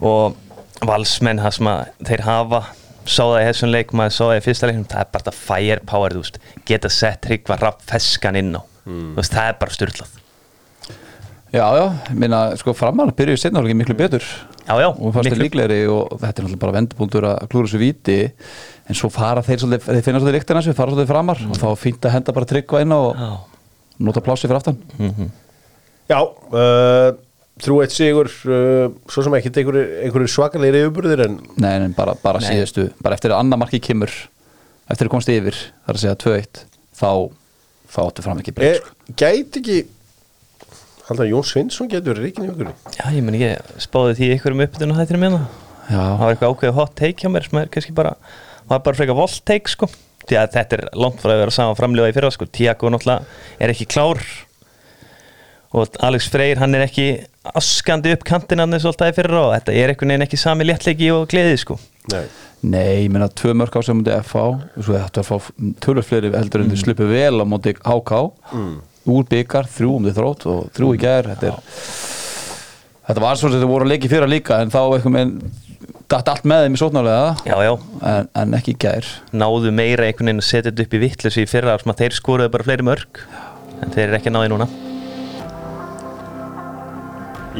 Og 0.00 0.36
valsmenn 0.84 1.42
það 1.42 1.56
sem 1.58 1.70
að 1.70 1.84
þeir 2.10 2.24
hafa 2.26 2.62
sá 3.04 3.22
það 3.22 3.40
í 3.40 3.48
þessum 3.50 3.72
leik, 3.74 3.92
maður 3.94 4.16
sá 4.16 4.22
það 4.24 4.36
í 4.36 4.44
fyrsta 4.48 4.70
leiknum 4.70 4.90
það 4.90 5.04
er 5.04 5.10
bara 5.14 5.38
firepower, 5.38 6.14
þú 6.16 6.24
veist. 6.24 6.38
Geta 6.66 6.90
sett 6.92 7.22
tryggva 7.24 7.60
rapp 7.60 7.84
feskan 7.86 8.40
inn 8.40 8.54
á. 8.58 8.62
Þú 8.84 9.16
veist, 9.16 9.32
það 9.32 9.48
er 9.48 9.58
bara 9.60 9.74
styrlað 9.74 10.20
Já, 11.54 11.62
já, 11.78 11.84
ég 12.10 12.18
meina, 12.18 12.38
sko 12.58 12.72
framar 12.74 13.12
byrjuðu 13.14 13.38
setnáleikin 13.38 13.78
miklu 13.78 13.94
betur 13.94 14.24
Já, 14.64 14.74
já, 14.80 14.88
og 14.88 15.12
fannst 15.12 15.28
miklu- 15.28 15.44
líklegri 15.44 15.80
og 15.92 16.14
þetta 16.22 16.40
er 16.40 16.44
náttúrulega 16.46 16.62
bara 16.62 16.74
vendupunktur 16.78 17.26
að 17.28 17.48
klúra 17.52 17.68
þessu 17.68 17.80
víti 17.82 18.16
en 18.88 18.96
svo 18.96 19.10
fara 19.12 19.42
þeir 19.44 19.60
svolítið, 19.60 19.90
þeir 19.90 20.04
finna 20.06 20.20
svolítið 20.22 20.36
líktina 20.38 20.62
þessu, 20.62 20.74
fara 20.78 20.94
svolítið 20.94 21.10
framar 21.12 21.42
og 21.44 21.58
þá 21.60 21.66
er 21.68 21.98
að 22.08 22.14
henda 22.14 22.32
bara 22.38 22.48
tryggva 22.48 22.80
inn 22.84 22.94
á 22.96 22.98
og 23.00 23.14
Já. 23.20 23.28
nota 24.08 24.22
plássi 24.24 24.48
fyrir 24.48 24.60
aftan 24.62 24.78
Já, 26.08 26.20
uh, 26.20 27.12
þrjú 27.60 27.76
eitt 27.84 27.94
sigur 27.94 28.28
uh, 28.28 28.88
svo 29.08 29.24
sem 29.24 29.36
ekkert 29.38 29.60
einhverju, 29.60 29.84
einhverju 30.08 30.32
svakalegri 30.32 30.82
yfirbyrðir 30.84 31.24
en 31.28 31.36
Nei, 31.60 31.74
nei, 31.84 31.90
bara, 31.96 32.16
bara 32.24 32.40
Nei. 32.40 32.48
síðustu, 32.54 32.88
bara 33.04 33.16
eftir 33.18 33.32
að 33.36 33.44
annar 33.44 33.60
marki 33.60 33.80
kemur 33.84 34.12
eftir 34.90 35.08
að 35.08 35.12
komast 35.12 35.32
yfir, 35.32 35.56
það 35.84 35.92
er 35.92 35.98
að 35.98 36.02
segja 36.02 36.16
2-1 36.24 36.64
þá, 36.96 37.10
þá 37.94 38.00
áttu 38.04 38.24
fram 38.26 38.40
ekki 38.42 38.56
breyt 38.56 38.80
e, 38.80 39.12
gæti 39.16 39.60
ekki 39.62 39.78
Haldur 41.04 41.26
að 41.26 41.30
Jón 41.34 41.44
Svinsson 41.44 41.90
getur 41.92 42.14
verið 42.14 42.24
reikin 42.28 42.46
í 42.46 42.50
okkur 42.52 42.70
Já, 42.96 43.04
ég 43.12 43.24
meni, 43.26 43.42
ég 43.42 43.74
spáði 43.82 44.16
því 44.20 44.30
ykkur 44.38 44.54
um 44.56 44.64
uppbytun 44.64 44.94
og 44.94 45.00
hættir 45.02 45.20
það 45.20 45.36
Já, 45.84 46.00
Það 46.00 46.22
var 46.22 46.32
eitthvað 46.32 46.54
ákveðið 46.54 46.78
hot 46.78 46.94
take 46.96 47.20
hjá 47.20 47.32
mér 47.32 47.44
sem 47.44 47.60
er 47.60 47.70
kannski 47.74 47.94
bara, 47.96 48.14
var 48.70 48.80
bara 48.86 48.96
frekar 48.96 49.18
volt 49.18 49.36
take 49.44 49.68
sko. 49.68 49.88
Því 50.24 50.38
að 50.40 50.54
þetta 50.54 50.78
er 50.78 50.82
langt 50.96 51.20
frá 51.20 51.34
að 51.34 51.42
vera 51.42 51.52
sama 51.52 51.76
framljóða 51.76 52.12
í 52.12 52.16
fyrra 52.16 52.30
sko. 52.32 52.48
Tiago 52.48 52.92
náttúrulega 52.94 53.60
er 53.60 53.72
ekki 53.74 53.86
klár. 53.92 54.22
Og 55.74 55.98
Alex 56.06 56.30
Freyr 56.32 56.62
hann 56.62 56.78
er 56.78 56.86
ekki 56.86 57.06
askandi 57.52 58.14
upp 58.16 58.24
kantina 58.24 58.64
hann 58.64 58.78
svolítið 58.80 59.12
í 59.12 59.16
fyrra 59.18 59.42
og 59.42 59.52
þetta 59.58 59.76
er 59.76 59.92
einhvern 59.92 60.14
veginn 60.14 60.24
ekki 60.24 60.40
sami 60.40 60.64
léttleiki 60.64 61.10
og 61.12 61.26
gleði 61.28 61.60
sko. 61.60 61.76
Nei, 62.14 62.24
Nei, 62.64 63.04
ég 63.04 63.12
meina 63.12 63.28
tvö 63.28 63.52
mörg 63.58 63.76
á 63.76 63.80
sem 63.84 63.98
mútið 63.98 64.16
FH 64.22 64.44
svo 64.78 64.96
þetta 64.96 65.20
að 65.20 65.28
fá 65.28 65.48
tölur 65.84 66.06
fleiri 66.06 66.30
heldur 66.32 66.64
en 66.64 66.70
þið 66.72 66.80
slupu 66.80 67.08
vel 67.10 67.42
á 67.42 67.44
móti 67.44 67.74
HK 67.76 68.20
úr 69.10 69.26
byggar, 69.28 69.68
þrjú 69.68 69.90
um 69.98 70.06
þið 70.08 70.16
þrótt 70.18 70.46
og 70.50 70.70
þrjú 70.76 70.94
í 70.94 71.00
gær 71.02 71.28
þetta, 71.32 71.50
er, 71.50 71.82
þetta 73.10 73.24
var 73.26 73.40
svo 73.40 73.50
sem 73.50 73.60
þið 73.60 73.70
voru 73.70 73.86
að 73.86 73.92
leiki 73.94 74.10
fyrra 74.12 74.30
líka 74.30 74.60
en 74.62 74.72
þá 74.72 74.80
eitthvað 74.84 75.14
með 75.18 75.34
datt 76.14 76.30
allt 76.30 76.48
með 76.48 76.66
þeim 76.66 76.76
í 76.76 76.80
sótnálega 76.80 77.28
Já, 77.48 77.56
já, 77.64 77.72
en, 78.10 78.30
en 78.40 78.56
ekki 78.58 78.74
í 78.74 78.80
gær. 78.84 79.08
Náðu 79.34 79.72
meira 79.74 80.06
einhvern 80.06 80.30
veginn 80.30 80.42
að 80.42 80.48
setja 80.48 80.70
þetta 80.70 80.86
upp 80.86 80.96
í 80.96 81.02
vittleysu 81.04 81.44
í 81.44 81.50
fyrra 81.50 81.76
sem 81.80 81.92
að 81.92 82.02
þeir 82.02 82.18
skoruðu 82.18 82.52
bara 82.54 82.66
fleiri 82.66 82.86
mörg 82.86 83.22
en 83.82 83.94
þeir 83.94 84.06
eru 84.06 84.18
ekki 84.18 84.32
að 84.32 84.36
náði 84.38 84.52
núna. 84.54 84.68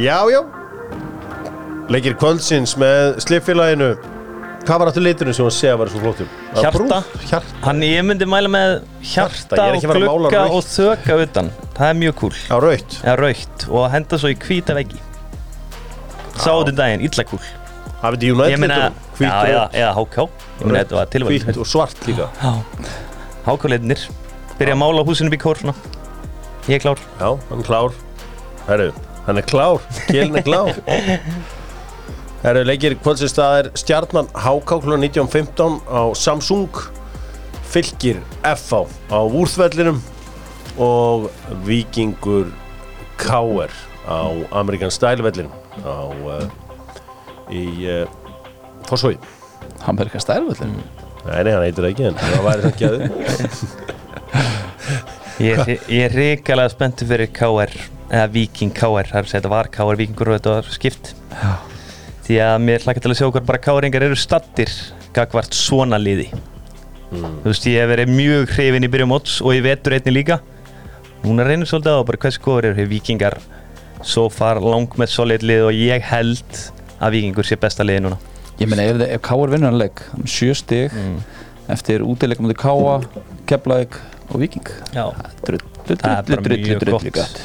Já, 0.01 0.19
já. 0.33 0.41
Leikir 1.93 2.17
kvöldsins 2.19 2.75
með 2.81 3.19
slipfélaginu 3.27 3.93
Hvað 4.65 4.81
var 4.81 4.89
aftur 4.89 5.05
liturinn 5.05 5.35
sem 5.37 5.45
hún 5.45 5.53
segja 5.53 5.75
að 5.75 5.81
vera 5.83 5.93
svo 5.93 6.01
var 6.01 6.29
Hjarta. 6.57 6.99
Hjarta. 7.29 7.57
Hann 7.67 7.83
ég 7.85 8.05
myndi 8.09 8.29
mæla 8.29 8.49
með 8.49 8.71
Hjarta, 9.05 9.59
hjarta 9.59 9.59
og 9.61 9.83
að 9.85 10.29
að 10.31 10.37
rautt. 10.39 10.55
og 10.57 10.69
þöka 10.71 11.17
utan. 11.25 11.51
Það 11.77 11.91
er 11.91 11.99
mjög 12.01 12.15
cool 12.21 12.39
á 12.49 12.57
raut 12.65 12.95
eða 13.03 13.17
raukt 13.21 13.67
og 13.69 13.85
henda 13.93 14.21
svo 14.23 14.31
í 14.33 14.39
hvíta 14.41 14.77
veggi. 14.79 15.01
Sá 16.39 16.49
þetta 16.49 16.73
um 16.73 16.79
daginn, 16.79 17.05
illa 17.05 17.27
kúl. 17.29 17.43
Það 18.01 18.17
veit 18.17 18.25
ég 18.25 18.61
meina, 18.63 18.79
liturinn, 18.79 19.11
hvít 19.19 19.29
já, 19.53 19.61
eða 19.83 19.91
HK 19.99 20.17
ég 20.25 20.65
meina 20.65 20.79
þetta 20.81 20.97
var 20.99 21.11
Hvít 21.13 21.45
tilvæg 21.45 21.61
og 21.61 21.69
svart 21.69 22.09
líka. 22.09 22.31
HK-leitinir 23.45 24.07
byrja 24.59 24.75
að 24.77 24.81
mála 24.81 25.05
húsinu 25.05 25.33
kór 25.45 25.61
svona. 25.61 25.77
Ég 26.71 26.79
er 26.79 26.85
klár. 26.87 27.05
Já, 27.21 27.29
hann 27.51 27.61
er 27.61 27.69
klár. 27.69 28.01
Herru, 28.65 28.89
hann 29.27 29.41
er 29.43 29.45
klár. 29.45 29.85
Kjellin 30.09 30.41
er 30.41 30.49
klár 30.49 30.73
Herru, 32.45 32.61
leikir 32.69 32.93
kvöldsins 33.01 33.33
það 33.37 33.55
er 33.63 33.69
Stjarnan 33.81 34.27
HK 34.37 34.77
kl. 34.85 34.97
19.15 35.01 35.79
á 35.89 36.03
Samsung 36.19 36.69
Fylgir 37.73 38.19
FH 38.45 38.83
á 39.09 39.19
Vúrþvellinum 39.33 40.03
og 40.85 41.31
Víkingur 41.65 42.51
KR 43.23 43.73
á 44.05 44.21
Amerikan 44.61 44.93
Style-vellinum 44.93 45.55
á 45.89 46.05
uh, 46.05 46.45
í 47.49 47.65
uh, 47.89 48.05
verður 49.97 50.11
ekki 50.11 50.21
að 50.21 50.27
stærföldin 50.27 50.77
Nei, 51.25 51.41
nei, 51.47 51.53
hann 51.55 51.65
heitir 51.65 51.81
það 51.87 51.93
ekki 51.95 52.09
en 52.11 52.19
það 52.21 52.45
væri 52.45 52.63
samt 52.67 52.81
gæður 52.83 53.01
ég, 55.49 55.63
er- 55.65 55.87
ég 55.89 56.03
er 56.11 56.13
ríkalega 56.21 56.75
spenntur 56.75 57.09
fyrir 57.09 57.31
KR 57.33 57.73
eða 58.13 58.27
Víking 58.35 58.75
KR, 58.77 59.09
það 59.09 59.17
er 59.17 59.25
að 59.25 59.31
segja 59.33 59.41
þetta 59.41 59.55
var 59.57 59.71
KR 59.73 59.97
Víkingur 60.03 60.31
og 60.35 60.37
þetta 60.37 60.59
var 60.59 60.69
skipt 60.77 61.15
Já. 61.33 61.55
Því 62.25 62.39
að 62.41 62.59
mér 62.65 62.85
hlakka 62.87 63.03
til 63.05 63.13
að 63.13 63.19
sjá 63.21 63.29
hvað 63.31 63.47
bara 63.51 63.61
KR-ingar 63.67 64.07
eru 64.09 64.17
stattir 64.19 64.71
gagvart 65.17 65.55
svona 65.57 65.99
liði. 66.01 66.31
Þú 67.15 67.47
veist 67.47 67.67
ég 67.71 67.79
hef 67.83 67.91
verið 67.93 68.11
mjög 68.11 68.55
hrifin 68.57 68.87
í 68.87 68.91
byrjum 68.91 69.13
móts 69.13 69.37
og 69.45 69.53
ég 69.55 69.63
vetur 69.67 69.95
einni 69.99 70.15
líka. 70.17 70.41
Núna 71.25 71.45
reynir 71.47 71.69
svolítið 71.71 72.01
á 72.01 72.07
bara 72.09 72.19
hversu 72.25 72.41
góður 72.43 72.71
eru. 72.73 72.87
Víkingar 72.91 73.37
so 74.05 74.27
far 74.33 74.59
lang 74.61 74.89
með 75.01 75.13
solid 75.13 75.45
lið 75.47 75.67
og 75.69 75.77
ég 75.79 76.03
held 76.11 76.59
að 77.01 77.15
Víkingur 77.15 77.47
sé 77.49 77.57
besta 77.61 77.85
liði 77.87 78.03
núna. 78.09 78.19
Ég 78.59 78.69
meina 78.71 78.85
ef, 78.89 79.01
ef 79.17 79.23
Káar 79.25 79.51
vinnur 79.53 79.71
hann 79.71 79.79
leik 79.81 80.03
hann 80.13 80.25
er 80.27 80.31
sjö 80.31 80.55
stig 80.57 80.93
Mm. 80.95 81.21
eftir 81.69 82.03
útileikum 82.05 82.45
mútið 82.47 82.59
Káa, 82.61 82.97
Keflavík 83.49 83.97
og 84.31 84.41
Viking 84.41 84.67
Já. 84.95 85.07
drull, 85.45 85.59
drull, 85.87 85.97
Það 85.99 86.25
drull, 86.27 86.43
drull, 86.43 87.01
Það 87.01 87.11
gott. 87.13 87.41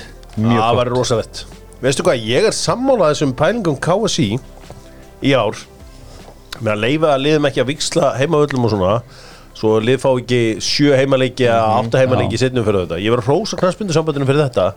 væri 0.79 0.89
rosalegt. 0.93 1.45
Veistu 1.81 2.03
hvað, 2.03 2.19
ég 2.27 2.43
er 2.49 2.51
sammálað 2.51 3.13
þessum 3.13 3.33
pælingum 3.33 3.77
KSI 3.79 4.39
í 5.25 5.33
ár. 5.37 5.57
Með 6.59 6.71
að 6.75 6.81
leifa 6.85 7.11
að 7.15 7.23
liðum 7.25 7.49
ekki 7.49 7.63
að 7.63 7.69
viksla 7.73 8.13
heimavöllum 8.19 8.65
og 8.67 8.73
svona 8.73 8.93
svo 9.59 9.75
lið 9.83 9.99
fá 9.99 10.09
ekki 10.13 10.41
sjö 10.63 10.95
heimaleiki 10.95 11.45
eða 11.49 11.75
átta 11.81 11.99
heimaleiki 12.03 12.37
í 12.37 12.41
setnum 12.41 12.63
fyrir 12.67 12.85
þetta. 12.85 12.99
Ég 13.03 13.11
var 13.13 13.21
að 13.23 13.29
hrósa 13.29 13.59
knastbyndu 13.59 13.95
sambandinu 13.95 14.27
fyrir 14.29 14.45
þetta 14.47 14.69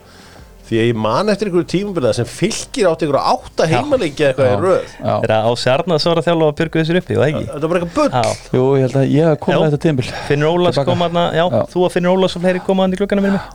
því 0.72 0.78
að 0.78 0.86
ég 0.88 0.98
man 1.04 1.28
eftir 1.28 1.48
einhverju 1.50 1.66
tímabiliða 1.68 2.14
sem 2.16 2.28
fylgir 2.30 2.86
átt 2.88 3.02
einhverju 3.04 3.22
átta 3.34 3.66
heimaleiki 3.68 4.24
eða 4.24 4.30
eitthvað 4.30 4.52
í 4.52 4.60
röð. 4.62 4.92
Já. 5.02 5.14
Er 5.26 5.32
það 5.34 5.48
á 5.48 5.52
Sjarnas 5.62 6.06
var 6.08 6.20
að 6.22 6.28
þjálfa 6.28 6.46
að 6.48 6.54
byrgu 6.62 6.80
þessir 6.80 6.98
uppi, 7.02 7.16
var 7.18 7.24
það 7.26 7.32
ekki? 7.32 7.42
þetta 7.50 7.62
var 7.66 7.72
bara 7.72 7.82
eitthvað 7.82 7.98
bull. 7.98 8.56
Jú, 8.56 8.62
ég 8.78 8.86
held 8.86 8.96
að 9.02 9.12
ég 9.12 9.28
hef 9.28 9.40
komið 9.42 9.58
Já. 9.58 9.66
þetta 9.66 9.82
tímbil 9.84 10.06
Finnur 10.30 10.54
Ólafs 10.54 10.78
Tilbaka. 10.78 10.88
kom 10.92 11.04
aðna, 11.08 11.24
já, 11.36 11.44
Já. 11.52 11.60
þú 11.74 11.84
og 11.86 11.92
Finnur 11.96 12.16
Ólafs 12.16 12.38
og 12.38 12.44
fleiri 12.46 12.62
koma 12.70 12.86
aðna 12.86 12.96
í 12.96 13.02
klukkana 13.02 13.26
með 13.26 13.36
mig. 13.36 13.50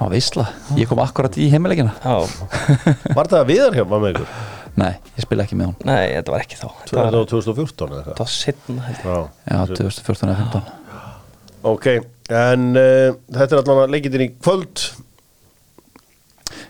Já, 0.00 0.04
veistla, 0.14 0.46
ég 0.78 0.88
kom 0.92 1.02
akkurat 1.02 1.34
í 1.40 1.50
heimilegina 1.52 1.92
Já, 2.00 2.14
var 3.16 3.28
það 3.32 3.50
viðar 3.50 3.74
hjá 3.76 3.84
maður 3.84 4.04
með 4.06 4.14
ykkur 4.14 4.30
Nei, 4.78 4.92
ég 5.16 5.24
spila 5.24 5.46
ekki 5.46 5.58
með 5.58 5.72
hún. 5.72 5.78
Nei, 5.88 6.12
þetta 6.14 6.34
var 6.34 6.44
ekki 6.44 6.58
þá. 6.60 6.68
Þetta 6.84 7.00
var, 7.00 7.16
2014 7.32 7.94
eða 7.94 8.04
þetta 8.10 8.22
var 8.22 8.32
setna 8.34 8.84
held 8.86 9.00
ég. 9.00 9.00
eitthvað 9.00 9.24
Já, 9.50 9.58
2014 9.74 10.30
eða 10.30 10.44
15 10.44 10.78
ok, 11.70 11.86
en 12.32 12.68
uh, 12.78 13.16
þetta 13.34 13.56
er 13.56 13.62
allan 13.62 13.82
að 13.84 13.94
leikindin 13.96 14.26
í 14.26 14.30
kvöld. 14.40 14.84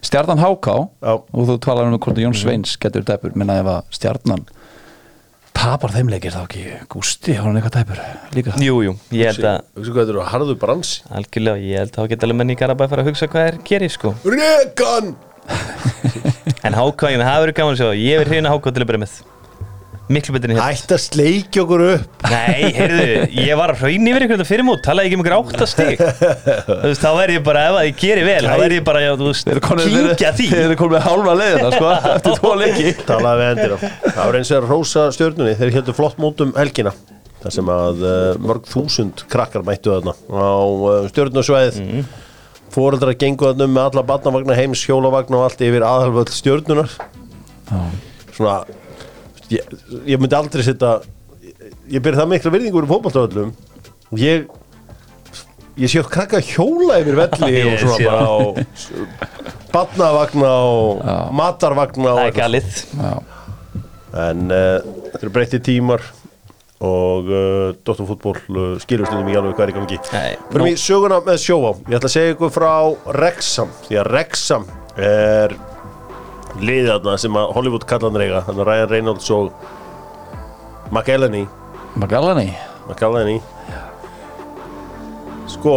Stjarnan 0.04 0.40
Háká 0.40 0.76
Já. 1.02 1.12
og 1.12 1.44
þú 1.48 1.58
talar 1.62 1.88
um 1.88 1.98
hvort 1.98 2.16
að 2.16 2.24
Jón 2.24 2.36
Sveins 2.36 2.76
getur 2.80 3.04
dæpur 3.06 3.36
minna 3.36 3.58
ef 3.60 3.68
að 3.68 3.94
Stjarnan 3.96 4.46
tapar 5.56 5.92
þeim 5.92 6.08
leikir 6.12 6.32
þá 6.32 6.40
ekki 6.44 6.62
Gústi, 6.92 7.34
har 7.36 7.48
hann 7.48 7.58
eitthvað 7.60 7.80
dæpur 7.80 8.02
líka? 8.36 8.56
Jú, 8.64 8.80
jú, 8.86 8.94
ég 9.16 9.32
held 9.32 9.48
að 9.50 9.58
hugsa 9.76 9.92
hvað 9.92 10.02
þetta 10.02 10.14
eru 10.14 10.28
harðu 10.32 10.56
bransi. 10.60 11.02
Algjörlega, 11.20 11.64
ég 11.66 11.82
held 11.84 11.92
að 11.92 11.98
þá 11.98 12.12
geta 12.14 12.28
alveg 12.28 12.40
menn 12.40 12.54
í 12.54 12.58
Garabæ 12.60 12.88
fara 12.92 13.04
að 13.04 13.12
hugsa 13.12 13.30
hvað 13.32 13.50
er 13.50 13.60
gerir 13.68 13.96
sko. 13.96 14.14
Rekan 14.24 15.14
En 16.66 16.76
hákvæðin, 16.76 17.24
það 17.24 17.42
verður 17.44 17.58
gaman 17.60 17.76
að 17.76 17.82
sjá. 17.82 17.90
Ég 17.96 18.20
verður 18.20 18.34
hrifin 18.34 18.48
að 18.48 18.56
hákvæð 18.56 18.74
til 18.76 18.82
að 18.84 18.90
byrja 18.90 19.02
með. 19.04 19.20
Miklu 20.10 20.34
betur 20.34 20.50
en 20.50 20.56
hér 20.58 20.64
hætt 20.74 20.90
að 20.90 21.00
sleikja 21.04 21.62
okkur 21.62 21.82
upp. 21.86 22.22
Nei, 22.26 22.72
heyrðu, 22.74 23.04
ég 23.44 23.58
var 23.60 23.70
að 23.70 23.84
hraun 23.84 24.08
yfir 24.10 24.24
ykkur 24.24 24.40
þetta 24.40 24.46
fyrir 24.48 24.66
mót 24.66 24.80
Talaði 24.82 25.06
ekki 25.06 25.18
um 25.18 25.22
ykkur 25.22 25.34
áttastig 25.36 26.00
Þú 26.00 26.78
veist, 26.82 27.04
þá 27.04 27.10
verð 27.20 27.36
ég 27.36 27.44
bara, 27.46 27.62
ef 27.68 27.78
að 27.78 27.86
ég 27.86 28.00
geri 28.00 28.24
vel 28.26 28.40
Þá 28.42 28.56
verð 28.64 28.74
ég 28.74 28.88
bara, 28.88 29.02
já, 29.04 29.10
þú 29.20 29.28
veist, 29.28 29.52
kíkja 29.84 30.32
því. 30.34 30.48
Þeir 30.50 30.64
eru 30.64 30.78
komið 30.80 30.96
með 30.96 31.06
hálfa 31.06 31.36
leiðina 31.38 31.70
sko, 31.76 31.92
eftir 32.16 32.36
tvo 32.40 32.52
leiki. 32.58 32.94
Talaði 33.06 33.44
við 33.44 33.52
endir 33.52 33.76
það 33.86 34.20
var 34.24 34.40
eins 34.40 34.50
og 34.50 34.58
að 34.58 34.68
rósa 34.74 35.06
stjörnunni. 35.14 35.54
Þeir 35.62 35.72
heldur 35.78 35.98
flott 36.00 36.18
mót 36.26 36.42
um 36.42 36.54
helgina 36.58 36.94
þar 37.40 37.54
sem 37.54 37.70
að 37.72 38.02
uh, 38.04 38.16
mörg 38.42 38.66
þúsund 38.68 39.22
krakkar 39.30 39.62
mættu 39.64 39.94
þarna 39.94 40.12
á 40.18 40.58
uh, 40.58 41.06
stjörnusvæðið. 41.14 41.78
Mm. 41.86 42.10
Fóreldrar 42.74 43.16
gengu 43.18 43.48
þarna 43.48 43.66
um 43.66 43.74
með 43.76 43.88
alla 43.90 44.04
barnavagna 44.12 44.58
heims 44.58 44.84
hjólavagna 44.86 45.40
og 45.40 45.46
allt 45.48 45.64
yfir 45.66 45.86
aðhalvöld 45.86 46.32
stjörnunar 46.34 46.92
svona 48.34 48.60
ég, 49.50 49.66
ég 50.06 50.20
myndi 50.20 50.38
aldrei 50.38 50.64
setja 50.66 50.98
ég, 51.90 52.00
byrði 52.00 52.22
það 52.22 52.32
mikla 52.34 52.54
virðingur 52.54 52.86
í 52.86 52.90
fótballtöðlum 52.90 53.52
og 54.10 54.22
ég 54.22 54.48
ég 55.80 55.90
sé 55.92 56.02
krakka 56.04 56.40
hjóla 56.44 57.00
yfir 57.02 57.18
velli 57.18 57.62
og 57.70 57.76
svona 57.82 57.98
bara 58.06 58.24
á 58.26 58.38
barnavagna 59.74 60.54
og 60.66 61.04
matarvagna 61.36 62.14
og 62.14 62.22
Það 62.24 62.30
er 62.30 62.38
galið. 62.40 62.80
Já, 62.98 63.12
En 64.20 64.48
uh, 64.50 64.80
þetta 65.12 65.20
eru 65.20 65.30
breytti 65.36 65.60
tímar 65.62 66.02
og 66.80 67.26
uh, 67.28 67.72
Dóttarfútból 67.84 68.36
uh, 68.36 68.76
skilur 68.80 69.08
stundum 69.08 69.28
í 69.28 69.36
alveg 69.36 69.56
hvað 69.58 69.66
er 69.66 69.72
í 69.72 69.78
gangi. 69.78 69.98
Fyrir 70.10 70.64
mig 70.64 70.78
söguna 70.80 71.20
með 71.26 71.42
sjóa. 71.42 71.74
Ég 71.90 71.98
ætla 71.98 72.08
að 72.08 72.14
segja 72.14 72.36
ykkur 72.36 72.54
frá 72.54 72.72
Rexham. 73.18 73.74
Því 73.88 74.00
að 74.00 74.08
Rexham 74.14 74.70
er 74.96 75.58
liðið 76.60 76.94
þarna 76.94 77.18
sem 77.20 77.36
að 77.38 77.52
Hollywood 77.58 77.84
kallanir 77.90 78.26
eiga. 78.26 78.46
Þannig 78.48 78.64
að 78.64 78.72
Ryan 78.72 78.90
Reynolds 78.94 79.30
og 79.36 79.52
McElhenney 80.90 81.46
McElhenney 82.88 83.38
Sko, 85.50 85.74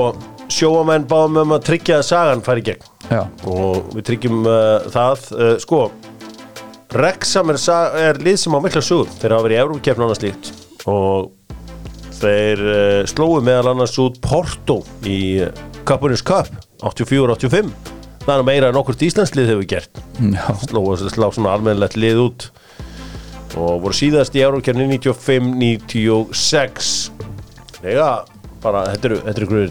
sjóamenn 0.54 1.06
báðum 1.10 1.40
um 1.44 1.54
að 1.56 1.68
tryggja 1.70 2.00
að 2.00 2.08
sagan 2.08 2.44
fari 2.46 2.64
í 2.64 2.68
gegn 2.72 2.90
Já, 3.12 3.22
og 3.50 3.94
við 3.94 4.08
tryggjum 4.10 4.44
uh, 4.48 4.86
það 4.94 5.28
uh, 5.38 5.54
sko 5.62 5.84
Rexham 6.94 7.50
er, 7.54 7.60
er 8.02 8.22
lið 8.22 8.38
sem 8.42 8.58
á 8.58 8.60
mikla 8.62 8.84
sögum 8.86 9.14
þeir 9.20 9.36
hafa 9.36 9.48
verið 9.48 9.58
í 9.58 9.62
Európa-keppn 9.64 10.06
annars 10.06 10.24
líkt 10.24 10.52
og 10.90 11.32
þeir 12.20 12.60
uh, 12.64 13.06
slóu 13.10 13.42
meðal 13.44 13.68
annars 13.74 13.98
út 14.02 14.20
Porto 14.24 14.78
í 15.08 15.44
Cup-Winners 15.84 16.24
Cup 16.26 16.48
84-85 16.84 17.72
það 18.24 18.38
er 18.38 18.44
meira 18.48 18.70
en 18.72 18.80
okkur 18.80 18.96
Íslandslið 19.04 19.50
hefur 19.52 19.68
gert. 19.68 19.94
Að 20.48 20.64
slá 21.12 21.28
svona 21.34 21.54
almennilegt 21.56 21.98
lið 22.00 22.18
út. 22.24 22.42
Og 23.54 23.82
voru 23.84 23.94
síðast 23.94 24.36
í 24.38 24.42
Európa-keppni 24.42 24.86
95-96 24.96 27.12
Lega, 27.84 28.26
bara, 28.64 28.80
þetta 28.96 29.08
eru, 29.12 29.18
ykkur 29.44 29.70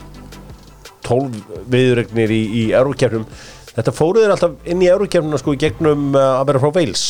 12 1.08 1.36
viðregnir 1.72 2.30
í, 2.30 2.42
í 2.60 2.62
Európa-keppnum 2.76 3.24
þetta 3.72 3.92
fóruður 3.96 4.32
alltaf 4.36 4.52
inn 4.68 4.84
í 4.84 4.92
Európa-keppnuna 4.92 5.40
sko 5.40 5.50
gegnum 5.58 6.02
uh, 6.14 6.38
að 6.38 6.46
vera 6.52 6.62
frá 6.62 6.70
Wales 6.76 7.04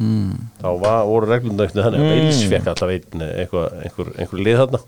mm. 0.00 0.32
þá 0.62 0.68
var, 0.82 0.98
voru 1.10 1.30
reglunda 1.30 1.66
ekkert 1.66 1.84
þannig 1.84 2.02
að 2.02 2.10
Wales 2.10 2.42
fekk 2.52 2.70
alltaf 2.72 2.92
einn 2.96 3.24
eh, 3.26 3.32
einhver, 3.44 4.12
einhver 4.16 4.44
lið 4.46 4.60
þarna. 4.64 4.82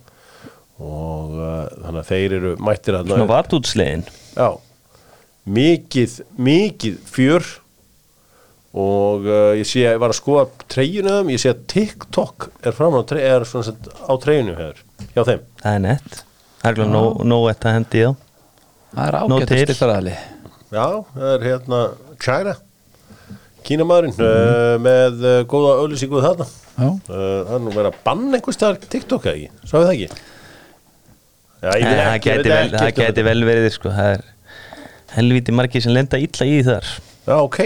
Og 0.83 1.35
uh, 1.38 1.57
þannig 1.85 2.01
að 2.01 2.09
þeir 2.09 2.37
eru 2.38 2.53
mættir 2.59 2.96
Svona 2.96 3.12
þarna 3.12 3.27
vatútslegin 3.31 4.07
Já, 4.35 4.48
mikið, 5.59 6.16
mikið 6.48 6.96
fjör. 7.12 7.53
Og 8.72 9.29
uh, 9.29 9.53
ég 9.59 9.68
sé 9.68 9.85
að 9.85 9.94
ég 9.98 10.03
var 10.03 10.14
að 10.14 10.18
skoða 10.18 10.66
treyjunu 10.72 11.14
þeim, 11.18 11.33
ég 11.35 11.42
sé 11.44 11.53
að 11.53 11.62
TikTok 11.70 12.48
er 12.64 12.75
fram 12.75 12.96
á, 12.96 13.03
trey, 13.07 13.22
er 13.29 13.46
svona 13.46 13.68
sett 13.68 13.88
á 13.92 14.12
treyjunu 14.18 14.57
hér, 14.57 14.81
hjá 15.12 15.22
þeim. 15.29 15.48
Það 15.61 15.79
er 15.79 15.83
nett. 15.87 16.22
Það 16.62 16.70
er 16.70 16.77
alveg 16.77 16.92
nóg 16.94 17.25
nóg 17.27 17.48
eitt 17.51 17.64
að 17.66 17.75
hendi 17.77 18.03
þá 18.07 18.12
það 18.92 19.07
er 19.07 19.16
Nó 19.16 19.37
ágættur 19.38 19.51
til. 19.51 19.64
styrtaræðli 19.66 20.12
Já, 20.72 20.87
það 21.14 21.33
er 21.33 21.46
hérna 21.48 21.81
China 22.22 22.55
Kínamaðurinn 23.66 24.14
uh, 24.18 24.75
með 24.83 25.22
uh, 25.27 25.37
góða 25.51 25.77
auðlýsingu 25.83 26.22
þarna. 26.25 26.46
Uh, 26.79 26.96
það 27.09 27.55
er 27.57 27.62
nú 27.62 27.75
verið 27.75 27.88
að 27.90 28.01
banna 28.07 28.38
einhvers 28.38 28.59
staðar 28.59 28.81
TikTok 28.92 29.29
eða 29.29 29.35
ekki, 29.38 29.68
svo 29.70 29.83
við 29.83 29.88
það 29.88 29.94
ekki? 29.96 30.29
Já, 31.62 31.70
ég 31.70 31.87
veit 31.87 32.01
Það 32.03 32.12
ekki, 32.16 32.29
gæti 32.29 32.42
veit 32.42 32.53
vel, 32.53 32.75
það 32.75 32.92
gæti 32.98 33.25
vel 33.29 33.38
verið 33.46 33.68
sko. 33.77 33.94
Það 33.94 34.12
er 34.16 34.27
helviti 35.12 35.55
margir 35.55 35.85
sem 35.85 35.94
lenda 35.94 36.20
illa 36.22 36.48
í 36.48 36.59
þar. 36.66 36.90
Já, 37.29 37.37
ok. 37.38 37.61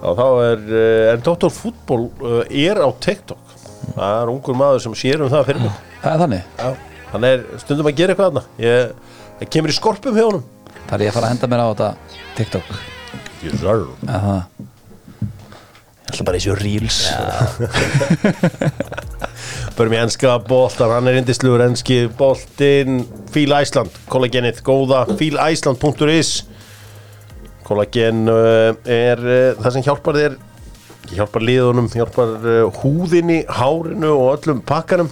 Já, 0.00 0.08
þá 0.16 0.26
er, 0.46 0.66
en 1.12 1.24
Dr. 1.26 1.52
Fútból 1.52 2.02
er 2.48 2.80
á 2.80 2.88
TikTok. 3.04 3.56
Það 3.90 4.22
er 4.22 4.32
ungur 4.32 4.56
maður 4.56 4.84
sem 4.86 4.96
sér 4.96 5.26
um 5.26 5.32
það 5.32 5.48
fyrir 5.50 5.66
mig 5.66 5.86
það 6.00 6.14
er 6.14 6.22
þannig. 6.24 6.46
Já, 6.56 7.02
hann 7.10 7.26
er 7.28 7.44
stundum 7.60 7.90
að 7.90 7.98
gera 8.00 8.14
eitthvað 8.14 8.30
þarna. 8.30 8.44
Ég, 8.64 8.94
Það 9.40 9.52
kemur 9.56 9.72
í 9.72 9.74
skorpum 9.76 10.16
hjá 10.16 10.24
honum. 10.26 10.42
Það 10.86 10.96
er 10.96 11.04
ég 11.06 11.12
að 11.12 11.16
fara 11.16 11.28
að 11.28 11.34
henda 11.34 11.48
mér 11.48 11.62
á 11.64 11.68
þetta 11.70 11.92
TikTok 12.36 12.99
Yes, 13.40 13.56
sir 13.60 13.86
Ég 16.10 16.16
ætla 16.16 16.24
bara 16.26 16.36
í 16.36 16.42
svo 16.42 16.56
reels. 16.58 16.96
Börum 19.78 19.94
í 19.94 19.98
enska 20.00 20.34
boltan, 20.42 20.90
hann 20.90 21.08
er 21.08 21.20
indislugur 21.20 21.62
enski 21.64 22.02
boltin 22.18 23.04
Fíl 23.30 23.54
Æsland, 23.54 23.94
kollagenið 24.10 24.58
góða. 24.66 25.04
Fílæsland.is 25.16 26.32
Kollagen 27.64 28.26
uh, 28.26 28.74
er 28.90 29.22
uh, 29.22 29.60
það 29.62 29.76
sem 29.76 29.86
hjálpar 29.86 30.18
þér 30.18 30.34
hjálpar 31.14 31.46
liðunum, 31.46 31.88
hjálpar 31.94 32.34
uh, 32.42 32.80
húðinni, 32.82 33.44
hárinu 33.46 34.10
og 34.16 34.32
öllum 34.34 34.64
pakkanum. 34.66 35.08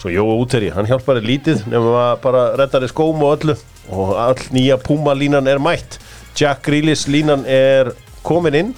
Svo 0.00 0.10
Jói 0.10 0.32
Úteri, 0.38 0.72
hann 0.72 0.88
hjálpar 0.88 1.20
þér 1.20 1.28
lítið 1.28 1.66
nefnum 1.68 2.00
að 2.00 2.16
bara 2.24 2.46
redda 2.56 2.80
þér 2.80 2.94
skóm 2.94 3.22
og 3.22 3.36
öllu. 3.36 3.58
Og 3.92 4.16
all 4.16 4.40
nýja 4.56 4.80
Puma 4.80 5.12
línan 5.14 5.50
er 5.50 5.60
mætt 5.62 6.00
Jack 6.38 6.62
Grealish 6.66 7.06
línan 7.12 7.44
er 7.46 7.92
komin 8.24 8.54
inn. 8.54 8.72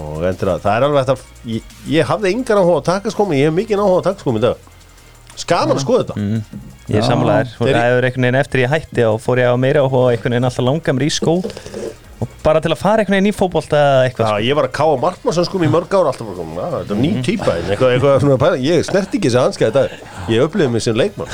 Og 0.00 0.22
endur 0.24 0.54
að 0.54 0.62
það 0.64 0.76
er 0.78 0.86
alveg 0.86 1.06
þetta 1.10 1.48
ég, 1.50 1.72
ég 1.92 2.08
hafði 2.08 2.30
engan 2.34 2.60
áhuga 2.62 2.80
á 2.80 2.88
takaskómi 2.94 3.38
ég 3.40 3.50
hef 3.50 3.56
mikið 3.58 3.82
áhuga 3.82 4.00
á 4.00 4.06
takaskómi 4.10 4.40
í 4.40 4.44
dag. 4.46 4.66
Skaman 5.40 5.76
að 5.76 5.82
skoða 5.84 6.04
þetta. 6.04 6.14
Ég 6.90 6.96
er 6.98 7.06
Þeir- 7.66 7.76
það 7.76 7.86
hefur 7.86 8.06
einhvern 8.08 8.24
veginn 8.26 8.40
eftir 8.40 8.60
ég 8.64 8.72
hætti 8.74 9.04
og 9.08 9.20
fór 9.22 9.38
ég 9.42 9.50
á 9.52 9.56
meira 9.60 9.82
og 9.84 9.94
einhvern 10.10 10.34
veginn 10.34 10.48
alltaf 10.48 10.64
langa 10.66 10.92
mér 10.96 11.06
í 11.06 11.12
skó 11.14 11.34
og 12.20 12.28
bara 12.44 12.60
til 12.60 12.72
að 12.72 12.80
fara 12.80 13.02
einhvern 13.02 13.16
veginn 13.16 13.30
í 13.30 13.36
fótbolta 13.36 13.78
eða 13.80 14.00
eitthvað 14.06 14.28
sko. 14.28 14.38
Já, 14.40 14.46
ég 14.48 14.56
var 14.58 14.68
að 14.68 14.74
káa 14.76 14.96
markmannsson 15.00 15.46
sko 15.48 15.60
í 15.64 15.70
mörg 15.72 15.94
ára 15.96 16.12
alltaf 16.12 16.28
bara, 16.28 16.46
"Na, 16.50 16.68
þetta 16.76 16.96
er 16.96 17.00
ný 17.00 17.10
típa 17.24 17.50
hérna, 17.56 17.70
eitthvað, 17.74 17.94
eitthvað 17.96 18.20
svona, 18.24 18.38
pæla." 18.44 18.56
ég 18.60 18.84
snert 18.84 19.14
ekki 19.16 19.28
þessi 19.30 19.40
hanska 19.40 19.70
þetta 19.70 19.84
ég 20.28 20.44
upplifði 20.44 20.70
mig 20.70 20.82
sem 20.82 20.94
leikmann 20.94 21.28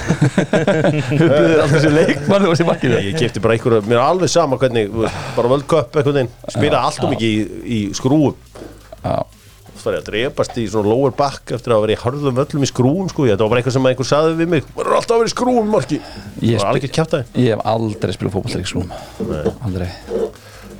Huppiður 1.20 1.62
alltaf 1.64 1.80
sem 1.80 1.96
leikmann 1.96 2.46
og 2.46 2.56
sem 2.56 2.66
markið 2.66 2.98
ég 3.02 3.18
kefti 3.18 3.42
bara 3.42 3.56
einhverja, 3.56 3.86
mér 3.86 3.98
er 3.98 4.04
alveg 4.06 4.30
sama 4.30 4.56
hvernig 4.56 4.92
bara 5.36 5.48
World 5.48 5.66
Cup 5.66 5.96
einhvern 5.96 6.20
veginn 6.20 6.34
spila 6.48 6.84
allt 6.86 7.02
og 7.02 7.14
mikið 7.14 7.26
í, 7.26 7.40
í 7.66 7.80
skrúum 7.94 8.34
það 9.86 9.92
var 9.94 10.00
að 10.00 10.08
drepast 10.10 10.58
í 10.58 10.64
svona 10.70 10.90
lower 10.90 11.14
back 11.16 11.52
eftir 11.54 11.74
að 11.74 11.84
vera 11.84 11.94
í 11.94 12.00
harðum 12.00 12.38
völlum 12.40 12.64
í 12.66 12.70
skrúum 12.70 13.10
sko, 13.12 13.26
þetta 13.28 13.44
var 13.44 13.52
bara 13.52 13.62
eitthvað 13.62 13.76
sem 13.76 13.88
einhver 13.90 14.08
saði 14.08 14.34
við 14.40 14.52
mig. 14.54 14.70
Maður 14.74 14.90
er 14.90 14.98
alltaf 14.98 15.14
að 15.14 15.22
vera 15.22 15.30
í 15.30 15.34
skrúum 15.34 15.70
marki. 15.70 16.00
Ég 16.42 16.64
ég 17.36 17.54
hef 17.54 17.66
aldrei 17.74 18.16
spilað 18.16 18.38
fótballleik 18.38 18.70
skrúm 18.70 18.90
Aldrei 19.68 19.90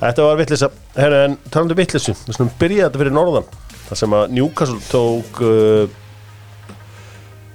Þetta 0.01 0.25
var 0.27 0.41
vittlisa 0.41 0.69
Herra, 0.97 1.23
en 1.25 1.39
talandu 1.49 1.77
vittlisu 1.79 2.13
Við 2.27 2.37
slum 2.37 2.51
byrja 2.61 2.89
þetta 2.89 3.01
fyrir 3.01 3.17
norðan 3.17 3.47
Það 3.87 4.01
sem 4.03 4.17
að 4.19 4.35
Newcastle 4.37 4.83
tók 4.91 5.41
uh, 5.47 5.87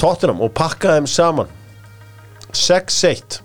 Tottenham 0.02 0.40
og 0.42 0.54
pakkaði 0.58 1.02
þeim 1.02 1.10
saman. 1.12 1.50
6-1 2.58 3.42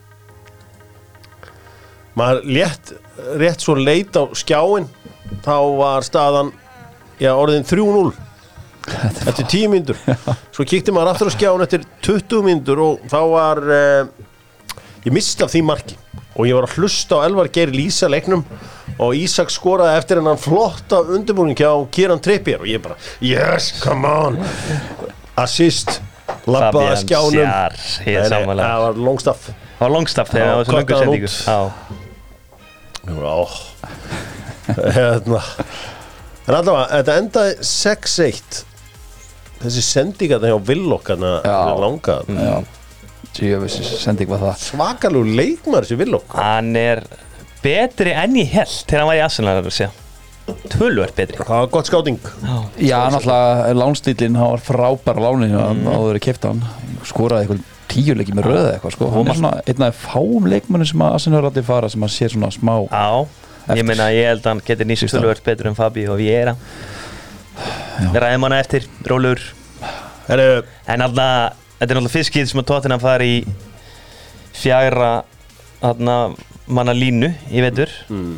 Maður 2.17 2.47
létt 2.49 2.93
rétt 3.37 3.65
svo 3.65 3.75
leit 3.77 4.17
á 4.17 4.25
skjáin 4.37 4.87
þá 5.45 5.57
var 5.77 6.07
staðan 6.07 6.53
já, 7.21 7.33
orðin 7.35 7.67
3-0 7.67 8.15
eftir 9.27 9.45
10 9.45 9.73
mínútur. 9.73 9.99
Svo 10.55 10.65
kíkti 10.69 10.95
maður 10.95 11.13
aftur 11.13 11.29
á 11.29 11.37
skjáin 11.37 11.65
eftir 11.67 11.85
20 12.07 12.47
mínútur 12.47 12.83
og 12.87 13.05
þá 13.11 13.19
var 13.35 13.61
uh, 13.67 14.09
ég 15.05 15.13
misti 15.13 15.45
af 15.45 15.53
því 15.53 15.65
marki. 15.67 15.99
Og 16.37 16.49
ég 16.49 16.57
var 16.57 16.69
að 16.69 16.79
hlusta 16.79 17.21
á 17.21 17.27
Elvar 17.27 17.51
Geir 17.53 17.75
lýsa 17.75 18.09
leiknum 18.09 18.47
og 19.03 19.15
Ísak 19.19 19.51
skoraði 19.53 19.99
eftir 20.01 20.21
hennan 20.21 20.39
flotta 20.41 21.03
undirbúning 21.15 21.57
hjá 21.59 21.71
Kieran 21.93 22.21
Trippier. 22.23 22.63
Og 22.65 22.69
ég 22.71 22.83
bara, 22.85 22.97
yes, 23.21 23.73
come 23.83 24.09
on. 24.09 24.39
Assist 25.37 25.99
lappaði 26.49 26.93
að 26.95 27.01
skjánum. 27.03 27.43
Er 28.07 28.31
það 28.31 28.47
var 28.87 29.01
longstaff 29.09 29.51
Það 29.77 29.83
var 29.85 29.93
longstaff 29.93 30.31
þegar 30.33 30.47
Já, 30.47 30.53
það 30.53 30.57
var 30.57 30.67
kokkaði 30.73 30.97
hann 30.97 31.11
sendingu. 31.13 31.31
Já, 31.45 31.59
Já 33.07 33.37
Hérna. 34.97 35.41
En 36.47 36.55
allavega, 36.57 36.87
þetta 36.97 37.17
endaði 37.21 37.53
6-1 37.67 38.63
Þessi 39.61 39.83
sendinga 39.85 40.39
þetta 40.41 40.51
hjá 40.55 40.59
Villok 40.71 41.11
Þannig 41.13 41.47
Já. 41.47 41.55
að 41.59 41.83
langa 41.85 42.17
Já, 42.41 42.57
sending 44.01 44.31
var 44.31 44.41
það. 44.47 44.65
Svakalug 44.65 45.29
leikmar 45.37 45.85
þessi 45.85 45.99
Villok 46.01 46.37
hann 46.41 46.73
er 46.81 47.03
betri 47.67 48.17
enn 48.17 48.37
ég 48.39 48.53
held 48.55 48.83
þegar 48.87 49.03
hann 49.03 49.13
var 49.13 49.21
í 49.21 49.25
Arsenal 49.27 49.95
Tölvert 50.71 51.17
betri. 51.19 51.43
Það 51.43 51.57
var 51.59 51.71
gott 51.75 51.89
skáting 51.89 52.19
Já, 52.79 53.01
náttúrulega 53.11 53.73
lánstílinn, 53.75 54.37
hann 54.39 54.53
var 54.53 54.63
frábær 54.63 55.19
á 55.19 55.23
láninu 55.25 55.59
mm. 55.59 55.89
áður 55.91 56.21
að 56.21 56.23
kefta 56.29 56.53
hann. 56.53 56.63
Skoraði 57.07 57.47
eitthvað 57.49 57.65
tíu 57.91 58.15
leiki 58.19 58.35
með 58.35 58.49
röða 58.51 58.71
eitthvað 58.75 58.95
sko. 58.95 59.11
hann 59.15 59.31
er 59.31 59.39
svona 59.39 59.53
einn 59.67 59.85
af 59.87 59.99
fáum 60.07 60.47
leikmönnum 60.51 60.89
sem 60.91 61.03
að 61.03 61.19
Arsenal 61.19 61.43
alltaf 61.43 61.69
fara 61.69 61.91
sem 61.91 62.07
að 62.07 62.15
sé 62.15 62.31
svona 62.33 62.51
smá 62.55 62.75
Já, 62.87 63.27
ég 63.79 63.87
meina 63.87 64.09
ég 64.15 64.31
held 64.31 64.43
að 64.45 64.53
hann 64.53 64.65
getur 64.67 64.91
nýst 64.91 65.11
tölvert 65.13 65.45
betur 65.47 65.71
en 65.71 65.79
Fabi 65.79 66.07
og 66.11 66.19
Viera 66.21 66.57
Við 67.97 68.19
ræðum 68.21 68.49
hana 68.49 68.59
eftir, 68.63 68.89
rólur 69.09 69.43
En 70.29 71.07
alltaf, 71.07 71.57
þetta 71.79 71.87
er 71.87 71.95
náttúrulega 71.95 72.15
fyrst 72.17 72.33
skýð 72.33 72.51
sem 72.51 72.63
að 72.63 72.69
Tottenham 72.73 73.03
fari 73.03 73.31
í 73.37 73.41
fjagra 74.57 75.13
þarna 75.81 76.19
manna 76.67 76.95
línu 76.97 77.31
í 77.51 77.65
vetur 77.65 77.93
mm. 78.11 78.37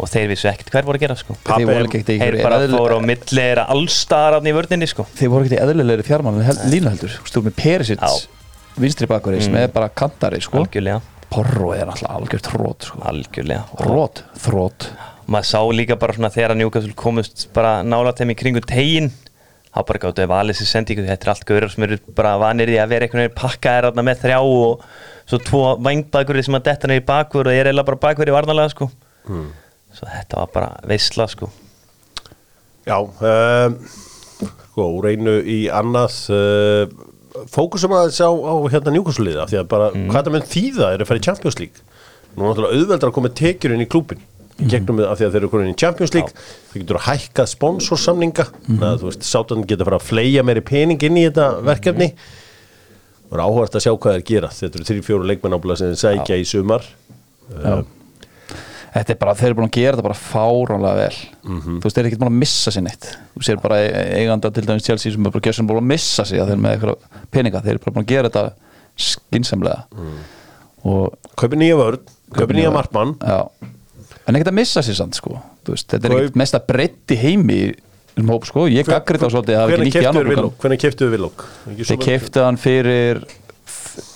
og 0.00 0.10
þeir 0.10 0.30
vissu 0.32 0.50
ekkert 0.50 0.72
hver 0.74 0.88
voru 0.88 1.00
að 1.00 1.06
gera 1.06 1.16
sko 1.18 1.36
þeir 1.44 2.40
bara 2.42 2.60
fóru 2.70 2.98
á 2.98 3.00
milli 3.04 3.44
er 3.44 3.62
allstar 3.66 4.38
í 4.40 4.56
vörninni 4.56 4.88
sko 4.90 5.06
þeir 5.14 5.32
voru 5.32 5.46
ekkert 5.46 5.58
í 5.58 5.62
eðlilegri 5.64 6.06
fjármann 6.06 6.42
held, 6.46 6.66
línu 6.72 6.92
heldur, 6.94 7.16
stúr 7.28 7.46
með 7.46 7.56
Perisic 7.60 8.02
Já. 8.02 8.10
vinstri 8.80 9.08
bakverði 9.10 9.46
sem 9.46 9.56
Mm. 9.56 9.62
er 9.64 9.72
bara 9.74 9.88
kantari 9.88 10.40
sko. 10.40 10.62
Algjörlega, 10.62 11.00
Porro 11.30 11.72
er 11.74 11.86
alltaf 11.90 12.40
sko. 12.40 13.00
algjörlega 13.02 13.64
og 13.74 13.86
þrótt, 13.86 14.22
þrótt 14.38 14.90
maður 15.30 15.46
sá 15.46 15.60
líka 15.70 15.98
bara 15.98 16.14
svona 16.16 16.30
þegar 16.34 16.54
að 16.54 16.60
Newcastle 16.60 16.96
komust 16.98 17.48
bara 17.54 17.82
nála 17.86 18.12
þeim 18.16 18.32
í 18.34 18.38
kringu 18.38 18.62
tegin 18.66 19.10
þá 19.70 19.84
bara 19.86 20.02
gáttu 20.02 20.24
að 20.24 20.32
valið 20.32 20.58
sér 20.58 20.70
sendingu 20.72 21.06
þetta 21.06 21.26
er 21.28 21.32
allt 21.34 21.46
gaurar 21.46 21.70
sem 21.70 21.86
eru 21.86 21.98
bara 22.16 22.32
vanir 22.40 22.72
í 22.72 22.78
að 22.82 22.90
vera 22.90 23.06
einhvern 23.06 23.22
veginn 23.22 23.38
pakkaðir 23.38 23.86
þarna 23.90 24.06
með 24.08 24.24
þrjá 24.24 24.38
og 24.42 24.86
svo 25.30 25.38
tvo 25.46 25.62
vangbakverði 25.86 26.46
sem 26.48 26.58
að 26.58 26.66
detta 26.68 26.90
neyri 26.90 27.04
bakverð 27.06 27.50
og 27.52 27.54
ég 27.54 27.62
er 27.62 27.70
eiginlega 27.70 27.88
bara 27.92 28.02
bakverði 28.04 28.34
varnalega 28.34 28.72
sko. 28.74 28.90
Svo 29.94 30.08
þetta 30.10 30.40
var 30.42 30.50
bara 30.54 30.70
veisla 30.90 31.26
sko. 31.30 31.50
Já 32.88 32.96
um, 33.04 33.74
Sko, 34.70 34.86
úr 34.96 35.10
einu 35.10 35.34
í 35.44 35.58
annað 35.74 36.14
uh, 36.32 36.92
Fókusum 37.52 37.92
að 37.94 38.14
sjá 38.16 38.26
á 38.30 38.54
hérna 38.72 38.94
njúkosliða 38.94 39.44
Því 39.50 39.58
að 39.60 39.66
bara, 39.70 39.88
hvað 39.92 40.24
það 40.26 40.34
með 40.34 40.46
þýða 40.50 40.88
er 40.94 41.02
að 41.04 41.10
fara 41.10 41.20
í 41.20 41.24
Champions 41.26 41.58
League. 41.60 41.84
Nú 42.32 42.44
er 42.44 42.48
náttúrulega 42.48 42.78
auðveldar 42.78 43.10
að 43.10 43.16
koma 43.18 43.32
tekjur 43.40 43.74
inn 43.74 43.84
í 43.84 43.88
klúbin 43.90 44.22
í 44.60 44.68
gegnum 44.70 44.98
með 44.98 45.08
að 45.10 45.20
því 45.20 45.26
að 45.26 45.34
þeir 45.34 45.40
eru 45.40 45.50
komin 45.52 45.68
inn 45.68 45.76
í 45.76 45.80
Champions 45.82 46.14
League. 46.16 46.46
Þeir 46.70 46.82
getur 46.82 46.98
að 47.00 47.06
hækka 47.08 47.46
sponsorsamninga 47.52 48.46
mm 48.50 48.82
þú 49.00 49.08
veist, 49.10 49.26
sátan 49.28 49.66
getur 49.66 49.86
að 49.86 49.90
fara 49.90 50.00
að 50.00 50.08
fleia 50.08 50.44
meiri 50.46 50.64
pening 50.70 51.06
inn 51.06 51.20
í 51.20 51.26
þetta 51.28 51.46
verkefni 51.66 52.10
og 53.30 53.36
er 53.38 53.44
áhvert 53.44 53.78
að 53.78 53.84
sjá 53.86 53.92
hvað 53.94 54.16
þeir 54.18 54.26
gera. 54.26 54.50
Þetta 54.50 54.78
eru 54.80 54.86
þrjú 54.90 55.06
fjóru 55.06 55.28
leikmenn 55.30 55.54
ábúlega 55.56 55.78
sem 55.80 55.92
þeir 55.92 56.00
sækja 56.02 56.38
í 56.40 56.46
sumar. 56.50 56.86
Já. 57.54 57.74
Þetta 58.90 59.12
er 59.14 59.18
bara, 59.20 59.36
þeir 59.38 59.46
eru 59.52 59.56
búin 59.60 59.68
að 59.68 59.76
gera 59.76 59.94
þetta 59.94 60.06
bara 60.08 60.18
fáránlega 60.18 60.96
vel. 60.98 61.18
Þú 61.46 61.82
veist, 61.84 61.94
þeir 61.94 62.02
eru 62.02 62.10
ekki 62.10 62.18
búin 62.18 62.30
að 62.32 62.40
missa 62.40 62.72
sér 62.74 62.82
neitt. 62.88 63.06
Þú 63.36 63.44
sér 63.46 63.60
bara 63.62 63.78
eiganda 64.18 64.50
til 64.50 64.64
dæmis 64.66 64.86
Chelsea 64.88 65.14
sem 65.14 65.28
er 65.28 65.34
bara 65.36 65.44
gjössan 65.46 65.68
búin 65.70 65.78
að 65.78 65.86
missa 65.92 66.24
sig 66.26 66.42
að 66.42 66.50
þeir 66.50 66.56
eru 66.56 66.64
með 66.64 66.74
eitthvað 66.74 67.20
peninga. 67.36 67.62
Þeir 67.62 67.76
eru 67.76 67.82
bara 67.84 67.94
búin 67.94 68.06
að 68.08 68.10
gera 68.10 68.32
þetta 68.32 68.44
skinsamlega 69.00 69.78
og 70.90 71.30
kaupi 71.38 71.60
nýja 71.60 71.76
vörn, 71.78 72.02
kaupi 72.34 72.56
nýja 72.58 72.72
markmann. 72.74 73.14
Já. 73.22 73.46
En 74.26 74.36
ekkert 74.38 74.50
að 74.50 74.58
missa 74.58 74.82
sér 74.82 74.98
samt 74.98 75.14
sko. 75.18 75.38
Þú 75.66 75.76
veist, 75.76 75.86
Þetta 75.92 76.10
er 76.10 76.16
ekkert 76.18 76.40
mesta 76.42 76.60
breytt 76.66 77.14
í 77.14 77.20
heimi 77.20 77.60
um 78.24 78.32
hóp 78.34 78.48
sko, 78.48 78.66
ég 78.70 78.88
gaggrið 78.88 79.24
þá 79.24 79.28
svolítið 79.34 79.60
að 79.60 79.72
hvernig 79.74 80.82
keftuðu 80.82 81.14
Villok? 81.14 81.46
Þeir 81.80 82.02
keiftu 82.04 82.44
hann 82.44 82.60
fyrir 82.60 83.24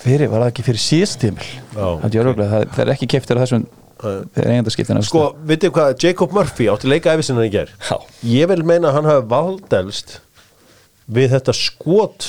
fyrir, 0.05 0.29
var 0.31 0.45
það 0.45 0.51
ekki 0.51 0.65
fyrir 0.69 0.83
síðast 0.83 1.19
tímil? 1.23 1.49
Já, 1.75 1.87
Það 2.05 2.05
er 2.05 2.85
er 2.85 2.93
ekki 2.95 3.09
keiftur 3.11 3.41
þessum 3.41 3.65
þeir 4.35 4.49
eigendaskiptina 4.51 5.03
Sko, 5.05 5.25
vitið 5.47 5.73
hvað, 5.75 5.93
Jacob 6.03 6.33
Murphy 6.35 6.67
átti 6.71 6.89
leika 6.91 7.13
æfisinnan 7.15 7.47
í 7.47 7.51
Já. 7.89 7.97
Ég 8.27 8.49
vil 8.51 8.63
meina 8.67 8.91
að 8.91 8.97
hann 8.99 9.09
hafi 9.09 9.27
valdelst 9.31 10.17
við 11.05 11.35
þetta 11.35 11.55
skot 11.55 12.27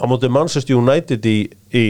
á 0.00 0.04
móti 0.10 0.30
Manchester 0.32 0.78
United 0.78 1.26
í, 1.28 1.36
í 1.74 1.84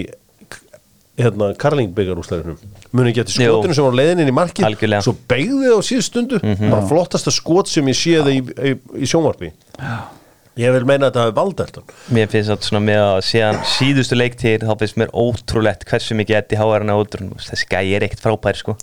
hérna, 1.24 1.50
Karlingbyggarúslæðinum 1.62 2.58
muni 2.92 3.12
Jú. 3.46 3.58
skotinu 3.58 3.76
sem 3.76 3.86
var 3.86 3.98
leiðin 3.98 4.24
inn 4.24 4.32
í 4.32 4.34
markið 4.36 4.66
Algjörlega. 4.68 5.04
Svo 5.06 5.14
beigði 5.30 5.68
það 5.68 5.78
á 5.78 5.88
síðust 5.88 6.12
stundu. 6.12 6.40
Bara 6.64 6.88
flottasta 6.90 7.34
skot 7.34 7.70
sem 7.72 7.92
ég 7.92 7.98
séði 7.98 8.34
í, 8.38 8.42
í, 8.42 8.74
í 9.02 9.08
sjónvarpi. 9.08 9.52
Ég 10.60 10.74
vil 10.74 10.84
meina 10.84 11.08
að 11.08 11.14
þetta 11.14 11.22
hafi 11.24 11.36
hann 11.38 11.84
Mér 12.12 12.28
finnst 12.28 12.52
þetta 12.52 12.68
svona 12.68 12.84
með 12.84 13.02
að 13.06 13.20
síðan 13.30 13.62
síðustu 13.72 14.18
leiktíð 14.18 14.66
þá 14.68 14.74
finnst 14.82 14.98
mér 15.00 15.14
ótrúlegt 15.16 15.86
hversu 15.88 16.18
mikið 16.18 16.42
hann 16.84 16.92
á 16.92 17.00
ótrún 17.00 17.32
þessi 17.40 17.70
gæi 17.72 17.94
er 17.96 18.04
ekkert 18.04 18.26
frábær 18.26 18.60
sko. 18.60 18.76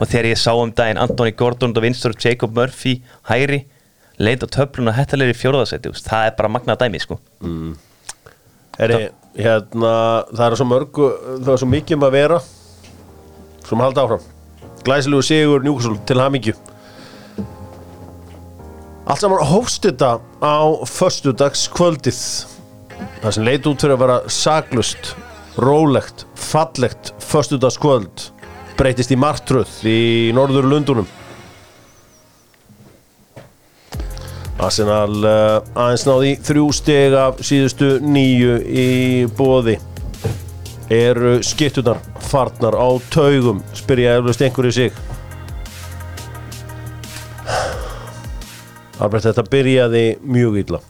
Og 0.00 0.08
þegar 0.08 0.30
ég 0.32 0.40
sá 0.40 0.54
um 0.56 0.72
daginn 0.72 1.02
Anthony 1.02 1.34
Gordon 1.36 1.76
og 1.76 1.84
vinstur 1.84 2.16
Jacob 2.16 2.56
Murphy 2.56 3.02
hæri 3.28 3.66
leit 4.22 4.42
á 4.44 4.48
töflun 4.48 4.90
og 4.90 4.96
hættalegri 4.96 5.36
fjórðarsæti 5.36 5.92
það 6.00 6.28
er 6.28 6.36
bara 6.38 6.52
magnað 6.52 6.84
dæmi 6.84 7.00
sko 7.02 7.18
Heri, 8.78 9.08
hérna, 9.36 9.94
það 10.32 10.44
er 10.46 10.58
svo 10.58 10.68
mörgu 10.68 11.08
það 11.42 11.52
er 11.54 11.62
svo 11.62 11.70
mikið 11.72 11.98
um 11.98 12.06
að 12.06 12.14
vera. 12.16 12.38
Sem 13.68 13.82
halda 13.84 14.04
áfram. 14.06 14.28
Glæsilegu 14.82 15.26
sigur 15.26 15.64
Newcastle 15.64 16.00
til 16.08 16.20
hamingju. 16.20 16.56
Allt 19.02 19.20
saman 19.20 19.44
hófst 19.50 19.84
þetta 19.84 20.16
á 20.42 20.62
föstudags 20.88 21.66
kvöldið 21.74 22.20
það 23.22 23.34
sem 23.36 23.46
leit 23.46 23.66
út 23.66 23.82
fyrir 23.82 23.96
að 23.96 24.04
vera 24.04 24.18
saglust 24.30 25.14
rólegt, 25.60 26.24
fallegt 26.38 27.12
föstudags 27.22 27.78
kvöld 27.82 28.28
breytist 28.78 29.12
í 29.12 29.18
martröð 29.20 29.72
í 29.86 29.98
norður 30.34 30.68
Lundunum 30.70 31.08
Arsenal 34.60 35.14
uh, 35.24 35.62
aðeins 35.78 36.04
náði 36.06 36.34
þrjú 36.44 36.66
steg 36.76 37.14
af 37.16 37.40
síðustu 37.44 37.94
nýju 38.04 38.58
í 38.68 38.90
bóði 39.38 39.78
eru 40.92 41.38
skiptunar 41.46 42.00
farnar 42.28 42.76
á 42.76 42.88
taugum 43.12 43.62
spyrja 43.76 44.18
eflust 44.18 44.44
einhverju 44.44 44.74
sig. 44.76 45.00
Albert 49.02 49.24
þetta 49.26 49.46
byrjaði 49.50 50.04
mjög 50.20 50.60
illa. 50.62 50.82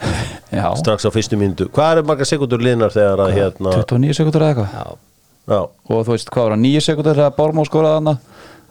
Já, 0.56 0.64
strax 0.80 1.04
á 1.06 1.10
fyrstu 1.12 1.38
myndu 1.38 1.68
hvað 1.70 2.00
er 2.00 2.08
marga 2.08 2.26
sekundur 2.26 2.62
liðnar 2.64 2.90
þegar 2.90 3.20
að 3.26 3.36
hérna 3.36 3.74
29 3.76 4.16
sekundur 4.16 4.42
eða 4.42 4.54
eitthvað? 4.54 4.72
Já, 4.74 5.52
já, 5.52 5.60
og 5.60 6.00
þú 6.08 6.14
veist 6.16 6.32
hvað 6.32 6.46
var 6.48 6.54
það, 6.56 6.64
9 6.64 6.82
sekundur 6.88 7.20
þegar 7.20 7.36
Bormó 7.36 7.64
skoraði 7.68 8.00
hana 8.00 8.14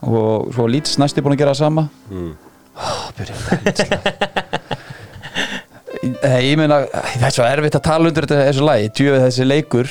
og 0.04 0.50
svo 0.56 0.66
Leeds 0.68 0.98
næsti 1.00 1.24
búin 1.24 1.38
að 1.38 1.40
gera 1.44 1.54
það 1.54 1.62
sama. 1.62 1.86
Mm. 2.10 2.34
Nei, 6.00 6.42
ég 6.48 6.56
meina 6.56 6.82
það 6.90 7.26
er 7.28 7.34
svo 7.34 7.44
erfitt 7.44 7.76
að 7.76 7.84
tala 7.90 8.08
undir 8.08 8.24
þetta 8.24 8.46
þessu 8.48 8.64
lagi. 8.64 8.86
Djöfið 8.96 9.24
þessi 9.26 9.46
leikur 9.46 9.90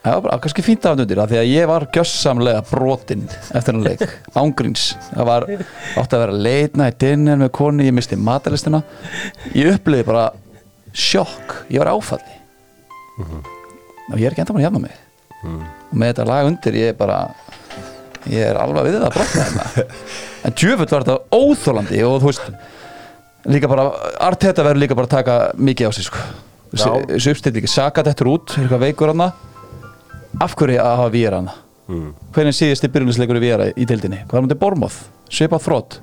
það 0.00 0.14
var 0.16 0.22
bara 0.24 0.38
kannski 0.44 0.64
fínt 0.64 0.86
af 0.88 0.96
undir 0.96 1.20
það 1.20 1.32
því 1.32 1.38
að 1.40 1.48
ég 1.50 1.66
var 1.70 1.86
gjössamlega 1.94 2.60
brotinn 2.70 3.24
eftir 3.56 3.74
hann 3.76 3.84
leik. 3.84 4.04
Ángríns, 4.40 4.84
það 5.10 5.28
var 5.28 5.46
átti 5.50 6.16
að 6.16 6.22
vera 6.24 6.38
late 6.46 6.80
night 6.80 6.98
dinner 7.02 7.40
með 7.40 7.50
koni 7.56 7.88
ég 7.88 7.96
misti 7.96 8.16
matalistina 8.20 8.82
ég 9.56 9.74
uppliði 9.74 10.06
bara 10.08 10.26
sjokk, 10.92 11.60
ég 11.70 11.82
var 11.82 11.92
áfalli. 11.94 12.36
Og 14.10 14.16
ég 14.18 14.26
er 14.26 14.32
ekki 14.34 14.42
enda 14.44 14.56
mann 14.56 14.64
jafna 14.64 14.80
mig. 14.86 14.96
Og 15.44 15.96
með 16.00 16.12
þetta 16.14 16.28
lag 16.28 16.48
undir 16.48 16.74
ég 16.80 16.96
bara 16.98 17.20
ég 18.28 18.44
er 18.50 18.58
alveg 18.60 18.84
við 18.90 18.98
það 18.98 19.06
að 19.08 19.16
brotna 19.16 19.46
þetta 19.46 19.84
en 20.44 20.56
djöfull 20.60 20.90
var 20.92 21.06
þetta 21.06 21.18
óþólandi 21.40 22.02
og 22.06 22.18
þú 22.20 22.30
veist 22.30 22.50
líka 23.54 23.70
bara, 23.72 23.86
Arteta 24.20 24.64
verður 24.66 24.82
líka 24.84 24.96
bara 24.98 25.08
að 25.08 25.14
taka 25.16 25.36
mikið 25.56 25.88
á 25.88 25.92
sig 25.96 26.04
sko. 26.10 26.20
Þessu 26.70 27.32
uppstillingi, 27.32 27.70
Saka 27.72 28.04
dettur 28.06 28.28
út 28.34 28.52
eitthvað 28.60 28.84
veikur 28.84 29.10
hana 29.14 29.30
af 30.40 30.52
hverju 30.54 30.78
að 30.78 30.96
hafa 31.00 31.10
Víra 31.16 31.40
hana 31.42 31.56
Mm. 31.90 32.12
hvernig 32.30 32.54
síðast 32.54 32.84
í 32.86 32.88
byrjunisleikur 32.94 33.34
í 33.34 33.40
Víra 33.42 33.64
í 33.74 33.82
deildinni? 33.82 34.20
Hvað 34.28 34.36
er 34.36 34.42
hann 34.44 34.50
til 34.52 34.58
Bormoth, 34.60 34.98
svipað 35.26 35.64
þrótt 35.64 35.96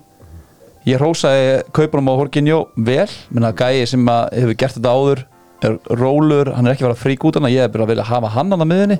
ég 0.84 1.00
hrósaði 1.00 1.62
kaupunum 1.72 2.10
á 2.12 2.20
Horkinjó 2.20 2.58
vel, 2.76 3.08
minna 3.32 3.54
gæi 3.56 3.86
sem 3.88 4.04
að 4.12 4.34
hefur 4.36 4.58
gert 4.60 4.76
þetta 4.76 4.92
áður 4.92 5.22
er 5.64 5.78
rólur, 5.96 6.52
hann 6.58 6.68
er 6.68 6.76
ekki 6.76 6.84
að 6.84 6.90
fara 6.92 7.00
frík 7.06 7.24
út 7.30 7.40
hana 7.40 7.54
ég 7.54 7.64
er 7.64 7.72
bara 7.72 7.86
að 7.88 7.94
vilja 7.94 8.04
hafa 8.10 8.34
hann 8.36 8.52
að 8.52 8.66
miðinni 8.68 8.98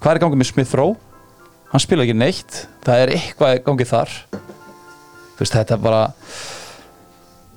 hvað 0.00 0.14
er 0.14 0.22
gangið 0.24 0.40
með 0.40 0.48
Smith 0.54 0.72
Rowe 0.80 0.96
hann 1.72 1.82
spila 1.82 2.04
ekki 2.04 2.16
neitt, 2.16 2.66
það 2.84 3.04
er 3.04 3.14
eitthvað 3.16 3.56
í 3.56 3.64
gangi 3.66 3.88
þar. 3.88 4.14
Þú 5.32 5.44
veist 5.44 5.56
þetta 5.56 5.76
er 5.76 5.82
bara 5.82 6.02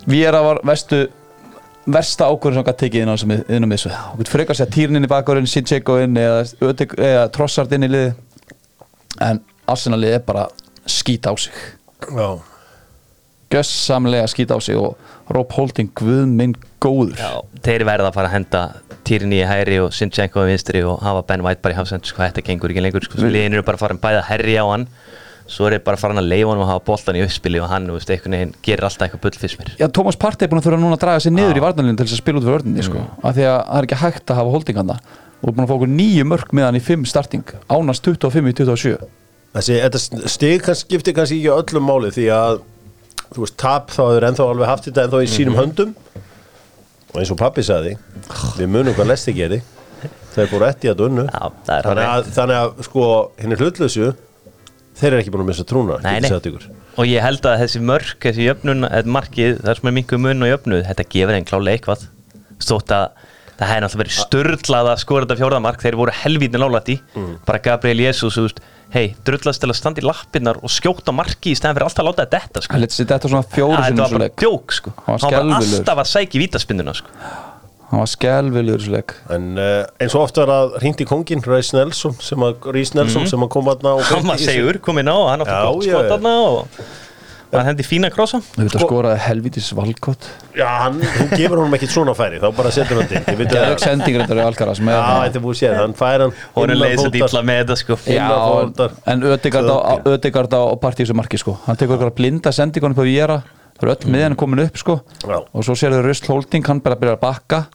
Víra 0.06 0.42
var 0.46 0.60
vestu 0.70 1.08
versta 1.86 2.28
ákvörðin 2.30 2.60
sem 2.60 2.68
hann 2.68 2.78
tekið 2.80 3.04
inn 3.04 3.12
á 3.12 3.16
þessum 3.16 3.70
missu 3.70 3.90
getur 3.90 4.34
frekar 4.34 4.56
að 4.56 4.60
segja 4.62 4.74
Týrnin 4.74 5.06
í 5.06 5.10
bakgörðin, 5.10 5.50
Sincheko 5.50 5.98
inn 6.02 6.18
eða, 6.18 6.44
eða 6.98 7.26
Trossard 7.34 7.74
inn 7.78 7.86
í 7.86 7.90
liði 7.92 8.14
en 9.26 9.42
Arsenal 9.70 10.00
liði 10.02 10.20
er 10.20 10.26
bara 10.26 10.46
skýta 10.86 11.34
á 11.34 11.36
sig. 11.42 11.54
Já, 12.06 12.38
gössamlega 13.54 14.30
skýta 14.30 14.58
á 14.58 14.62
sig 14.62 14.78
og 14.78 14.98
Rob 15.34 15.54
Holding 15.58 15.94
guð 15.98 16.26
minn 16.30 16.56
góður. 16.86 17.18
Já, 17.20 17.60
þeir 17.66 17.88
verða 17.90 18.12
að 18.12 18.18
fara 18.20 18.32
að 18.32 18.38
henda 18.38 18.64
Týrni 19.06 19.42
í 19.42 19.46
hæri 19.46 19.82
og 19.84 19.92
Sinchenko 19.94 20.46
í 20.46 20.54
vinstri 20.54 20.82
og 20.86 21.04
hafa 21.06 21.26
Ben 21.30 21.44
White 21.46 21.62
bara 21.62 21.76
í 21.76 21.78
hafsend 21.78 22.08
sko, 22.10 22.24
þetta 22.24 22.46
gengur 22.46 22.74
ekki 22.74 22.86
lengur 22.86 23.06
sko, 23.06 23.22
liðin 23.22 23.58
eru 23.58 23.66
bara 23.66 23.78
að 23.78 23.84
fara 23.84 23.98
að 23.98 24.04
bæða 24.06 24.24
herri 24.32 24.58
á 24.58 24.66
hann 24.66 24.88
svo 25.46 25.68
er 25.68 25.76
þeir 25.76 25.84
bara 25.86 26.00
að 26.00 26.02
fara 26.02 26.16
að 26.18 26.30
leifa 26.32 26.54
hann 26.54 26.62
og 26.64 26.70
hafa 26.72 26.84
boltan 26.88 27.20
í 27.20 27.22
uppspili 27.26 27.60
og 27.62 27.70
hann, 27.70 27.86
þú 27.90 27.98
veist, 28.00 28.12
einhvern 28.16 28.36
veginn 28.36 28.54
gerir 28.66 28.88
alltaf 28.88 29.06
eitthvað 29.06 29.22
bull 29.28 29.42
fyrst 29.44 29.60
mér. 29.60 29.74
Já, 29.78 29.86
Thomas 29.94 30.18
Partey 30.18 30.48
er 30.48 30.52
búin 30.52 30.62
að 30.62 30.70
þurfa 30.70 30.80
núna 30.82 30.98
að 30.98 31.04
draga 31.04 31.22
sig 31.22 31.36
niður 31.36 31.60
í 31.60 31.64
varnalinu 31.66 32.00
til 32.00 32.08
þess 32.08 32.18
að 32.18 32.22
spila 32.24 32.42
út 32.42 32.48
fyrir 32.48 32.58
vörninni 32.58 32.86
sko. 32.88 33.04
af 33.22 33.38
því 33.38 33.46
að 33.46 33.60
það 33.60 33.78
er 33.78 33.88
ekki 33.88 34.00
hægt 34.02 34.34
að 34.34 34.40
hafa 34.42 34.56
Holding 34.56 34.80
hann 34.82 34.94
og 34.96 35.52
er 35.52 35.54
búin 35.54 35.66
að 35.66 35.70
fá 35.70 35.76
okkur 35.76 35.92
nýju 35.94 36.26
mörg 36.26 36.56
með 36.56 36.66
hann 36.66 36.80
í 36.80 36.84
5 36.88 37.06
starting 37.12 37.54
ánast 37.70 38.10
25 38.10 38.50
í 38.50 38.56
27 38.58 38.96
þessi, 39.56 39.76
þetta 39.84 40.30
stig 40.34 40.70
skiptir 40.82 41.16
kannski 41.18 41.42
ekki 41.44 41.54
öllum 41.54 41.86
máli 41.86 42.12
því 42.16 42.26
að 42.34 42.64
þú 43.36 43.44
veist, 43.44 43.58
tap 43.62 43.94
þá 43.94 44.02
hefur 44.08 44.28
ennþá 44.30 44.48
alveg 44.50 44.72
haft 44.72 44.88
þetta 44.90 45.06
ennþá 45.06 45.22
í 45.22 45.30
sínum 45.30 45.60
höndum 45.60 45.94
og 47.16 47.22
eins 47.24 47.32
og 47.34 47.40
pappi 47.40 47.64
sagði 47.66 47.96
við 48.60 48.70
munum 48.72 48.96
hvað 48.98 49.12
lesti 49.14 49.34
gerði 49.36 49.62
þeir 50.36 50.50
fóru 50.52 50.68
eftir 50.68 50.92
að 50.94 51.02
dunnu 51.02 51.26
Já, 51.30 51.44
það 51.66 51.76
er 51.78 51.88
þannig, 51.90 52.08
að, 52.12 52.32
þannig 52.36 52.62
að 52.62 52.82
sko 52.90 53.06
henni 53.42 53.60
hlutlösu 53.62 54.10
þeir 55.00 55.12
eru 55.14 55.22
ekki 55.24 55.32
búin 55.34 55.46
að 55.46 55.50
missa 55.52 55.68
trúna 55.68 56.00
Nei, 56.04 56.20
nei. 56.24 56.30
og 56.96 57.08
ég 57.10 57.24
held 57.26 57.48
að 57.50 57.62
þessi 57.64 57.82
mörk, 57.84 58.18
þessi 58.24 58.46
jöfnun 58.50 58.86
þetta 58.88 59.14
markið, 59.16 59.58
það 59.64 59.80
sem 59.80 59.90
er 59.92 59.96
mingu 59.98 60.20
mun 60.26 60.46
og 60.46 60.52
jöfnuð 60.52 60.84
þetta 60.90 61.08
gefur 61.16 61.36
þeim 61.36 61.48
klálega 61.50 61.80
eitthvað. 61.80 62.06
Stótt 62.64 62.94
að 62.96 63.10
það 63.56 63.72
hefði 63.72 63.82
náttúrulega 63.84 64.02
verið 64.04 64.16
störlað 64.20 64.92
að 64.92 65.02
skora 65.04 65.26
þetta 65.26 65.40
fjórðamark, 65.42 65.84
þeir 65.84 65.98
voru 66.00 66.16
helvítin 66.22 66.64
nálægt 66.64 66.92
í 66.92 66.98
bara 67.48 67.62
Gabriel 67.64 68.04
Jesus, 68.06 68.40
hei, 68.94 69.16
drullast 69.28 69.64
til 69.64 69.72
að 69.72 69.78
standa 69.80 70.04
í 70.04 70.06
lappirnar 70.06 70.60
og 70.62 70.72
skjóta 70.72 71.14
marki 71.16 71.54
í 71.54 71.58
stæðan 71.58 71.78
fyrir 71.78 71.88
alltaf 71.88 72.04
að 72.04 72.10
láta 72.10 72.26
þetta 72.26 72.38
detta 72.38 72.64
sko. 72.66 72.80
þetta 73.02 73.32
svona 73.32 73.48
fjóru 73.56 73.80
sinni 73.82 73.90
þetta 73.90 74.04
var 74.04 74.12
svo 74.12 74.20
bara 74.20 74.28
leik 74.28 74.38
djók 74.44 74.78
sko. 74.78 74.94
Hann 75.06 75.20
var 75.26 75.36
hann 75.36 75.52
var 75.52 75.66
alltaf 75.66 76.02
að 76.04 76.12
sækja 76.12 76.42
vítaspinnuna 76.44 76.96
sko. 77.00 77.16
hann 77.92 78.04
var 78.04 78.12
leik 78.98 79.16
en 79.36 79.50
uh, 79.58 79.82
eins 80.02 80.18
og 80.18 80.28
ofta 80.28 80.46
er 80.46 80.54
að 80.56 80.78
hringdi 80.82 81.10
kongin 81.10 81.44
Rhys 81.46 81.74
Nelson 81.76 82.16
sem 82.20 82.46
að, 82.46 82.70
Rhys 82.72 82.94
Nelson 82.98 83.28
sem 83.30 83.48
að 83.48 83.52
kom 83.58 83.74
aðna 83.74 83.98
og 84.00 84.06
hann 84.12 84.30
var 84.30 84.42
segur, 84.42 84.82
komið 84.86 85.10
ná 85.10 85.16
hann 85.32 85.46
átti 85.46 85.60
gott 85.66 85.90
skot 85.90 86.10
já. 86.10 86.16
aðna 86.18 86.38
og 86.46 86.86
hann 87.62 87.70
hendi 87.72 87.84
fína 87.88 88.10
krossa. 88.14 88.40
Þú 88.56 88.64
veit 88.66 88.76
að 88.78 88.84
skoraði 88.86 89.20
helvítis 89.26 89.68
valkott 89.78 90.28
já, 90.58 90.66
hann, 90.84 91.00
hún 91.02 91.30
gefur 91.36 91.62
honum 91.62 91.76
ekkit 91.78 91.94
svona 91.96 92.14
færi 92.18 92.40
þá 92.44 92.48
bara 92.58 92.72
setur 92.76 93.00
hann 93.02 93.08
til 93.12 93.22
Þið 93.26 93.40
vitið 93.42 93.56
Geðveik 93.56 93.76
að- 93.80 93.86
sending 93.88 94.18
reyndar 94.20 94.42
í 94.42 94.46
Alcaraz 94.46 94.80
með 94.84 94.96
já, 94.98 95.04
þetta 95.26 95.40
er 95.42 95.46
búið 95.46 95.60
séð, 95.62 95.76
hann 95.82 95.94
fær 96.00 96.26
hann 96.26 96.34
hann 96.56 96.74
á 96.74 96.78
leiði 96.82 96.98
svo 96.98 97.06
fótar. 97.06 97.16
dýtla 97.18 97.44
með 97.52 97.62
þetta 97.64 97.78
sko. 97.82 97.98
Já, 98.06 98.30
en 99.16 99.24
Ödegard 99.32 99.70
á, 99.72 99.78
Ödegard 100.16 100.54
á 100.58 100.62
partísu 100.82 101.14
marki 101.18 101.38
sko. 101.42 101.58
Hann 101.66 101.76
tekur 101.80 101.96
okkar 102.00 102.12
blinda 102.18 102.52
sendingunum 102.56 102.96
på 102.98 103.06
Viera 103.08 103.40
það 103.76 103.84
eru 103.84 103.96
öll 103.96 104.12
miðan 104.14 104.36
komin 104.40 104.64
upp 104.66 104.78
sko. 104.80 105.00
Já. 105.28 105.40
og 105.52 105.64
svo 105.68 105.74
sér 105.76 105.92
þau 105.98 106.04
Rust 106.08 106.28
Holding, 106.32 106.64
hann 106.68 106.80
bara 106.82 106.96
byrjar 106.96 107.18
að 107.18 107.26
bakka. 107.26 107.66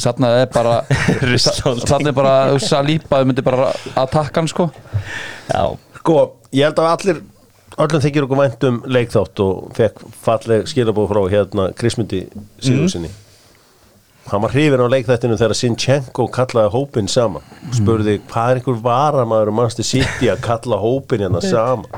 Þannig 0.00 0.36
er 0.40 0.46
bara 0.54 0.76
Rust 1.32 1.60
Holding. 1.66 1.88
þannig 1.90 2.08
er 2.12 2.16
bara 2.16 2.58
Saliba 2.62 3.18
myndi 3.26 3.42
bara 3.44 3.72
að 3.98 4.10
takka 4.14 4.40
hann 4.40 4.48
sko. 4.48 4.70
Já, 5.50 5.64
Sko, 6.00 6.14
ég 6.56 6.64
held 6.64 6.78
að 6.80 6.90
allir 6.94 7.18
öllum 7.78 8.04
þykir 8.04 8.26
okkur 8.26 8.40
vænt 8.42 8.68
um 8.68 8.78
leikþátt 8.86 9.42
og 9.44 9.72
fekk 9.78 10.04
falleg 10.24 10.68
skilabóð 10.70 11.10
frá 11.12 11.20
hérna 11.32 11.70
Krismundi 11.78 12.24
Sigurðssoni 12.58 13.10
hann 14.30 14.44
var 14.44 14.52
hrifin 14.54 14.82
á 14.84 14.86
leikþættinu 14.92 15.38
þegar 15.40 15.56
Sinchenko 15.58 16.28
kallaði 16.30 16.70
hópin 16.70 17.08
saman. 17.10 17.42
Spurði 17.74 18.20
hvað 18.30 18.52
er 18.52 18.60
einhver 18.60 18.76
varamæður 18.84 19.50
og 19.50 19.56
mannstu 19.58 19.86
sitt 19.86 20.22
í 20.22 20.30
að 20.30 20.44
kalla 20.44 20.78
hópin 20.78 21.24
hérna 21.24 21.42
saman 21.52 21.88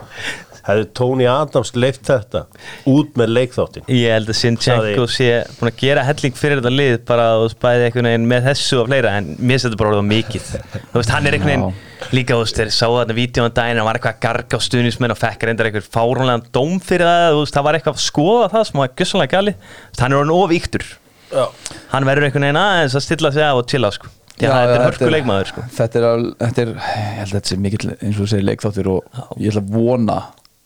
hefði 0.67 0.89
Tony 0.99 1.27
Adams 1.31 1.73
leift 1.77 2.07
þetta 2.09 2.45
út 2.91 3.17
með 3.19 3.35
leikþáttin 3.37 3.89
Ég 3.93 4.15
held 4.17 4.33
að 4.33 4.39
Sinchenko 4.39 5.07
sé 5.11 5.31
búin 5.59 5.73
að 5.73 5.81
gera 5.83 6.07
helling 6.07 6.39
fyrir 6.39 6.61
þetta 6.61 6.75
lið 6.75 6.99
bara 7.09 7.29
og 7.43 7.51
spæði 7.53 7.89
einhvern 7.89 8.11
veginn 8.11 8.29
með 8.31 8.49
þessu 8.51 8.81
og 8.83 8.91
fleira 8.91 9.17
en 9.19 9.33
mér 9.39 9.63
þetta 9.65 9.81
bara 9.81 9.93
orðið 9.93 10.03
of 10.03 10.09
mikið 10.13 10.49
þú 10.53 11.01
veist, 11.01 11.13
hann 11.15 11.29
er 11.29 11.39
einhvern 11.39 11.53
veginn 11.53 11.91
líka, 12.13 12.35
þú 12.35 12.43
veist, 12.43 12.59
þeir 12.59 12.73
sáu 12.75 12.97
þarna 12.97 13.19
vídjóðan 13.19 13.55
daginn 13.59 13.79
hann 13.81 13.89
var 13.89 13.99
eitthvað 13.99 14.17
að 14.17 14.25
garga 14.25 14.59
á 14.59 14.67
stuðnismenn 14.67 15.15
og 15.15 15.21
fekk 15.21 15.47
reyndar 15.47 15.69
eitthvað 15.69 15.91
fáránlegan 15.95 16.49
dóm 16.55 16.81
fyrir 16.83 17.07
það 17.07 17.29
þú 17.29 17.45
veist, 17.45 17.55
það 17.57 17.69
var 17.69 17.79
eitthvað 17.79 17.99
að 17.99 18.07
skoða 18.07 18.49
það 18.53 18.67
sem 18.69 18.83
var 18.83 18.97
gussanlega 18.99 19.37
gali 19.37 19.55
hann 20.01 20.11
er 20.13 20.19
orðin 20.19 20.35
of 20.39 20.57
yktur 20.57 20.89
Já. 21.33 21.47
hann 21.95 22.09
verður 22.09 22.29
einhvern 22.29 22.47
veginn 22.49 22.61
aðeins 22.61 22.99
að 22.99 23.07
stilla 23.07 23.33
sig 23.33 23.47
af 23.47 23.61
og 23.63 23.69
chilla 23.71 23.91
sko. 23.95 24.11
því 24.37 24.49
að 24.49 24.59
þetta 24.59 24.75
er 24.75 24.85
hörku 24.85 25.11
leikmaður 25.15 25.51
sko. 25.53 25.65
þetta 25.79 26.01
er, 26.01 26.27
þetta 26.43 26.65
er, 26.65 26.73
ég 26.75 27.19
held 27.21 27.29
að 27.31 27.37
þetta 27.39 27.53
sé 27.53 27.59
mikill 27.63 27.93
eins 27.95 28.13
og 28.13 28.21
þú 28.21 28.29
segir 28.33 28.49
leikþáttur 28.51 28.91
og 28.93 29.21
ég 29.39 29.53
ætla 29.53 29.63
að 29.63 29.73
vona 29.79 30.19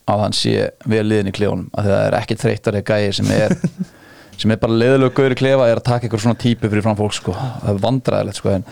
að 0.06 0.22
hann 0.22 0.36
sé 0.36 0.68
vel 0.86 1.04
liðin 1.06 1.30
í 1.32 1.34
klefunum 1.34 1.70
að 1.74 1.88
það 1.90 2.02
er 2.04 2.16
ekki 2.20 2.38
þreyttari 2.40 2.82
gæi 2.86 3.14
sem 3.16 3.30
er 3.34 3.56
sem 4.40 4.52
er 4.52 4.60
bara 4.60 4.76
leðilegu 4.76 5.14
gaur 5.16 5.34
í 5.34 5.38
klefa 5.38 5.66
er 5.70 5.80
að 5.80 5.88
taka 5.88 6.06
eitthvað 6.06 6.22
svona 6.26 6.38
típu 6.40 6.68
fyrir 6.68 6.84
fram 6.84 6.98
fólk 6.98 7.16
sko. 7.16 7.34
Það 7.34 7.70
er 7.72 7.82
vandræðilegt 7.82 8.40
sko 8.40 8.52
en, 8.52 8.66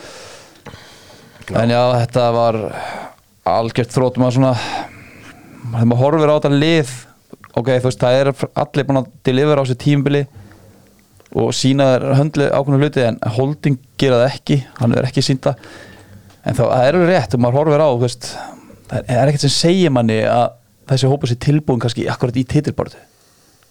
en 1.63 1.73
já, 1.75 1.83
þetta 2.05 2.27
var 2.37 2.61
algjört 3.55 3.95
þrótum 3.97 4.27
að 4.29 4.37
svona 4.39 4.55
þegar 5.65 5.91
maður 5.91 6.03
horfir 6.03 6.33
á 6.33 6.37
þetta 6.37 6.55
lið 6.55 6.95
ok, 7.55 7.69
þú 7.69 7.89
veist, 7.89 8.03
það 8.03 8.21
er 8.21 8.33
allir 8.65 8.89
búin 8.89 9.01
að 9.01 9.13
delivera 9.27 9.65
á 9.65 9.69
sér 9.69 9.81
tímbili 9.81 10.25
og 11.35 11.51
sína 11.57 11.89
þær 11.95 12.05
höndli 12.21 12.49
ákveðna 12.51 12.81
hluti 12.83 13.05
en 13.09 13.19
Holding 13.37 13.79
gera 13.99 14.21
það 14.23 14.37
ekki, 14.37 14.59
hann 14.79 14.95
er 14.95 15.09
ekki 15.09 15.25
sínda 15.25 15.55
en 16.45 16.55
þá 16.55 16.63
það 16.63 16.85
er 16.85 16.99
alveg 16.99 17.11
rétt 17.11 17.35
og 17.35 17.43
maður 17.43 17.59
horfir 17.61 17.83
á, 17.83 17.89
veist 18.05 18.29
það 18.91 19.11
er 19.17 19.33
ekkert 19.33 19.47
sem 19.47 19.55
segir 19.55 19.95
manni 19.95 20.21
að 20.29 20.61
þessi 20.91 21.11
hópa 21.11 21.31
sér 21.31 21.41
tilbúin 21.43 21.83
kannski 21.83 22.07
akkurat 22.11 22.37
í 22.37 22.47
titilborðu 22.49 23.03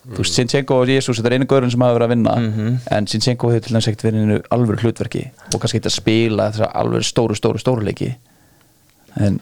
þú 0.04 0.20
veist, 0.20 0.36
Sinchenko 0.36 0.82
og 0.84 0.90
Jesus 0.92 1.20
þetta 1.20 1.30
er 1.32 1.36
einu 1.38 1.48
gaurinn 1.48 1.72
sem 1.72 1.84
hafa 1.84 1.96
verið 1.96 2.08
að 2.08 2.14
vinna 2.14 2.34
en 2.92 3.08
Sinchenko 3.08 3.52
hefur 3.54 3.64
til 3.64 3.76
dæmis 3.76 3.88
ekkert 3.88 4.06
verið 4.08 4.20
í 4.20 4.24
einu 4.24 4.40
alvöru 4.56 4.82
hlutverki 4.84 5.24
og 5.54 5.60
kannski 5.62 5.80
ekkert 5.80 5.92
að 5.92 5.96
spila 5.96 6.48
þessar 6.52 6.74
alvöru 6.82 7.08
stóru, 7.08 7.38
stóru, 7.40 7.62
stóru 7.62 7.86
leiki. 7.88 8.10
En 9.16 9.40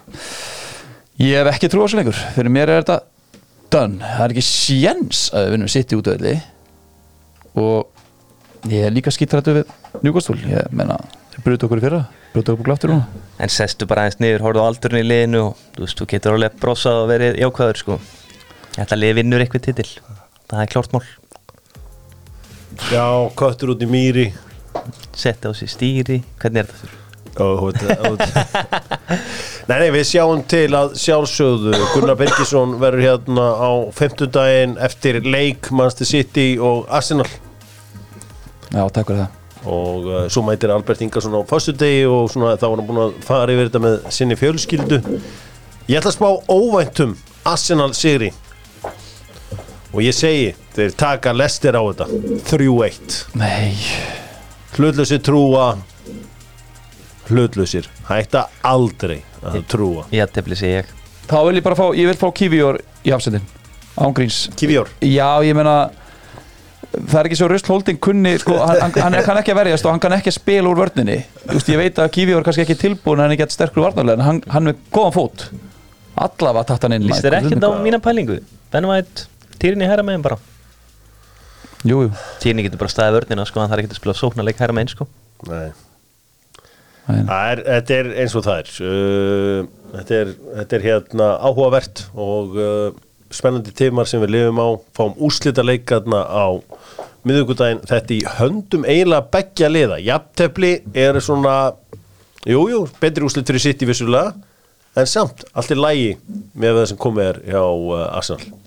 ég 1.17 1.39
hef 1.39 1.49
ekki 1.55 1.71
trú 1.71 1.81
á 1.81 1.85
þessu 1.87 1.97
lengur. 2.01 2.21
Fyrir 2.35 2.53
mér 2.53 2.69
er 2.69 2.83
þetta 2.83 2.99
done, 3.73 4.03
það 4.03 4.25
er 4.27 4.35
ekki 4.35 4.45
sjens 4.45 5.23
að 5.33 5.47
við 5.47 5.55
vinnum 5.55 5.71
sitt 5.71 5.91
í 5.95 5.97
útöðli 5.97 6.35
og 7.61 8.69
ég 8.69 8.85
er 8.85 8.93
líka 8.93 9.13
skýttrættu 9.15 9.57
við 9.57 9.75
njúkastúl, 10.05 10.37
ég 10.45 10.69
menna 10.75 10.99
brutu 11.41 11.65
okkur 11.65 11.81
í 11.81 11.85
fyrra, 11.87 12.03
brutu 12.35 12.53
okkur 12.53 12.69
gláttur 12.69 12.93
núna 12.93 13.30
en 13.41 13.49
sestu 13.51 13.87
bara 13.89 14.05
aðeins 14.05 14.21
niður, 14.21 14.45
horfðu 14.45 14.61
á 14.61 14.69
aldurinn 14.69 15.01
í 15.01 15.07
liðinu 15.07 15.41
og 15.47 15.65
þú 15.75 15.85
veist, 15.85 15.97
þú 15.97 16.07
getur 16.13 16.37
alveg 16.37 16.57
brosað 16.61 17.01
og 17.01 17.09
verið 17.09 17.41
jákvæður 17.41 17.81
sko. 17.81 17.99
þetta 18.77 18.99
lið 18.99 19.17
vinnur 19.19 19.43
eitthvað 19.43 19.67
titil 19.67 19.89
það 20.51 20.63
er 20.63 20.71
klárt 20.75 20.95
mál 20.95 21.03
Já, 22.91 23.05
köttur 23.37 23.73
út 23.73 23.83
í 23.83 23.89
mýri 23.89 24.31
setja 25.17 25.51
á 25.51 25.53
sig 25.57 25.71
stýri, 25.71 26.21
hvernig 26.41 26.63
er 26.63 26.69
þetta 26.69 26.81
fyrir? 26.81 26.97
Þú 27.31 27.45
veit, 27.63 27.77
þú 27.79 28.09
veit. 28.17 28.31
Nei, 29.69 29.77
nei, 29.77 29.89
við 29.95 30.07
sjáum 30.09 30.41
til 30.51 30.67
að 30.75 30.95
sjálfsögðu 30.99 31.77
Gunnar 31.93 32.17
Birgisson 32.19 32.77
verður 32.81 33.05
hérna 33.05 33.45
á 33.55 33.71
fimmtudaginn 33.95 34.75
eftir 34.83 35.21
leik 35.23 35.71
Manchester 35.71 36.09
City 36.09 36.49
og 36.59 36.89
Arsenal 36.91 37.29
Já, 38.71 38.83
takk 38.91 39.11
fyrir 39.11 39.23
það 39.23 39.40
og 39.65 40.05
uh, 40.09 40.21
svo 40.31 40.41
mætir 40.45 40.71
Albert 40.73 41.01
Ingarsson 41.05 41.35
á 41.37 41.41
föstudegi 41.45 42.05
og 42.09 42.29
svona 42.33 42.55
þá 42.57 42.65
var 42.69 42.79
hann 42.81 42.87
búin 42.87 43.01
að 43.03 43.17
fara 43.27 43.53
yfir 43.53 43.69
þetta 43.69 43.81
með 43.83 43.97
sinni 44.13 44.37
fjölskyldu. 44.39 45.01
Ég 45.89 45.99
ætla 45.99 46.11
að 46.13 46.17
spá 46.17 46.29
óvæntum 46.49 47.13
Arsenal 47.45 47.93
sigri 47.97 48.31
og 49.91 49.99
ég 50.05 50.15
segi, 50.15 50.51
þeir 50.75 50.93
taka 50.95 51.33
lestir 51.35 51.75
á 51.75 51.83
þetta. 51.83 52.07
3-1 52.47 53.17
Nei, 53.35 53.75
hlutlausir 54.77 55.19
trúa. 55.25 55.73
Hlutlausir 57.27 57.87
hætta 58.07 58.45
aldrei 58.67 59.21
að 59.43 59.61
trúa. 59.71 60.05
ég 60.15 60.31
tefli 60.31 60.55
sig 60.55 60.77
ég. 60.81 60.93
Þá 61.27 61.37
vil 61.47 61.59
ég 61.59 61.65
bara 61.65 61.77
fá, 61.79 61.89
ég 61.95 62.07
vil 62.09 62.17
fá 62.19 62.29
Kivior 62.35 62.79
í 63.03 63.11
hafsendin 63.13 63.43
ángríns 64.01 64.45
Kivior? 64.55 64.89
Já, 65.03 65.43
ég 65.43 65.55
meina 65.55 65.91
það 66.91 67.17
er 67.21 67.29
ekki 67.29 67.39
svo 67.39 67.47
Röst 67.51 67.69
Holding 67.71 67.99
kunni 68.03 68.33
sko, 68.41 68.57
hann, 68.59 68.81
hann, 68.83 68.95
hann 68.99 69.17
kann 69.25 69.39
ekki 69.39 69.53
að 69.53 69.59
verjast 69.61 69.87
og 69.87 69.93
hann 69.93 70.03
kann 70.03 70.15
ekki 70.17 70.31
að 70.31 70.37
spila 70.37 70.71
úr 70.71 70.79
vörninni. 70.81 71.17
Just, 71.47 71.71
ég 71.71 71.79
veit 71.79 71.99
að 72.01 72.11
Kivi 72.17 72.35
var 72.35 72.45
kannski 72.47 72.65
ekki 72.65 72.77
tilbúin 72.79 73.19
en 73.19 73.25
hann 73.25 73.35
er 73.35 73.37
ekki 73.37 73.55
sterkur 73.55 73.85
varnarlega 73.87 74.19
en 74.19 74.25
hann, 74.27 74.41
hann 74.51 74.73
er 74.73 74.79
góðan 74.93 75.15
fót. 75.15 75.45
Allavega 76.21 76.67
tatt 76.73 76.87
hann 76.87 76.97
inn 76.97 77.07
Lýst 77.07 77.23
þér 77.25 77.37
ekkert 77.39 77.63
á 77.63 77.71
mína 77.81 78.01
pælingu? 78.03 78.41
Ben 78.73 78.87
White, 78.89 79.27
Týrni 79.61 79.87
herra 79.87 80.03
megin 80.05 80.25
bara. 80.25 80.39
Jú, 81.87 82.03
jú. 82.05 82.09
Týrni 82.43 82.65
getur 82.65 82.81
bara 82.81 82.91
staðið 82.93 83.21
vörnina 83.21 83.45
sko, 83.47 83.61
hann 83.61 83.71
þarf 83.71 83.85
ekki 83.85 83.95
að 83.95 84.01
spila 84.01 84.17
sóknarleik 84.17 84.59
herra 84.61 84.75
megin 84.75 84.91
sko. 84.91 85.07
Nei. 85.47 85.71
Nei. 87.07 87.23
Það 87.25 87.51
er, 87.51 87.61
þetta 87.67 87.95
er 87.95 88.11
eins 88.21 88.35
og 88.37 88.43
það 88.45 88.59
er. 88.59 88.73
Uh, 88.85 89.71
þetta 89.95 90.19
er, 90.19 90.35
þetta 90.59 90.77
er 90.77 90.85
hérna 90.85 91.29
áhugavert 91.41 92.03
og 92.13 92.59
uh, 92.59 92.91
spennandi 93.33 93.73
tímar 93.75 94.09
sem 94.09 94.21
við 94.21 94.35
lifum 94.35 94.61
á. 94.61 94.69
Fáum 94.97 95.17
úslita 95.25 95.65
leikarna 95.65 96.21
á 96.27 96.45
miðugudaginn, 97.27 97.83
þetta 97.89 98.15
í 98.15 98.21
höndum 98.37 98.85
eiginlega 98.87 99.27
beggja 99.33 99.69
liða, 99.71 99.99
jafntefli 100.01 100.71
er 100.97 101.19
svona, 101.23 101.73
jújú 102.45 102.69
jú, 102.71 102.79
betri 103.01 103.27
úslit 103.27 103.49
fyrir 103.49 103.63
sitt 103.63 103.83
í 103.83 103.89
vissulega 103.89 104.33
en 104.97 105.07
samt, 105.07 105.45
allt 105.53 105.71
er 105.71 105.81
lægi 105.81 106.15
með 106.57 106.79
það 106.79 106.87
sem 106.91 107.01
komið 107.05 107.29
er 107.29 107.41
hjá 107.53 107.61
uh, 107.61 108.05
Arsenal. 108.17 108.57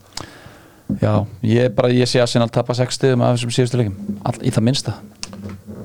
Já, 1.00 1.12
ég 1.44 1.72
bara, 1.74 1.90
ég 1.92 2.08
sé 2.08 2.20
að 2.22 2.52
tapa 2.54 2.76
6 2.76 2.98
stiðum 2.98 3.24
af 3.24 3.34
þessum 3.36 3.54
síðustu 3.56 3.80
leikum 3.80 4.20
í 4.44 4.52
það 4.54 4.66
minnsta. 4.68 4.98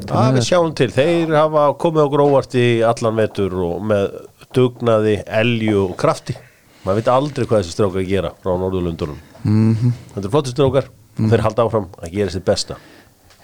Það 0.09 0.35
við 0.35 0.45
sjáum 0.47 0.75
til, 0.75 0.89
þeir 0.93 1.33
hafa 1.37 1.65
komið 1.79 2.05
á 2.05 2.13
gróvart 2.13 2.55
í 2.59 2.67
allan 2.85 3.19
vetur 3.19 3.55
og 3.65 3.81
með 3.89 4.11
dugnaði, 4.55 5.19
elju 5.39 5.87
og 5.87 5.97
krafti. 5.99 6.35
Maður 6.83 7.01
veit 7.01 7.11
aldrei 7.13 7.45
hvað 7.45 7.63
þessi 7.63 7.75
strákar 7.75 8.07
gera 8.07 8.31
frá 8.39 8.53
Norðurlundunum 8.55 9.19
mm 9.43 9.75
-hmm. 9.75 9.91
þetta 10.13 10.27
er 10.27 10.31
flottir 10.31 10.51
strákar 10.51 10.89
og 11.19 11.29
þeir 11.33 11.45
halda 11.45 11.65
áfram 11.67 11.87
að 11.99 12.15
gera 12.15 12.33
sitt 12.33 12.45
besta. 12.47 12.79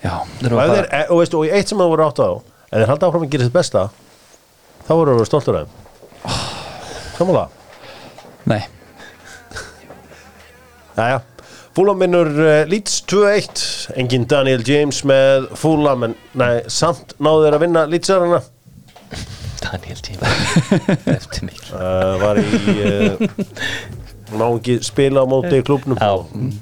Já, 0.04 0.16
bara, 0.42 0.68
þeir, 0.72 0.88
e- 0.92 1.08
og, 1.10 1.20
veistu, 1.22 1.40
og 1.42 1.56
eitt 1.58 1.72
sem 1.72 1.80
það 1.82 1.92
voru 1.94 2.06
átt 2.06 2.22
á 2.22 2.30
ef 2.30 2.80
þeir 2.80 2.92
halda 2.92 3.10
áfram 3.10 3.26
að 3.26 3.36
gera 3.36 3.48
sitt 3.48 3.56
besta 3.56 3.86
þá 4.86 4.92
voru 4.94 5.14
að 5.14 5.22
vera 5.22 5.30
stoltur 5.30 5.60
af 5.60 5.68
þeim. 5.68 5.84
Samanlega 7.16 7.48
nei. 8.46 8.62
Jæja, 10.96 11.22
Fúlam 11.76 12.00
vinnur 12.00 12.30
uh, 12.40 12.62
Leeds 12.70 13.02
2-1 13.12 13.64
engin 14.00 14.28
Daniel 14.32 14.64
James 14.68 15.02
með 15.08 15.50
Fúlam 15.60 16.06
en 16.08 16.14
nei, 16.38 16.62
samt 16.72 17.18
náðu 17.20 17.48
þeir 17.48 17.58
að 17.58 17.66
vinna 17.66 17.86
Leedsarana. 17.92 18.42
Daniel 19.66 20.04
James. 20.06 20.22
Uh, 21.76 22.16
var 22.22 22.38
í 22.40 22.44
uh, 22.46 23.24
má 24.40 24.46
ekki 24.46 24.78
spila 24.86 25.26
á 25.26 25.28
móti 25.28 25.58
í 25.60 25.64
klubnum 25.66 26.00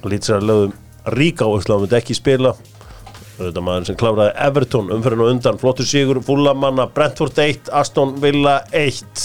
Leedsar 0.07 0.41
lögðum 0.41 0.73
rík 1.11 1.41
áherslu 1.43 1.75
að 1.75 1.83
myndi 1.85 1.97
ekki 1.99 2.15
spila. 2.17 2.53
Þetta 3.37 3.63
maður 3.65 3.87
sem 3.89 3.97
kláraði 3.97 4.33
Everton 4.45 4.91
umfyrir 4.93 5.23
og 5.25 5.31
undan 5.33 5.57
flottur 5.61 5.87
sigur 5.89 6.19
Fúlamanna 6.23 6.85
Brentford 6.93 7.39
1, 7.41 7.71
Aston 7.73 8.13
Villa 8.21 8.59
1 8.77 9.23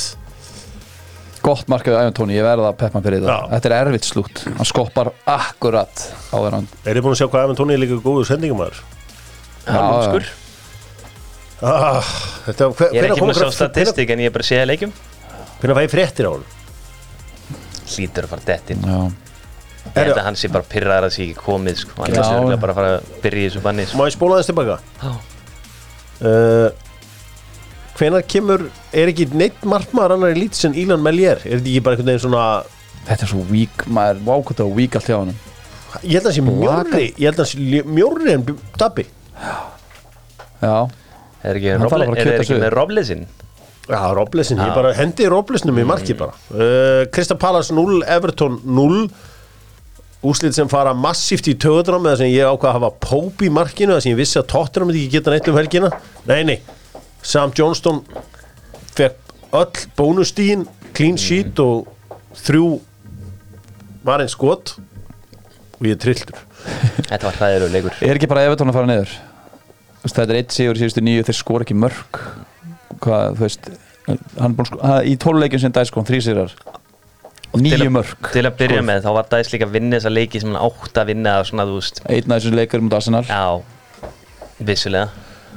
Gott 1.44 1.68
markaðu 1.70 2.00
Ævan 2.00 2.16
Tóni, 2.16 2.34
ég 2.38 2.46
verða 2.46 2.70
að 2.72 2.78
peppa 2.80 2.96
hann 2.98 3.04
fyrir 3.04 3.20
Já. 3.20 3.28
það 3.28 3.52
Þetta 3.52 3.68
er 3.68 3.74
erfitt 3.82 4.08
slútt, 4.08 4.42
hann 4.48 4.68
skoppar 4.68 5.12
akkurat 5.28 6.06
á 6.32 6.36
þeirra 6.40 6.62
Er 6.88 6.96
þið 6.98 7.04
búin 7.04 7.14
að 7.14 7.20
sjá 7.20 7.28
hvað 7.28 7.44
Evan 7.46 7.60
Tóni 7.60 7.76
er 7.76 7.82
líka 7.84 8.00
góður 8.08 8.28
sendingamæður? 8.32 8.80
Hálfskur 9.68 10.28
Ah, 11.58 12.10
þetta, 12.46 12.68
hver, 12.78 12.92
Ég 12.94 13.02
er 13.02 13.08
ekki 13.10 13.22
búin 13.22 13.32
að 13.34 13.40
sjá 13.42 13.50
statistik 13.56 14.10
en 14.14 14.20
ég 14.22 14.30
er 14.30 14.34
bara 14.34 14.44
að 14.44 14.50
segja 14.52 14.66
leikjum. 14.68 14.92
Hvernig 15.58 15.78
fæði 15.80 15.90
fréttir 15.90 16.28
á 16.28 16.30
hann? 16.36 16.44
Hlýtur 17.88 18.28
að 18.28 18.30
fara 18.30 18.44
dett 18.46 18.70
inn. 18.74 18.84
Já, 18.86 18.98
Ég 19.88 20.02
held 20.02 20.16
að 20.16 20.26
hann 20.28 20.38
sé 20.38 20.50
bara 20.52 20.68
pyrraðar 20.72 21.08
að 21.08 21.14
sé 21.16 21.24
ekki 21.26 21.38
komið 21.42 21.80
sko. 21.82 21.96
Hann 22.02 22.16
er 22.16 22.26
sérlega 22.26 22.60
bara 22.62 22.74
að 22.74 22.80
fara 22.80 22.96
að 22.96 23.12
byrja 23.24 23.44
í 23.44 23.48
þessu 23.48 23.64
banni 23.64 23.86
sko. 23.88 23.98
Má 24.00 24.04
ég 24.08 24.16
spóla 24.16 24.40
þess 24.40 24.52
tilbaka? 24.52 24.78
Já. 25.02 25.12
Uh, 26.18 26.68
hvenær 27.98 28.26
kemur 28.30 28.66
er 28.94 29.12
ekki 29.12 29.28
neitt 29.34 29.62
margmaður 29.66 30.16
annar 30.16 30.34
í 30.34 30.42
lítið 30.42 30.64
sem 30.64 30.76
Ílan 30.82 31.02
Mellier? 31.04 31.40
Er 31.44 31.58
þetta 31.58 31.72
ekki 31.72 31.84
bara 31.86 31.98
einhvern 31.98 32.12
veginn 32.12 32.24
svona 32.26 32.48
þetta 33.08 33.24
er 33.24 33.30
svo 33.32 33.44
vík, 33.48 33.84
maður, 33.90 34.22
vákvæmt 34.26 34.62
á 34.64 34.66
vík 34.76 34.98
allt 34.98 35.10
hjá 35.10 35.18
hann 35.18 35.34
ég 36.02 36.18
held 36.18 36.26
að 36.26 36.28
það 36.28 36.36
sé 36.36 36.44
mjórri 36.44 37.04
ég 37.08 37.24
held 37.24 37.38
að 37.38 37.42
það 37.42 37.50
sé 37.52 37.82
mjórri 37.96 38.34
en 38.34 38.46
Dabbi 38.78 39.04
Já, 40.58 40.74
Er 41.46 41.58
ekki, 41.58 41.70
að 41.70 41.84
Roble, 41.84 42.06
að 42.10 42.20
er 42.24 42.40
ekki 42.42 42.58
með 42.58 42.72
Roblesin? 42.74 43.20
Já, 43.88 44.00
Roblesin, 44.18 44.60
ég 44.60 44.72
bara 44.74 44.92
hendi 44.98 45.28
Roblesinum 45.30 45.78
í 45.80 45.86
marki 45.88 46.16
bara 46.18 46.34
uh, 46.52 47.06
Krista 47.14 47.38
Pallas 47.38 47.70
0, 47.72 48.02
Everton 48.04 48.58
0 48.66 49.06
Úslit 50.26 50.56
sem 50.56 50.66
fara 50.70 50.90
massíft 50.98 51.46
í 51.46 51.54
töðunar 51.54 52.00
með 52.02 52.10
það 52.16 52.20
sem 52.24 52.32
ég 52.32 52.48
ákvað 52.50 52.68
að 52.72 52.76
hafa 52.78 52.90
Pope 53.04 53.46
í 53.46 53.50
markinu 53.54 53.94
það 53.94 54.00
sem 54.02 54.12
ég 54.14 54.18
vissi 54.18 54.40
að 54.40 54.48
Tottenham 54.50 54.88
myndi 54.90 55.04
ekki 55.04 55.14
geta 55.14 55.30
neitt 55.34 55.50
um 55.52 55.58
helgina. 55.60 55.90
Nei, 56.26 56.40
nei, 56.48 56.56
Sam 57.22 57.52
Johnston 57.54 58.00
fekk 58.98 59.36
öll 59.54 59.84
bónustíðin 59.98 60.66
clean 60.96 61.16
sheet 61.20 61.60
og 61.62 61.86
þrjú 62.42 62.80
var 64.08 64.24
einn 64.24 64.32
skot 64.32 64.74
og 65.78 65.86
ég 65.86 65.98
trilltur 66.02 66.40
Þetta 67.08 67.22
var 67.28 67.38
hræðilegu 67.38 67.70
leikur. 67.76 67.98
Er 68.02 68.18
ekki 68.18 68.28
bara 68.30 68.42
Evertón 68.48 68.72
að 68.72 68.78
fara 68.80 68.90
niður? 68.90 69.12
Þú 69.14 70.08
veist, 70.08 70.16
Þetta 70.18 70.32
er 70.34 70.40
eitt 70.40 70.54
sigur 70.56 70.78
í 70.78 70.82
síðustu 70.82 71.02
nýju, 71.06 71.24
þeir 71.28 71.36
skor 71.38 71.62
ekki 71.64 71.76
mörg. 71.78 72.18
Hvað, 72.98 73.38
þú 73.38 73.44
veist 73.46 73.70
Hann 74.08 74.54
hann- 74.56 75.06
í 75.06 75.14
tóluleikjum 75.20 75.60
sem 75.62 75.72
dæs 75.76 75.90
kom 75.94 76.06
þrý 76.08 76.18
sigrar 76.24 76.52
Nýju 77.56 77.92
mörg 77.92 78.32
Til 78.34 78.44
að 78.44 78.58
byrja 78.58 78.82
með 78.84 79.06
þá 79.06 79.08
var 79.16 79.30
Dæs 79.32 79.52
líka 79.54 79.68
að 79.68 79.78
vinna 79.78 79.96
þessa 79.96 80.12
leiki 80.12 80.42
sem 80.42 80.52
hann 80.52 80.60
átt 80.60 81.00
að 81.00 81.12
vinna 81.12 81.38
svona, 81.48 81.64
Einn 81.64 82.34
af 82.34 82.42
þessum 82.42 82.58
leikar 82.58 82.84
mútið 82.84 82.98
Arsenal. 82.98 83.22
Já, 83.28 83.62
vissulega. 84.58 85.08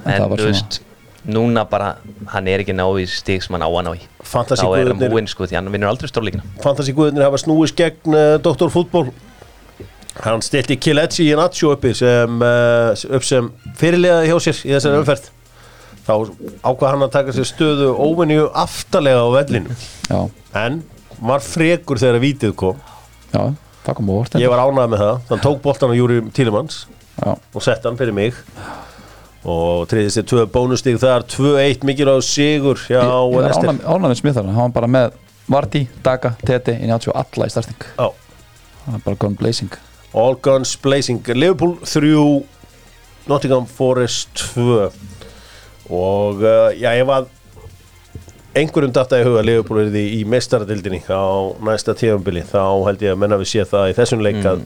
En 0.06 0.16
En 0.16 0.32
þú 0.32 0.48
veist 0.48 0.82
Núna 1.22 1.68
bara, 1.70 1.92
hann 2.32 2.48
er 2.50 2.64
ekki 2.64 2.74
ná 2.74 2.88
í 2.98 3.04
stig 3.06 3.44
sem 3.46 3.54
hann 3.54 3.62
á 3.62 3.70
að 3.70 3.84
ná 3.86 3.92
í. 3.94 4.00
Fantasy 4.26 4.66
Þá 4.66 4.78
er 4.80 4.88
hann 4.90 5.02
búinn 5.04 5.28
sko 5.30 5.46
því 5.46 5.60
hann 5.60 5.68
vinnur 5.70 5.92
aldrei 5.92 6.10
stórleikina. 6.10 6.48
Fantasíkuðinir 6.64 7.28
hafa 7.28 7.38
snúist 7.44 7.78
gegn 7.78 8.16
uh, 8.16 8.38
Dr. 8.42 8.72
Fútból 8.74 9.12
hann 10.22 10.42
stilti 10.44 10.78
Kiletsi 10.82 11.28
í 11.30 11.36
Nacho 11.38 11.76
uppi 11.76 11.94
sem, 11.98 12.42
uh, 12.42 12.92
upp 13.16 13.28
sem 13.28 13.52
fyrirliðaði 13.80 14.32
hjá 14.32 14.40
sér 14.48 14.64
í 14.66 14.74
þessari 14.74 15.02
umferð. 15.02 15.30
Þá 16.02 16.14
ákvað 16.66 16.88
hann 16.90 17.06
að 17.06 17.14
taka 17.14 17.36
sér 17.36 17.48
stöðu 17.48 17.92
óvinni 18.02 18.40
aftalega 18.58 19.22
á 19.22 19.30
vellinu 19.38 19.76
Já, 20.10 20.18
en 20.58 20.82
var 21.22 21.44
frekur 21.46 22.02
þegar 22.02 22.18
að 22.20 22.26
vítið 22.26 22.54
kom. 22.60 22.80
Já, 23.32 23.44
það 23.86 23.98
kom 24.00 24.12
óvart. 24.14 24.38
Ég 24.42 24.52
var 24.52 24.64
ánægð 24.66 24.94
með 24.94 25.04
það, 25.04 25.20
þann 25.30 25.44
tók 25.46 25.60
boltan 25.64 25.94
á 25.94 25.96
Júri 25.98 26.22
Tílemanns 26.36 26.86
Já, 27.22 27.36
og 27.38 27.64
sett 27.66 27.86
hann 27.86 28.00
fyrir 28.00 28.16
mig. 28.16 28.38
Og 29.42 29.88
triðist 29.90 30.20
þér 30.20 30.26
tvö 30.30 30.46
bónustík 30.54 31.00
þar 31.02 31.26
2-1 31.30 31.86
mikilvæg 31.90 32.22
sigur 32.26 32.78
hjá 32.86 33.00
ég, 33.02 33.08
ég 33.10 33.38
var 33.42 33.80
ánægð 33.82 34.10
með 34.12 34.20
Smithar 34.20 34.46
hann 34.46 34.68
var 34.68 34.76
bara 34.76 34.90
með 34.92 35.16
Vardí, 35.52 35.88
Daga, 36.06 36.36
Tete 36.46 36.76
inn 36.78 36.92
í 36.92 36.94
80 36.94 37.16
alla 37.18 37.48
í 37.50 37.54
starting 37.54 37.88
Já. 37.98 38.12
hann 38.86 39.00
er 39.00 39.02
bara 39.06 39.18
gone 39.24 39.40
blazing. 39.40 39.74
All 40.14 40.36
Guns 40.44 40.76
Blazing. 40.78 41.24
Liverpool 41.34 41.78
3 41.88 42.12
Nottingham 43.32 43.66
Forest 43.66 44.30
2 44.54 44.92
og 45.92 46.44
uh, 46.46 46.70
já, 46.78 46.94
ef 47.02 47.10
að 47.12 47.30
einhverjum 48.58 48.92
datta 48.96 49.20
í 49.22 49.26
huga 49.26 49.42
Liverpool 49.46 49.86
er 49.86 49.92
því 49.94 50.04
í 50.18 50.22
mestaradildinni 50.28 51.02
á 51.08 51.24
næsta 51.64 51.96
tíðanbili 51.98 52.44
þá 52.50 52.64
held 52.88 53.04
ég 53.06 53.14
að 53.16 53.20
menna 53.24 53.38
við 53.40 53.52
sé 53.54 53.66
það 53.70 53.92
í 53.92 53.98
þessum 54.00 54.24
leik 54.26 54.40
að 54.48 54.64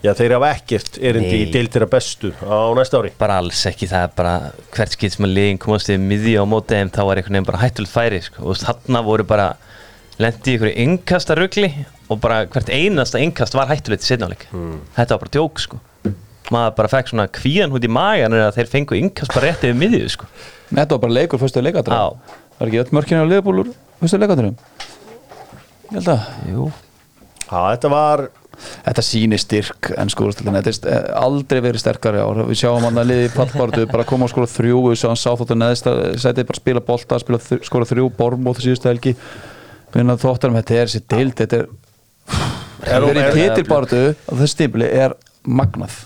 já, 0.00 0.12
þeir 0.16 0.34
hafa 0.38 0.52
ekkert 0.56 0.96
erindi 1.10 1.34
í 1.42 1.44
Nei. 1.44 1.52
deildira 1.52 1.88
bestu 1.90 2.30
á 2.40 2.72
næsta 2.78 3.02
ári. 3.02 3.12
Bara 3.20 3.36
alls 3.42 3.60
ekki, 3.68 3.90
það 3.90 4.06
er 4.06 4.14
bara 4.16 4.34
hvert 4.72 4.96
skilt 4.96 5.16
sem 5.18 5.28
að 5.28 5.34
liðin 5.36 5.60
komast 5.60 5.92
við 5.92 6.00
miðja 6.06 6.40
á 6.40 6.46
móti 6.48 6.78
en 6.78 6.92
þá 6.94 7.02
var 7.10 7.20
einhvern 7.20 7.36
veginn 7.36 7.50
bara 7.50 7.62
hættulegt 7.66 7.92
færi 7.92 8.22
sko. 8.24 8.46
og 8.48 8.62
þarna 8.62 9.04
voru 9.04 9.28
bara 9.28 9.50
lendi 10.20 10.40
í 10.40 10.56
einhverju 10.56 10.74
innkasta 10.86 11.36
rugli 11.36 11.70
og 12.08 12.20
bara 12.24 12.42
hvert 12.48 12.72
einasta 12.72 13.20
innkast 13.20 13.54
var 13.56 13.68
hættulegt 13.68 14.04
í 14.04 14.08
setnáleik 14.14 14.48
þetta 14.96 15.12
var 15.12 15.24
bara 15.26 15.34
djók 15.36 15.60
sko. 15.60 15.82
Maður 16.50 16.72
bara 16.80 16.90
fekk 16.90 17.12
svona 17.12 17.28
kvíðan 17.30 17.70
hút 17.70 17.84
í 17.84 17.88
magan 17.92 18.32
að 18.34 18.56
þeir 18.56 18.70
fengu 18.72 18.96
innkast 18.98 19.30
bara 19.36 19.52
rétt 19.52 19.62
yfir 19.68 19.76
miðju 19.78 20.08
sko. 20.16 20.26
Þetta 20.72 20.96
var 20.96 21.02
bara 21.04 21.14
leikur 21.20 21.38
fyrstu 21.38 21.62
leikadröm 21.62 21.94
Já. 21.94 22.40
Það 22.60 22.66
er 22.66 22.70
ekki 22.74 22.80
öll 22.82 22.92
mörkinu 22.92 23.22
á 23.24 23.40
úr 23.40 23.68
fyrstu 24.02 24.18
leikadröm 24.20 24.56
Ég 25.90 25.96
held 25.96 26.10
að 26.12 26.26
Jú, 26.50 26.66
Já, 27.48 27.60
þetta 27.72 27.90
var 27.94 28.22
Þetta 28.60 29.02
sýnir 29.06 29.40
styrk 29.40 29.88
en 29.96 30.10
sko 30.12 30.26
Þetta 30.36 30.74
er 30.92 31.06
aldrei 31.16 31.62
verið 31.64 31.80
sterkari 31.80 32.20
ár. 32.20 32.42
Við 32.50 32.58
sjáum 32.60 32.84
hann 32.84 33.00
að 33.00 33.08
liði 33.08 33.30
í 33.30 33.32
pallbartu 33.32 33.86
bara 33.88 34.04
koma 34.04 34.26
og 34.28 34.32
skora 34.34 34.50
þrjú 34.52 34.82
við 34.90 34.98
sjáum 35.00 35.16
sáþóttu 35.16 35.56
neðsta 35.56 35.94
sætið 36.20 36.48
bara 36.50 36.60
spila 36.60 36.82
bolta 36.84 37.18
spila 37.24 37.40
þrjú 37.88 38.10
borm 38.18 38.50
og 38.50 38.58
það 38.58 38.66
síðustu 38.66 38.90
helgi. 38.90 39.14
Vinna 39.94 40.18
þóttanum 40.20 40.60
þetta 40.60 40.76
er 40.76 40.90
þessi 40.92 41.02
dild 41.14 41.34
þetta 41.40 41.62
er 41.62 41.70
Er- 42.90 43.06
verið 43.08 43.22
er- 43.22 43.32
í 43.32 43.46
titilbartu 43.48 44.02
og 44.28 44.36
þessi 44.42 44.52
stífli 44.58 44.90
er 45.06 45.16
magnað. 45.48 45.96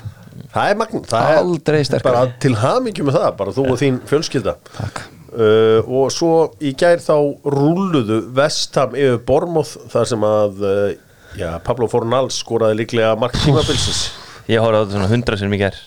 Það 0.55 0.71
er 0.71 0.79
magn 0.85 1.05
það 1.11 1.33
er 1.33 1.43
Aldrei 1.43 1.83
sterkari. 1.91 2.33
til 2.39 2.55
hamingjum 2.63 3.11
með 3.11 3.19
það, 3.19 3.37
bara 3.43 3.51
þú 3.59 3.67
og 3.75 3.83
þín 3.83 3.99
fjölskylda. 4.07 4.57
Takk 4.79 5.03
uh, 5.35 5.81
og 5.91 6.13
svo 6.15 6.33
í 6.65 6.73
gær 6.79 7.03
þá 7.03 7.15
rúluðu 7.55 8.21
Vestham 8.37 8.95
yfir 8.99 9.19
Bormoth 9.29 9.77
þar 9.93 10.09
sem 10.13 10.27
að 10.29 10.63
uh, 10.65 10.93
já, 11.39 11.51
Pablo 11.67 11.89
Fornals 11.91 12.39
skoraði 12.45 12.81
líklega 12.85 13.15
mark 13.21 13.37
tímabilsins. 13.43 14.07
Ég 14.51 14.61
horfði 14.63 14.79
á 14.79 14.83
þetta 14.85 14.97
svona 14.99 15.11
hundra 15.13 15.39
sem 15.41 15.55
ég 15.57 15.63
ger 15.67 15.83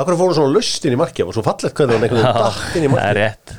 Akkur 0.00 0.16
fóru 0.16 0.32
svona 0.36 0.54
löstin 0.54 0.94
í 0.94 0.98
marki 1.00 1.24
og 1.26 1.34
svo 1.36 1.42
fallegt 1.44 1.76
hvernig 1.76 1.98
hann 1.98 2.06
einhvern 2.06 2.22
veginn 2.24 2.40
datt 2.40 2.76
inn 2.78 2.86
í 2.86 2.90
það 2.94 3.08
er 3.10 3.18
rétt. 3.18 3.54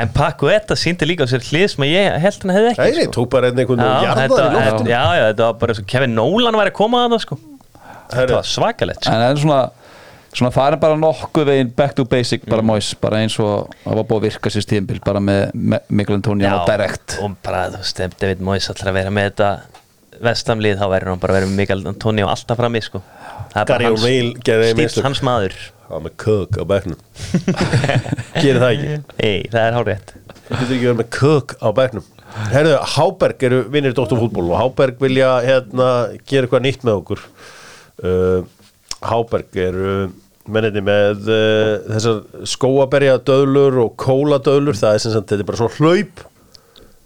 En 0.00 0.08
Paco 0.14 0.48
Etta 0.48 0.76
síndi 0.80 1.04
líka 1.04 1.26
á 1.26 1.28
sér 1.28 1.42
hlið 1.44 1.66
sem 1.74 1.84
ég 1.90 2.14
held 2.22 2.44
hann 2.46 2.52
hefði 2.54 2.70
ekki 2.70 2.86
Nei, 2.86 2.94
nei, 2.96 3.04
sko. 3.04 3.12
tók 3.18 3.28
bara 3.34 3.50
einn 3.50 3.60
einhvern 3.60 3.82
veginn 3.82 4.16
þetta, 4.16 4.38
þetta, 4.38 4.62
loftinu. 4.70 4.92
já, 4.94 5.02
já, 5.18 5.24
þetta 5.26 5.48
var 5.50 5.58
bara 5.60 5.76
svo 5.76 5.84
Kevin 5.92 6.14
Nolan 6.16 6.56
væri 6.56 6.72
að 6.72 6.78
koma 6.78 7.02
að 7.04 7.12
það 7.16 7.24
sko 7.26 7.38
Þetta 8.12 8.38
var 8.38 8.48
svakalegt 8.48 9.04
sko. 9.04 9.12
en 9.12 9.20
það 9.24 9.34
er 9.34 9.42
svona 9.42 9.60
svona 10.32 10.50
farin 10.54 10.80
bara 10.80 10.96
nokkuð 10.96 11.44
veginn 11.50 11.72
back 11.76 11.94
to 11.98 12.04
basic 12.08 12.46
bara 12.48 12.62
Mm. 12.62 12.70
móis, 12.72 12.94
bara 13.00 13.18
eins 13.20 13.38
og 13.40 13.68
það 13.84 13.94
var 14.00 14.04
búið 14.08 14.18
að 14.20 14.26
virka 14.28 14.50
sér 14.50 14.64
stíðinbil 14.66 15.00
bara 15.04 15.20
með 15.20 15.50
Me- 15.54 15.82
Mikkel 15.90 16.14
Antonio 16.20 16.48
og 16.56 16.66
direkt 16.70 17.18
og 17.22 17.36
bara, 17.44 17.66
þú 17.70 17.82
veist, 17.82 18.00
ef 18.00 18.16
David 18.18 18.40
ætlar 18.40 18.88
að 18.92 18.98
vera 19.00 19.10
með 19.10 19.30
þetta 19.30 19.50
vestamlið 20.22 20.78
þá 20.78 20.86
verður 20.92 21.08
hann 21.12 21.18
bara 21.22 21.32
að 21.34 21.36
vera 21.40 21.50
með 21.50 21.56
Mikael 21.60 21.86
Antonio 21.90 22.26
alltaf 22.30 22.56
frammi 22.60 22.80
sko. 22.82 23.02
það 23.52 23.60
er 23.60 23.66
Gary 23.66 23.84
bara 23.84 23.90
hans, 23.90 24.02
O'Neill 24.04 24.32
gerði 24.44 24.74
mistök. 24.78 25.04
hans 25.04 25.20
maður 25.22 25.54
Það 25.92 25.96
var 25.98 26.04
með 26.06 26.16
kök 26.22 26.56
á 26.56 26.64
bekknum 26.72 27.00
Gerir 28.40 28.60
það 28.62 28.70
ekki 28.72 28.94
Ei, 29.26 29.42
það 29.52 29.66
er 29.66 29.74
hárétt 29.76 30.12
Þú 30.16 30.56
getur 30.56 30.74
ekki 30.76 30.86
verið 30.86 31.00
með 31.02 31.08
kök 31.18 31.54
á 31.60 31.68
bekknum 31.76 32.06
Herðu, 32.52 32.76
Háberg 32.94 33.42
eru 33.44 33.58
vinnir 33.74 33.92
Dóttarfútból 33.98 34.46
og 34.54 34.56
Háberg 34.62 35.02
vilja 35.02 35.34
hérna 35.44 35.88
gera 36.24 36.46
eitthvað 36.46 36.64
nýtt 36.64 36.86
með 36.88 37.00
okkur 37.02 37.24
uh, 38.08 38.46
Háberg 39.04 39.58
eru 39.66 39.92
menninni 40.50 40.82
með 40.84 41.30
uh, 41.30 41.76
þessar 41.92 42.48
skóaberja 42.50 43.20
döðlur 43.22 43.78
og 43.84 43.94
kóladöðlur 44.00 44.78
það 44.78 44.96
er 44.96 45.04
sem 45.04 45.14
sagt, 45.14 45.30
þetta 45.30 45.44
er 45.44 45.50
bara 45.50 45.60
svona 45.60 45.78
hlaup 45.78 46.24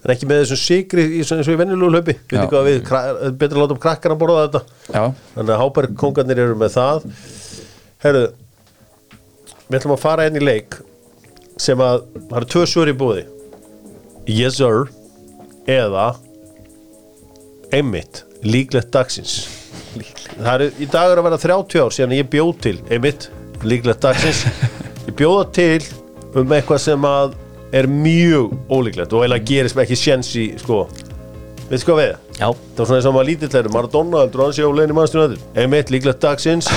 en 0.07 0.15
ekki 0.15 0.29
með 0.31 0.43
þessum 0.45 0.63
sigri 0.63 1.07
eins 1.19 1.33
og 1.35 1.51
í 1.51 1.59
venjulegu 1.59 1.93
hlaupi. 1.93 2.15
Við 2.31 2.39
veitum 2.39 2.51
hvað 2.53 2.67
við, 2.69 3.37
betur 3.41 3.59
að 3.59 3.63
láta 3.65 3.75
um 3.75 3.81
krakkar 3.83 4.15
að 4.15 4.21
borða 4.21 4.43
þetta. 4.45 4.61
Já, 4.87 5.05
þannig 5.35 5.55
að 5.57 5.63
Háberg 5.65 5.97
kongarnir 5.99 6.43
eru 6.45 6.59
með 6.61 6.77
það. 6.77 7.09
Herðu 8.05 8.27
við 9.67 9.81
ætlum 9.81 9.97
að 9.97 10.03
fara 10.03 10.27
einn 10.27 10.39
í 10.39 10.45
leik 10.45 10.79
sem 11.59 11.81
að 11.83 12.05
það 12.15 12.37
eru 12.39 12.49
tvö 12.53 12.65
svör 12.71 12.91
í 12.93 12.95
búði 13.01 13.25
yes 14.31 14.59
sir 14.61 14.87
eða 15.71 16.13
einmitt 17.75 18.23
líklegt 18.47 18.93
dagsins 18.95 19.39
það 20.39 20.53
eru 20.55 20.69
í 20.81 20.89
dag 20.93 21.13
er 21.13 21.21
að 21.21 21.29
vera 21.29 21.41
30 21.43 21.83
ár 21.83 21.95
síðan 21.97 22.15
ég 22.17 22.31
bjóð 22.33 22.53
til 22.67 22.77
einmitt 22.93 23.29
líklegt 23.67 24.05
dagsins. 24.05 24.45
Ég 25.07 25.15
bjóða 25.17 25.45
til 25.57 25.83
um 26.37 26.53
eitthvað 26.53 26.83
sem 26.83 27.05
að 27.09 27.37
er 27.77 27.89
mjög 27.91 28.53
ólíklegt 28.71 29.15
og 29.15 29.25
eiginlega 29.25 29.49
gerist 29.49 29.77
með 29.77 29.87
ekki 29.87 29.99
sjens 30.01 30.31
í 30.39 30.47
sko 30.61 30.85
veistu 31.71 31.91
hvað 31.91 32.01
við? 32.03 32.13
Já, 32.37 32.49
Það 32.53 32.79
var 32.81 32.89
svona 32.91 32.99
eins 32.99 33.09
og 33.09 33.17
maður 33.17 33.29
lítill 33.31 33.59
er 33.59 33.69
Maradona 33.75 34.23
heldur 34.23 34.45
hann 34.45 34.55
sé 34.55 34.67
á 34.67 34.71
í 34.71 34.97
mannstjónu 34.99 35.41
einmitt 35.57 35.93
líklegt 35.95 36.23
dagsins. 36.23 36.71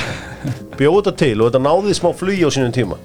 Bjóða 0.79 1.13
til 1.19 1.35
og 1.41 1.49
þetta 1.49 1.63
náði 1.65 1.95
smá 1.97 2.11
flugi 2.15 2.47
á 2.47 2.49
sínum 2.55 2.73
tíma. 2.73 2.99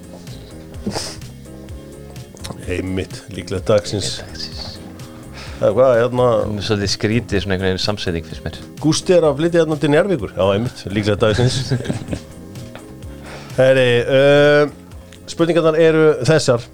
Einmitt 2.65 3.21
líklegt 3.35 3.67
dagsins 3.69 4.19
hvað, 5.59 5.91
hérna? 6.01 6.29
Svolítið 6.59 6.91
skrítið 6.91 7.43
svona 7.43 7.55
einhvern 7.55 7.69
veginn 7.71 7.83
samsetting 7.83 8.25
fyrst 8.27 8.43
mér. 8.45 8.57
Gústi 8.83 9.15
er 9.15 9.27
að 9.27 9.37
flytja 9.39 9.61
hérna 9.63 9.77
til 9.79 9.91
Njárvíkur 9.93 10.33
já, 10.35 10.43
einmitt, 10.51 10.81
líklegt 10.91 11.21
dagsins. 11.23 11.59
Heri, 13.59 13.89
uh, 14.03 14.65
spurningarnar 15.31 15.79
eru 15.79 16.07
þessar. 16.27 16.65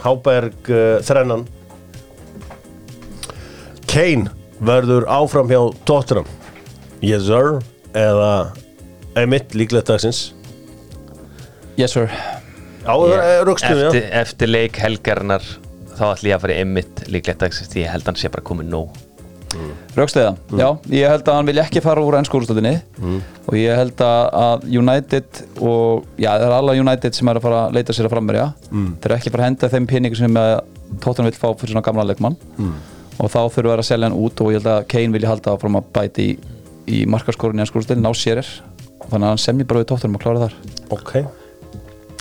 Háberg 0.00 0.70
uh, 0.72 1.02
þrennan. 1.04 1.44
Kane 3.92 4.32
verður 4.64 5.04
áfram 5.12 5.50
hjá 5.52 5.60
Tottenham. 5.88 6.28
Yes 7.04 7.26
sir. 7.28 7.58
Eða 7.92 8.54
einmitt 9.18 9.52
líklegt 9.58 9.92
dagsins. 9.92 10.30
Yes 11.76 11.92
sir. 11.92 12.08
Já, 12.82 12.96
yeah. 13.06 13.44
rökstum 13.46 13.78
eftir, 13.78 14.08
eftir 14.10 14.50
leik 14.50 14.80
helgarinnar 14.80 15.44
þá 15.98 16.04
ætlum 16.12 16.30
ég 16.30 16.36
að 16.36 16.44
fara 16.44 16.54
í 16.54 16.60
Emmitt 16.64 17.02
líklegt 17.12 17.42
dagsins 17.42 17.72
því 17.72 17.84
ég 17.84 17.94
held 17.94 18.06
hann 18.08 18.20
sé 18.20 18.30
bara 18.32 18.44
komið 18.46 18.70
nóg. 18.72 19.00
Rökstæða, 19.92 20.30
já, 20.56 20.66
ég 20.88 21.10
held 21.12 21.26
að 21.28 21.34
hann 21.36 21.48
vil 21.50 21.60
ekki 21.60 21.82
fara 21.84 22.00
úr 22.00 22.16
ennskólustöldinni 22.16 22.72
og 23.44 23.56
ég 23.58 23.76
held 23.76 24.00
að, 24.00 24.22
að 24.40 24.64
United 24.80 25.42
og, 25.60 26.06
já, 26.16 26.30
það 26.30 26.46
er 26.46 26.54
alla 26.56 26.76
United 26.80 27.18
sem 27.18 27.28
er 27.28 27.40
að 27.40 27.44
fara 27.44 27.58
að 27.66 27.76
leita 27.76 27.96
sér 27.96 28.08
að 28.08 28.14
frammerja 28.14 28.46
mm. 28.70 28.88
þeir 28.94 29.10
eru 29.10 29.18
ekki 29.18 29.28
að 29.28 29.36
fara 29.36 29.44
að 29.44 29.50
henda 29.50 29.70
þeim 29.74 29.90
peningu 29.90 30.20
sem 30.22 30.40
Tóttan 31.02 31.28
vil 31.28 31.36
fá 31.36 31.46
fyrir 31.56 31.72
svona 31.72 31.84
gamla 31.84 32.04
leikmann. 32.04 32.36
Og 33.20 33.30
þá 33.32 33.38
að 33.42 33.54
vera 33.60 33.78
að 33.80 33.88
selja 33.88 34.08
hann 34.08 34.16
út 34.16 34.40
og 34.44 34.50
ég 34.52 34.60
held 34.60 34.72
að 34.72 34.88
Kane 34.92 35.14
vilja 35.14 35.30
halda 35.30 35.54
áfram 35.54 35.78
að 35.80 35.92
bæti 35.94 36.26
í, 36.32 36.34
í 36.88 37.04
markaskórunni 37.12 37.62
í 37.62 37.66
ennskólustöldinni, 37.66 38.08
ná 38.08 38.16
sérir 38.16 38.48
þannig 39.06 39.26
að 39.26 39.30
hann 39.30 39.44
semji 39.44 39.68
bara 39.68 39.84
við 39.84 39.92
Tóttanum 39.92 40.18
að 40.18 40.26
klára 40.26 40.44
þar 40.46 40.58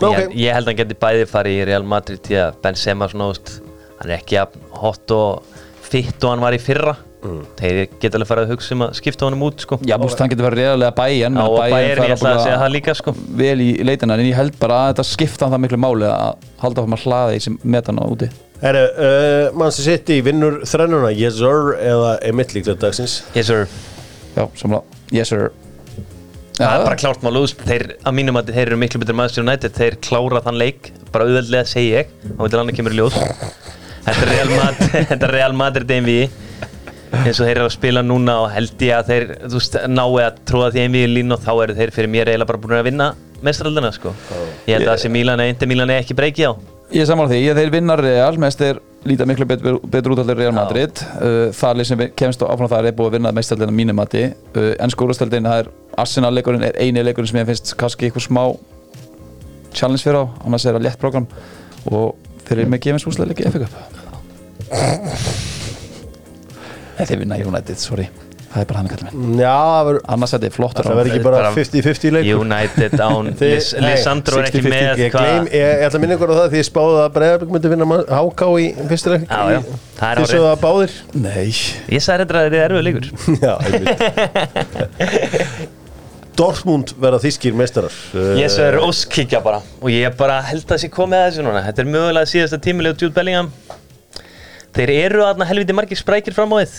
Ok, 0.02 0.18
ég, 0.18 0.34
ég 0.45 0.56
held 0.58 0.66
að 0.66 0.74
hann 0.74 0.82
geti 0.82 0.99
bæði 1.02 1.30
farið 1.30 1.60
í 1.60 1.70
Real 1.70 1.86
Madrid 1.88 2.26
því 2.26 2.41
að 2.41 2.60
Benzema 2.64 3.08
úst, 3.28 3.56
hann 3.99 4.10
er 4.10 4.18
ekki 4.18 4.38
jafn 4.39 4.68
hot 4.82 5.14
og 5.16 5.58
fitt 5.91 6.24
og 6.24 6.34
hann 6.34 6.43
var 6.43 6.58
í 6.58 6.62
fyrra. 6.62 6.95
Þeir 7.22 7.84
geta 8.02 8.18
alveg 8.18 8.30
farið 8.32 8.47
að 8.47 8.54
hugsa 8.56 8.74
um 8.74 8.84
að 8.88 8.95
skipta 8.97 9.28
honum 9.28 9.43
út 9.45 9.62
sko. 9.62 9.78
Já, 9.86 9.93
búst, 10.02 10.18
hann 10.18 10.32
getur 10.32 10.47
verið 10.47 10.64
reyðarlega 10.64 10.95
bæjan 10.97 11.38
og 11.38 11.58
Bayern, 11.60 12.06
ég 12.08 12.16
ætla 12.16 12.32
að 12.34 12.41
segja 12.47 12.62
það 12.64 12.74
líka 12.74 12.95
sko. 12.97 13.14
vel 13.43 13.58
í 13.62 13.70
leitina 13.86 14.18
en 14.18 14.26
ég 14.26 14.39
held 14.39 14.58
bara 14.62 14.80
að 14.80 14.93
þetta 14.95 15.06
skipta 15.12 15.45
hann 15.45 15.54
það 15.54 15.64
miklu 15.68 15.82
máli 15.86 16.10
að 16.10 16.47
halda 16.64 16.82
áfram 16.82 16.97
að 16.97 17.06
hlaða 17.06 17.38
í 17.38 17.43
sem 17.45 17.60
metana 17.62 18.10
úti. 18.10 18.32
Herru, 18.62 18.84
uh, 18.89 19.45
mann 19.58 19.74
sem 19.74 19.86
sitt 19.86 20.10
í 20.14 20.22
vinnur 20.26 20.64
þrennuna. 20.66 21.14
Yes 21.14 21.38
sir 21.38 21.76
eða 21.78 22.16
einmitt 22.26 22.58
líklegt 22.58 22.82
dagsins. 22.82 23.22
Yes 23.38 23.54
sir. 23.54 23.70
Já, 24.34 24.47
samla, 24.58 24.82
yes 25.14 25.30
sir 25.30 25.52
það 26.58 26.76
er 26.76 26.86
bara 26.86 26.99
klárt 26.99 27.26
mál 27.26 27.39
þeir, 27.66 27.86
að 28.04 28.16
mínum 28.18 28.39
að 28.39 28.52
þeir 28.56 28.64
eru 28.68 28.80
miklu 28.82 29.02
betur 29.02 29.18
Manchester 29.18 29.45
United 29.45 29.76
þeir 29.78 29.97
klára 30.04 30.41
þann 30.45 30.60
leik, 30.62 30.91
bara 31.14 31.28
auðveldlega 31.28 31.70
segi 31.70 31.93
ég 31.93 32.12
þá 32.24 32.41
veitir 32.43 32.62
annað 32.62 32.78
kemur 32.80 32.95
í 32.95 32.99
ljós. 32.99 33.20
Þetta 34.02 34.26
er 34.26 34.32
Real 34.32 34.52
Madrid, 34.56 34.95
þetta 35.12 35.28
er 35.28 35.36
Real 35.38 35.58
Madrid 35.58 35.95
einví 35.95 36.18
eins 37.12 37.39
og 37.41 37.45
þeir 37.45 37.58
eru 37.58 37.66
að 37.68 37.74
spila 37.76 38.04
núna 38.06 38.38
og 38.45 38.52
held 38.54 38.86
ég 38.88 38.95
að 38.95 39.10
þeir 39.12 39.26
veist, 39.52 39.80
nái 39.91 40.22
að 40.24 40.38
tróða 40.47 40.70
því 40.76 40.86
einví 40.86 41.02
í 41.06 41.10
línu 41.12 41.36
og 41.36 41.43
þá 41.43 41.52
eru 41.66 41.76
þeir 41.78 41.95
fyrir 41.95 42.14
mér 42.14 42.32
eiginlega 42.32 42.52
bara 42.54 42.62
búin 42.64 42.78
að 42.78 42.88
vinna 42.88 43.10
mestraldina 43.43 43.91
sko. 43.95 44.14
Ég 44.70 44.78
held 44.78 44.88
að 44.88 44.95
þessi 44.95 45.12
Milan 45.12 45.41
eða 45.43 45.54
Inter 45.56 45.70
Milan 45.70 45.91
er 45.91 46.04
ekki 46.04 46.16
breykið 46.18 46.52
á 46.52 46.54
Ég 46.91 47.08
samála 47.08 47.32
því, 47.32 47.38
ég 47.45 47.56
þeir 47.56 47.70
vinnar 47.72 48.02
Real 48.04 48.39
mest 48.41 48.64
er 48.68 48.80
líta 49.08 49.26
miklu 49.26 49.45
betur, 49.49 49.80
betur 49.91 50.14
út 50.16 50.22
allir 50.24 50.38
Real 50.38 50.56
Madrid. 50.56 51.02
Uh, 51.18 51.49
það 51.56 51.78
lið 51.80 51.89
sem 51.89 52.04
kemst 52.18 52.43
áfram 52.45 52.70
það 52.72 52.89
er 52.91 52.97
búið 52.97 53.12
að 53.12 53.18
vinna 53.18 53.34
mestallina 53.36 53.76
mínum 53.76 53.97
mati. 53.97 54.28
Uh, 54.56 54.72
en 54.82 54.93
skólastöldin, 54.93 55.49
það 55.49 55.64
er 55.64 55.72
Arsenal 56.02 56.34
leikurinn 56.36 56.66
er 56.68 56.78
eini 56.82 57.04
leikurinn 57.06 57.32
sem 57.32 57.41
ég 57.41 57.49
finnst 57.49 57.74
kannski 57.80 58.10
eitthvað 58.10 58.28
smá 58.28 58.43
challenge 59.74 60.04
fyrir 60.04 60.22
á, 60.22 60.26
annars 60.45 60.66
er 60.68 60.78
það 60.78 60.88
létt 60.88 61.02
program 61.02 61.30
og 61.89 62.18
þeir 62.47 62.64
eru 62.64 62.74
með 62.74 62.84
gefins 62.88 63.08
úslega 63.10 63.32
leikið 63.32 63.54
FA 63.54 63.64
Cup. 63.64 63.74
Nei, 66.97 67.06
þeir 67.08 67.24
vinna 67.24 67.39
United, 67.41 67.80
sorry 67.82 68.12
það 68.52 68.62
er 68.62 68.66
bara 68.70 68.80
hann 68.82 68.89
að 68.89 68.93
kalla 68.95 69.10
minn 69.16 69.39
Já, 69.41 69.56
það 69.88 69.97
annars 70.16 70.34
er 70.36 70.39
þetta 70.43 70.56
flottur 70.58 70.84
Það 70.88 70.97
verður 70.99 71.12
ekki 71.12 71.24
bara 71.26 71.38
bara 71.41 71.52
50-50 71.56 72.14
leikur 72.16 72.39
United 72.45 72.91
án 73.06 73.24
Þið- 73.41 73.54
Lis- 73.56 73.74
nei, 73.78 73.84
Lisandro 73.95 74.34
er 74.41 74.45
ekki 74.49 74.62
60-50. 74.62 74.76
með 74.76 74.86
Ég, 75.02 75.10
gleym, 75.16 75.43
ég, 75.52 75.62
ég 75.62 75.66
ætla 75.88 75.97
að 75.97 76.02
minna 76.06 76.16
ykkur 76.18 76.32
á 76.32 76.34
það 76.41 76.49
því 76.52 76.58
ég 76.62 76.68
spáði 76.70 76.97
að 77.02 77.14
Breiðarbygg 77.18 77.52
myndi 77.56 77.68
vinna 77.74 77.86
HK 78.22 78.41
í 78.62 78.64
fyrsta 78.91 79.08
leik. 79.16 79.24
Já, 79.32 79.41
já, 79.56 79.60
það 80.02 80.10
er 80.12 80.16
það 80.32 80.56
báðir. 80.66 80.91
Nei, 81.26 81.47
ég 81.95 82.02
sagði 82.06 82.22
þetta 82.26 82.36
að 82.36 82.41
þetta 82.47 82.58
er 82.58 82.64
erfið 82.68 82.84
leikur. 82.89 83.06
Já, 83.45 83.54
einmitt. 83.66 83.99
Dortmund 86.41 86.88
verða 87.02 87.20
þýskir 87.22 87.54
meistarar. 87.60 87.93
Ég 88.39 88.47
svo 88.52 88.64
er 88.66 88.78
óskikja 88.82 89.39
bara. 89.43 89.60
Og 89.84 89.89
ég 89.91 90.16
bara 90.18 90.38
held 90.47 90.64
að 90.72 90.80
sé 90.86 90.89
komið 90.91 91.18
að 91.20 91.26
þessu 91.28 91.41
núna. 91.45 91.64
Þetta 91.68 91.82
er 91.84 91.89
mögulega 91.91 92.28
síðasta 92.32 92.58
tímilegu 92.64 92.95
Jude 93.04 93.16
Bellingham. 93.18 93.49
Þeir 94.72 94.89
eru 94.95 95.22
aðna 95.28 95.45
helviti 95.49 95.74
margir 95.76 95.99
sprækir 95.99 96.34
fram 96.36 96.54
á 96.56 96.58
þið 96.64 96.74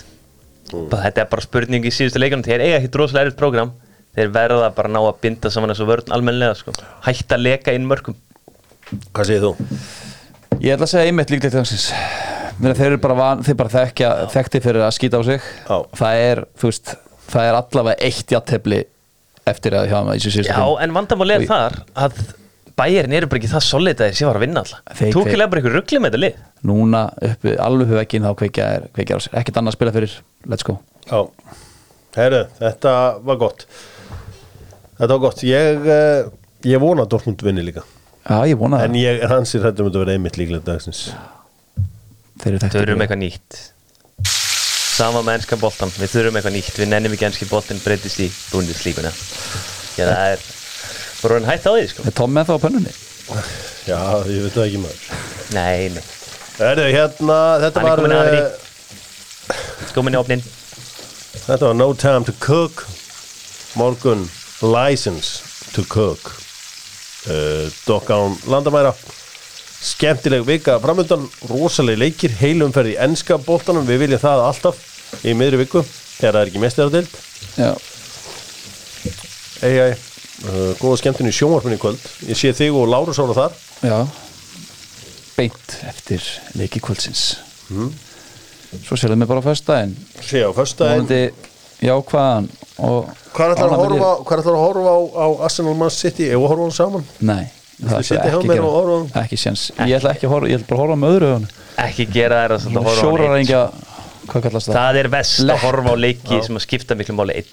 Bara 0.73 1.03
Þetta 1.09 1.25
er 1.25 1.31
bara 1.33 1.45
spurning 1.45 1.85
í 1.89 1.93
síðustu 1.95 2.21
leikunum 2.23 2.45
Þeir 2.47 2.65
eiga 2.65 2.79
ekkert 2.81 2.99
rosalega 3.03 3.29
erfitt 3.31 3.41
prógram 3.41 3.73
Þeir 4.17 4.31
verða 4.35 4.69
bara 4.77 4.91
að 4.91 4.95
ná 4.97 5.01
að 5.09 5.21
binda 5.25 5.51
saman 5.53 5.73
þessu 5.73 5.87
vörn 5.89 6.13
almennilega 6.13 6.57
sko. 6.59 6.75
Hætta 7.07 7.39
að 7.39 7.45
leka 7.47 7.73
inn 7.77 7.87
mörgum 7.89 8.17
Hvað 9.13 9.29
segir 9.31 9.47
þú? 9.47 9.53
Ég 10.63 10.75
ætla 10.77 10.85
að 10.85 10.93
segja 10.93 11.09
einmitt 11.11 11.33
líkt 11.33 11.47
eitt 11.49 11.57
hansins 11.57 11.87
Þeir 12.63 12.85
eru 12.93 12.99
bara, 13.03 13.17
van, 13.17 13.41
þeir 13.43 13.57
bara 13.59 13.73
þekkja, 13.73 14.11
þekkti 14.35 14.61
fyrir 14.63 14.85
að 14.85 14.93
skýta 14.99 15.19
á 15.19 15.23
sig 15.27 15.41
Já. 15.41 15.77
Það 15.99 16.21
er, 16.29 16.43
veist, 16.63 16.93
það 17.33 17.49
er 17.49 17.59
allavega 17.59 18.09
eitt 18.11 18.35
jattefli 18.37 18.83
eftir 19.49 19.75
að 19.75 19.89
hjá 19.91 19.97
maður 20.05 20.21
í 20.21 20.21
þessu 20.23 20.35
síðustu 20.37 20.53
Já, 20.53 20.67
en 20.85 20.95
vandamál 20.95 21.33
er 21.35 21.47
þar 21.49 21.79
að 22.05 22.21
Bæjarinn 22.79 23.15
eru 23.17 23.29
bara 23.29 23.41
ekki 23.41 23.51
það 23.53 23.65
solid 23.67 24.01
að 24.01 24.09
þeir 24.09 24.19
sé 24.19 24.29
var 24.29 24.39
að 24.39 24.45
vinna 24.47 24.63
alltaf 24.63 25.01
Túkilega 25.13 25.51
bara 25.53 25.63
ykkur 25.63 25.75
ruggli 25.77 25.99
með 26.01 26.13
þetta 26.13 26.21
lið. 26.23 26.37
Núna 26.71 27.03
uppi, 27.29 27.55
alveg 27.61 27.91
upp 27.91 27.99
veginn 28.01 28.29
þá 28.29 28.37
kveikja 28.41 28.69
er, 28.77 28.87
kveikja 28.97 29.17
er 29.17 29.21
á 29.21 29.25
sér 29.25 29.41
Ekkert 29.41 29.59
annað 29.61 29.73
að 29.73 29.77
spila 29.79 29.95
fyrir, 29.97 30.15
let's 30.49 30.67
go. 30.67 30.77
Já, 31.09 31.19
herru, 32.17 32.41
þetta 32.61 32.95
var 33.27 33.41
gott. 33.43 33.67
Þetta 35.01 35.11
var 35.13 35.23
gott. 35.27 35.45
Ég, 35.49 35.85
uh, 35.85 36.31
ég 36.71 36.83
vona 36.83 37.05
að 37.05 37.13
Dortmund 37.17 37.45
vinni 37.45 37.67
líka. 37.67 37.85
Já, 38.23 38.39
ég 38.47 38.57
vona 38.61 38.81
En 38.87 38.97
ég 38.97 39.21
er 39.21 39.35
hans 39.35 39.53
í 39.53 39.61
hrættum 39.61 39.89
að 39.89 39.93
þetta 39.93 40.05
verða 40.05 40.17
einmitt 40.17 40.41
líklega 40.41 40.67
dagsins. 40.71 41.05
Þeir 42.41 42.55
eru 42.55 42.65
þekktir. 42.65 42.95
Eitthvað 42.97 43.23
nýtt. 43.27 43.61
Sama 44.93 45.23
með 45.25 45.39
ennska 45.41 45.57
boltan 45.59 45.91
Við 45.97 46.11
þurfum 46.13 46.39
eitthvað 46.39 46.57
nýtt. 46.59 46.75
Við 46.79 46.91
nennum 46.93 47.15
ekki 47.17 47.27
ennski 47.29 47.49
boltin 47.51 47.81
breytist 47.83 48.21
í 48.23 48.29
búndislíkuna 48.53 49.11
Já, 49.97 50.05
það 50.07 50.27
er 50.35 50.45
bara 51.23 51.39
hann 51.39 51.49
hætt 51.49 51.69
á 51.69 51.73
því, 51.73 51.85
sko. 51.91 52.05
Er 52.09 52.17
Tom 52.19 52.35
með 52.35 52.51
það 52.51 52.59
á 52.59 52.65
pönnunni? 52.65 52.93
Já, 53.87 54.01
ég 54.29 54.45
veit 54.45 54.57
það 54.57 54.67
ekki 54.67 54.83
maður. 54.83 55.07
Nei, 55.57 55.89
nei. 55.95 56.03
Erðu, 56.63 56.87
hérna, 56.93 57.39
þetta 57.63 57.81
Hann 57.81 57.89
er 57.89 57.91
var 57.91 58.03
kominn 58.03 58.19
að 58.19 58.35
eh. 58.37 59.89
Komin 59.93 60.15
í 60.15 60.19
opnin 60.21 60.43
Þetta 61.43 61.65
var 61.65 61.75
No 61.79 61.89
Time 61.99 62.29
to 62.29 62.35
Cook. 62.45 62.85
Morgun 63.79 64.27
License 64.61 65.73
to 65.73 65.83
Cook. 65.89 66.35
Uh, 67.27 67.67
Dokk 67.89 68.13
án 68.13 68.37
landamæra. 68.51 68.93
Skemmtileg 69.83 70.45
vika 70.47 70.77
framöndan 70.83 71.25
Rosaleg 71.51 71.99
leikir, 71.99 72.35
heilumferð 72.39 72.93
í 72.93 72.99
enska 73.03 73.41
boltanum. 73.43 73.89
Við 73.89 74.05
viljum 74.05 74.23
það 74.23 74.47
alltaf 74.47 74.89
í 75.27 75.35
miðri 75.37 75.63
viku 75.65 75.83
Þegar 75.85 76.37
það 76.37 76.41
er 76.41 76.51
ekki 76.51 76.63
mestæðardild 76.63 77.17
Já, 77.59 77.71
Ei, 79.63 79.75
ei, 79.79 79.93
uh, 80.49 80.73
góða 80.81 80.99
skemmtun 81.03 81.31
í 81.31 81.35
sjónvarpunni 81.37 81.79
í 81.79 81.83
kvöld. 81.83 82.03
Ég 82.29 82.39
sé 82.39 82.53
þig 82.57 82.77
og 82.79 82.91
Lárus 82.91 83.21
ára 83.23 83.39
þar. 83.39 83.57
Já. 83.83 83.99
Beint 85.37 85.79
eftir 85.89 86.27
leiki 86.59 86.83
kvöldsins. 86.83 87.25
Svo 88.83 88.97
sérlega 88.97 89.23
mig 89.23 89.29
bara 89.31 89.41
á 89.41 89.49
föstudaginn. 89.49 89.97
Sé 90.21 90.45
á 90.45 90.51
Móndi 90.53 91.25
jákvæðan 91.83 92.47
og 92.83 93.11
Hvað 93.33 93.55
ætlar 93.55 93.73
að 93.73 94.51
að 94.53 94.61
horfa 94.61 94.93
á, 94.93 94.99
á 95.19 95.27
Arsenal 95.49 95.75
Man 95.79 95.91
City? 95.93 96.29
Ef 96.29 96.39
við 96.39 96.49
horfa 96.51 96.63
á 96.63 96.67
hann 96.67 96.77
saman? 96.77 97.07
Nei, 97.25 97.47
það 97.81 98.05
hjá 98.07 98.19
ekki 98.29 99.23
Ekki 99.23 99.41
séns, 99.41 99.65
ég 99.81 99.97
ætla 99.99 100.13
ekki 100.15 100.29
að 100.29 100.35
horfa 100.37 100.53
Ég 100.53 100.61
ætla 100.61 100.69
bara 100.69 100.79
að 100.79 100.85
horfa 100.85 100.99
með 101.01 101.17
öðru 101.17 101.31
augun 101.33 101.49
Ekki 101.83 102.07
gera 102.13 102.43
þær 102.43 102.55
að 102.59 102.79
horfa 102.79 103.09
á 103.09 103.33
einn, 103.33 103.39
engja, 103.41 103.63
hvað 104.29 104.47
kallast 104.47 104.69
sko. 104.69 104.75
það? 104.75 104.79
Það 104.79 105.01
er 105.03 105.11
vest 105.17 105.41
Lett. 105.43 105.57
að 105.57 105.67
horfa 105.67 105.95
á 105.95 105.97
leiki 106.05 106.41
sem 106.47 106.61
að 106.61 106.67
skipta 106.67 106.99
miklu 106.99 107.17
máli 107.19 107.39
einn 107.41 107.53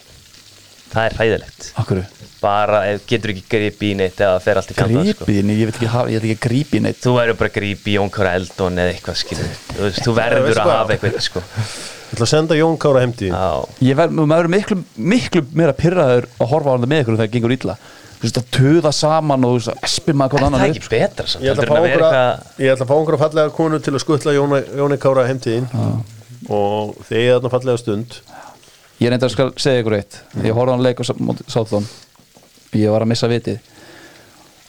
Það 0.89 1.05
er 1.05 1.15
hræðilegt. 1.19 1.67
Akkur, 1.77 2.01
Bara 2.39 2.77
getur 3.03 3.33
ekki 3.33 3.43
gripi 3.51 3.89
í 3.91 3.95
neitt 3.99 4.21
eða 4.23 4.37
fer 4.41 4.57
allt 4.61 4.69
í 4.71 4.75
fjandað 4.77 5.09
sko. 5.11 5.25
grípi, 5.27 5.33
ég 5.59 5.65
veit 5.67 5.75
ekki, 5.75 5.89
hafa- 5.91 6.09
ég 6.09 6.21
veit 6.21 6.29
ekki 6.29 6.37
að 6.37 6.45
grípi 6.47 6.79
neitt. 6.81 7.01
Þú 7.03 7.13
verður 7.17 7.37
bara 7.41 7.49
að 7.49 7.57
grípi 7.59 7.91
í 7.91 7.95
Jón 7.97 8.09
Kára 8.15 8.31
Eldon 8.39 8.79
eða 8.79 8.93
eitthvað 8.93 9.17
skilur 9.19 9.49
Þú, 9.75 9.89
þú 10.05 10.13
verður 10.15 10.61
að 10.63 10.71
hafa 10.71 10.93
eitthvað 10.95 11.19
sko. 11.25 11.43
Ég 12.09 12.15
ætla 12.15 12.25
að 12.25 12.31
senda 12.31 12.55
Jón 12.55 12.77
Kára 12.79 13.01
heim 13.03 13.13
til 13.13 13.27
þín. 13.29 13.35
Já, 13.35 13.67
Ég 13.89 13.95
verð, 13.99 14.11
maður 14.23 14.47
er 14.47 14.53
miklu, 14.55 14.77
miklu 14.97 15.43
meira 15.53 15.73
pyrraður 15.77 16.25
að 16.39 16.47
horfa 16.53 16.69
á 16.69 16.73
hann 16.79 16.87
með 16.89 17.03
ykkur 17.03 17.17
þegar 17.19 17.27
það 17.27 17.33
gengur 17.35 17.55
illa. 17.59 17.75
Þú 18.19 18.23
veist 18.27 18.39
að 18.39 18.47
tuða 18.55 18.91
saman 18.95 19.45
og 19.47 19.59
þú 19.59 19.71
að 19.71 19.83
espir 19.87 20.15
maður 20.19 20.39
Er 20.39 20.43
annan 20.47 20.59
það 20.59 20.69
upp 20.69 20.79
ekki 20.79 20.89
betra 20.95 21.27
samt? 21.27 21.43
Ég 21.43 21.53
ætla 21.53 21.63
að 21.63 21.69
en 21.69 21.75
að 21.75 21.79
að, 21.79 21.91
eitthvað 21.91 22.63
ég 22.65 22.71
ætla 22.73 22.85
að 22.85 22.89
fá 22.89 22.95
að 23.13 23.19
fallega 23.21 23.53
konu 23.59 23.79
til 23.79 23.93
að 23.93 24.03
skuttla 24.03 24.33
Jóni, 24.35 24.59
Jóni 24.79 24.97
Kára 24.99 25.27
heim 25.27 25.39
til 25.39 25.53
þín. 25.59 25.67
Og 26.49 26.95
þið 27.07 27.19
er 27.19 27.35
þarna 27.39 27.51
fallega 27.53 27.77
stund 27.79 28.17
Ég 28.99 29.11
reyndar 29.11 29.29
að 29.29 29.35
skal 29.35 29.51
segja 29.55 29.81
ykkur 29.83 29.95
eitt 29.99 30.17
Ég 30.43 30.55
horfði 30.55 30.71
á 30.71 30.75
hann 30.75 30.85
leik 30.85 30.99
á 30.99 31.03
Sáþón 31.07 31.85
Ég 32.75 32.91
var 32.93 33.05
að 33.05 33.11
missa 33.13 33.29
vitið 33.31 33.59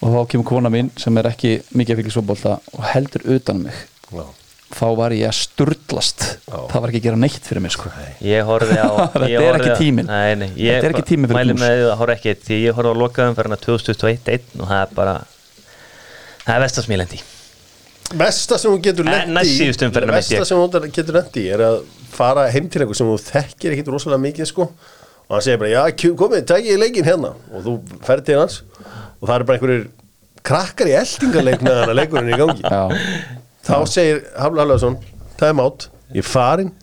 og 0.01 0.15
þá 0.15 0.21
kemur 0.33 0.47
kona 0.49 0.71
mín 0.73 0.87
sem 0.97 1.19
er 1.21 1.29
ekki 1.29 1.57
mikið 1.77 1.93
að 1.93 1.99
fylgja 2.01 2.13
svobolta 2.15 2.53
og 2.73 2.85
heldur 2.95 3.27
utan 3.35 3.59
um 3.59 3.67
mig 3.67 3.81
Já. 4.09 4.23
þá 4.79 4.87
var 4.97 5.13
ég 5.13 5.29
að 5.29 5.37
sturlast 5.37 6.25
Já. 6.47 6.57
það 6.71 6.79
var 6.79 6.93
ekki 6.93 7.01
að 7.03 7.09
gera 7.09 7.19
neitt 7.21 7.51
fyrir 7.51 7.65
mig 7.67 7.75
sko. 7.75 7.91
Ég 8.25 8.47
horfði 8.49 8.79
á 8.81 8.89
Þetta 9.13 9.29
ég 9.29 9.45
er 9.45 9.59
ekki 9.59 9.91
ég 10.57 10.79
Þetta 10.79 10.89
er 10.89 10.95
ekki 10.95 11.05
tíminn 11.11 11.29
fyrir 11.29 11.43
mæli 11.43 11.57
plús. 11.59 11.67
með 11.67 11.85
horfa 12.01 12.17
ekki 12.17 12.63
ég 12.63 12.79
horfði 12.79 12.95
á 12.97 13.01
lokaðum 13.03 13.37
fyrir 13.37 13.51
hana 13.51 13.61
2021 13.67 14.57
og 14.57 14.73
það 14.73 14.81
er 14.87 14.97
bara 14.97 15.19
Það 16.47 16.55
er 16.57 16.65
vestasmílendi 16.65 17.21
Mesta 18.19 18.59
sem 18.59 18.73
hún 18.73 18.83
getur 18.83 19.07
næst 19.07 19.51
í 19.55 19.69
hún 20.59 20.89
í 20.89 21.45
er 21.55 21.63
að 21.63 21.77
fara 22.11 22.49
heim 22.51 22.67
til 22.71 22.83
einhver 22.83 22.99
sem 22.99 23.07
þú 23.07 23.19
þekkir 23.23 23.77
ekkit 23.77 23.93
rosalega 23.93 24.25
mikið 24.25 24.51
sko. 24.51 24.67
Og 25.29 25.37
hann 25.37 25.45
segir 25.47 25.61
bara, 25.63 25.71
já, 25.71 26.11
komið, 26.19 26.43
takk 26.51 26.67
ég 26.67 26.81
leikinn 26.81 27.07
hérna. 27.07 27.37
Og 27.55 27.63
þú 27.67 27.77
ferð 28.07 28.27
til 28.27 28.41
hans. 28.41 28.57
Og 29.21 29.29
það 29.29 29.35
eru 29.37 29.47
bara 29.47 29.61
einhverjir 29.61 29.87
krakkar 30.51 30.91
í 30.91 30.97
eldingaleik 30.99 31.63
með 31.63 31.79
hann 31.79 31.93
að 31.93 31.99
leikurinn 32.01 32.35
í 32.35 32.41
gangi. 32.41 32.67
Já, 32.67 32.83
þá 33.69 33.77
segir 33.93 34.25
Hafla 34.35 34.65
Haflaðsson 34.65 34.99
time 35.41 35.63
out, 35.63 35.89
ég 36.13 36.25
er 36.25 36.29
farin 36.29 36.75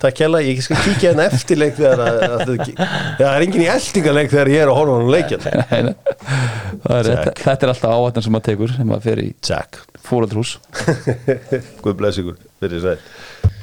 takk 0.00 0.16
kjalla, 0.20 0.40
ég 0.44 0.62
skal 0.64 0.80
kíkja 0.80 1.12
hérna 1.12 1.26
eftir 1.28 1.60
leik 1.60 1.76
þegar 1.78 2.02
að, 2.04 2.20
að, 2.24 2.34
að, 2.34 2.72
það 3.20 3.26
er 3.30 3.46
engin 3.46 3.64
í 3.64 3.68
eldingaleik 3.74 4.32
þegar 4.32 4.52
ég 4.52 4.64
er 4.64 4.72
að 4.72 4.80
horfa 4.80 4.96
hann. 5.70 5.92
Það 6.80 6.96
er, 6.96 7.10
þetta, 7.10 7.54
er 7.54 7.74
alltaf 7.74 7.96
áhættan 7.96 8.26
sem 8.26 8.36
maður 8.36 8.48
tekur 8.50 8.76
sem 8.76 8.90
maður 8.90 9.06
fer 9.10 9.24
í 9.24 9.30
Jack, 9.44 9.80
fóröldrús 10.06 10.56
Guð 11.84 11.98
bless 12.00 12.22
ykkur. 12.22 12.40
Fyrir 12.60 12.84
sæl 12.84 13.50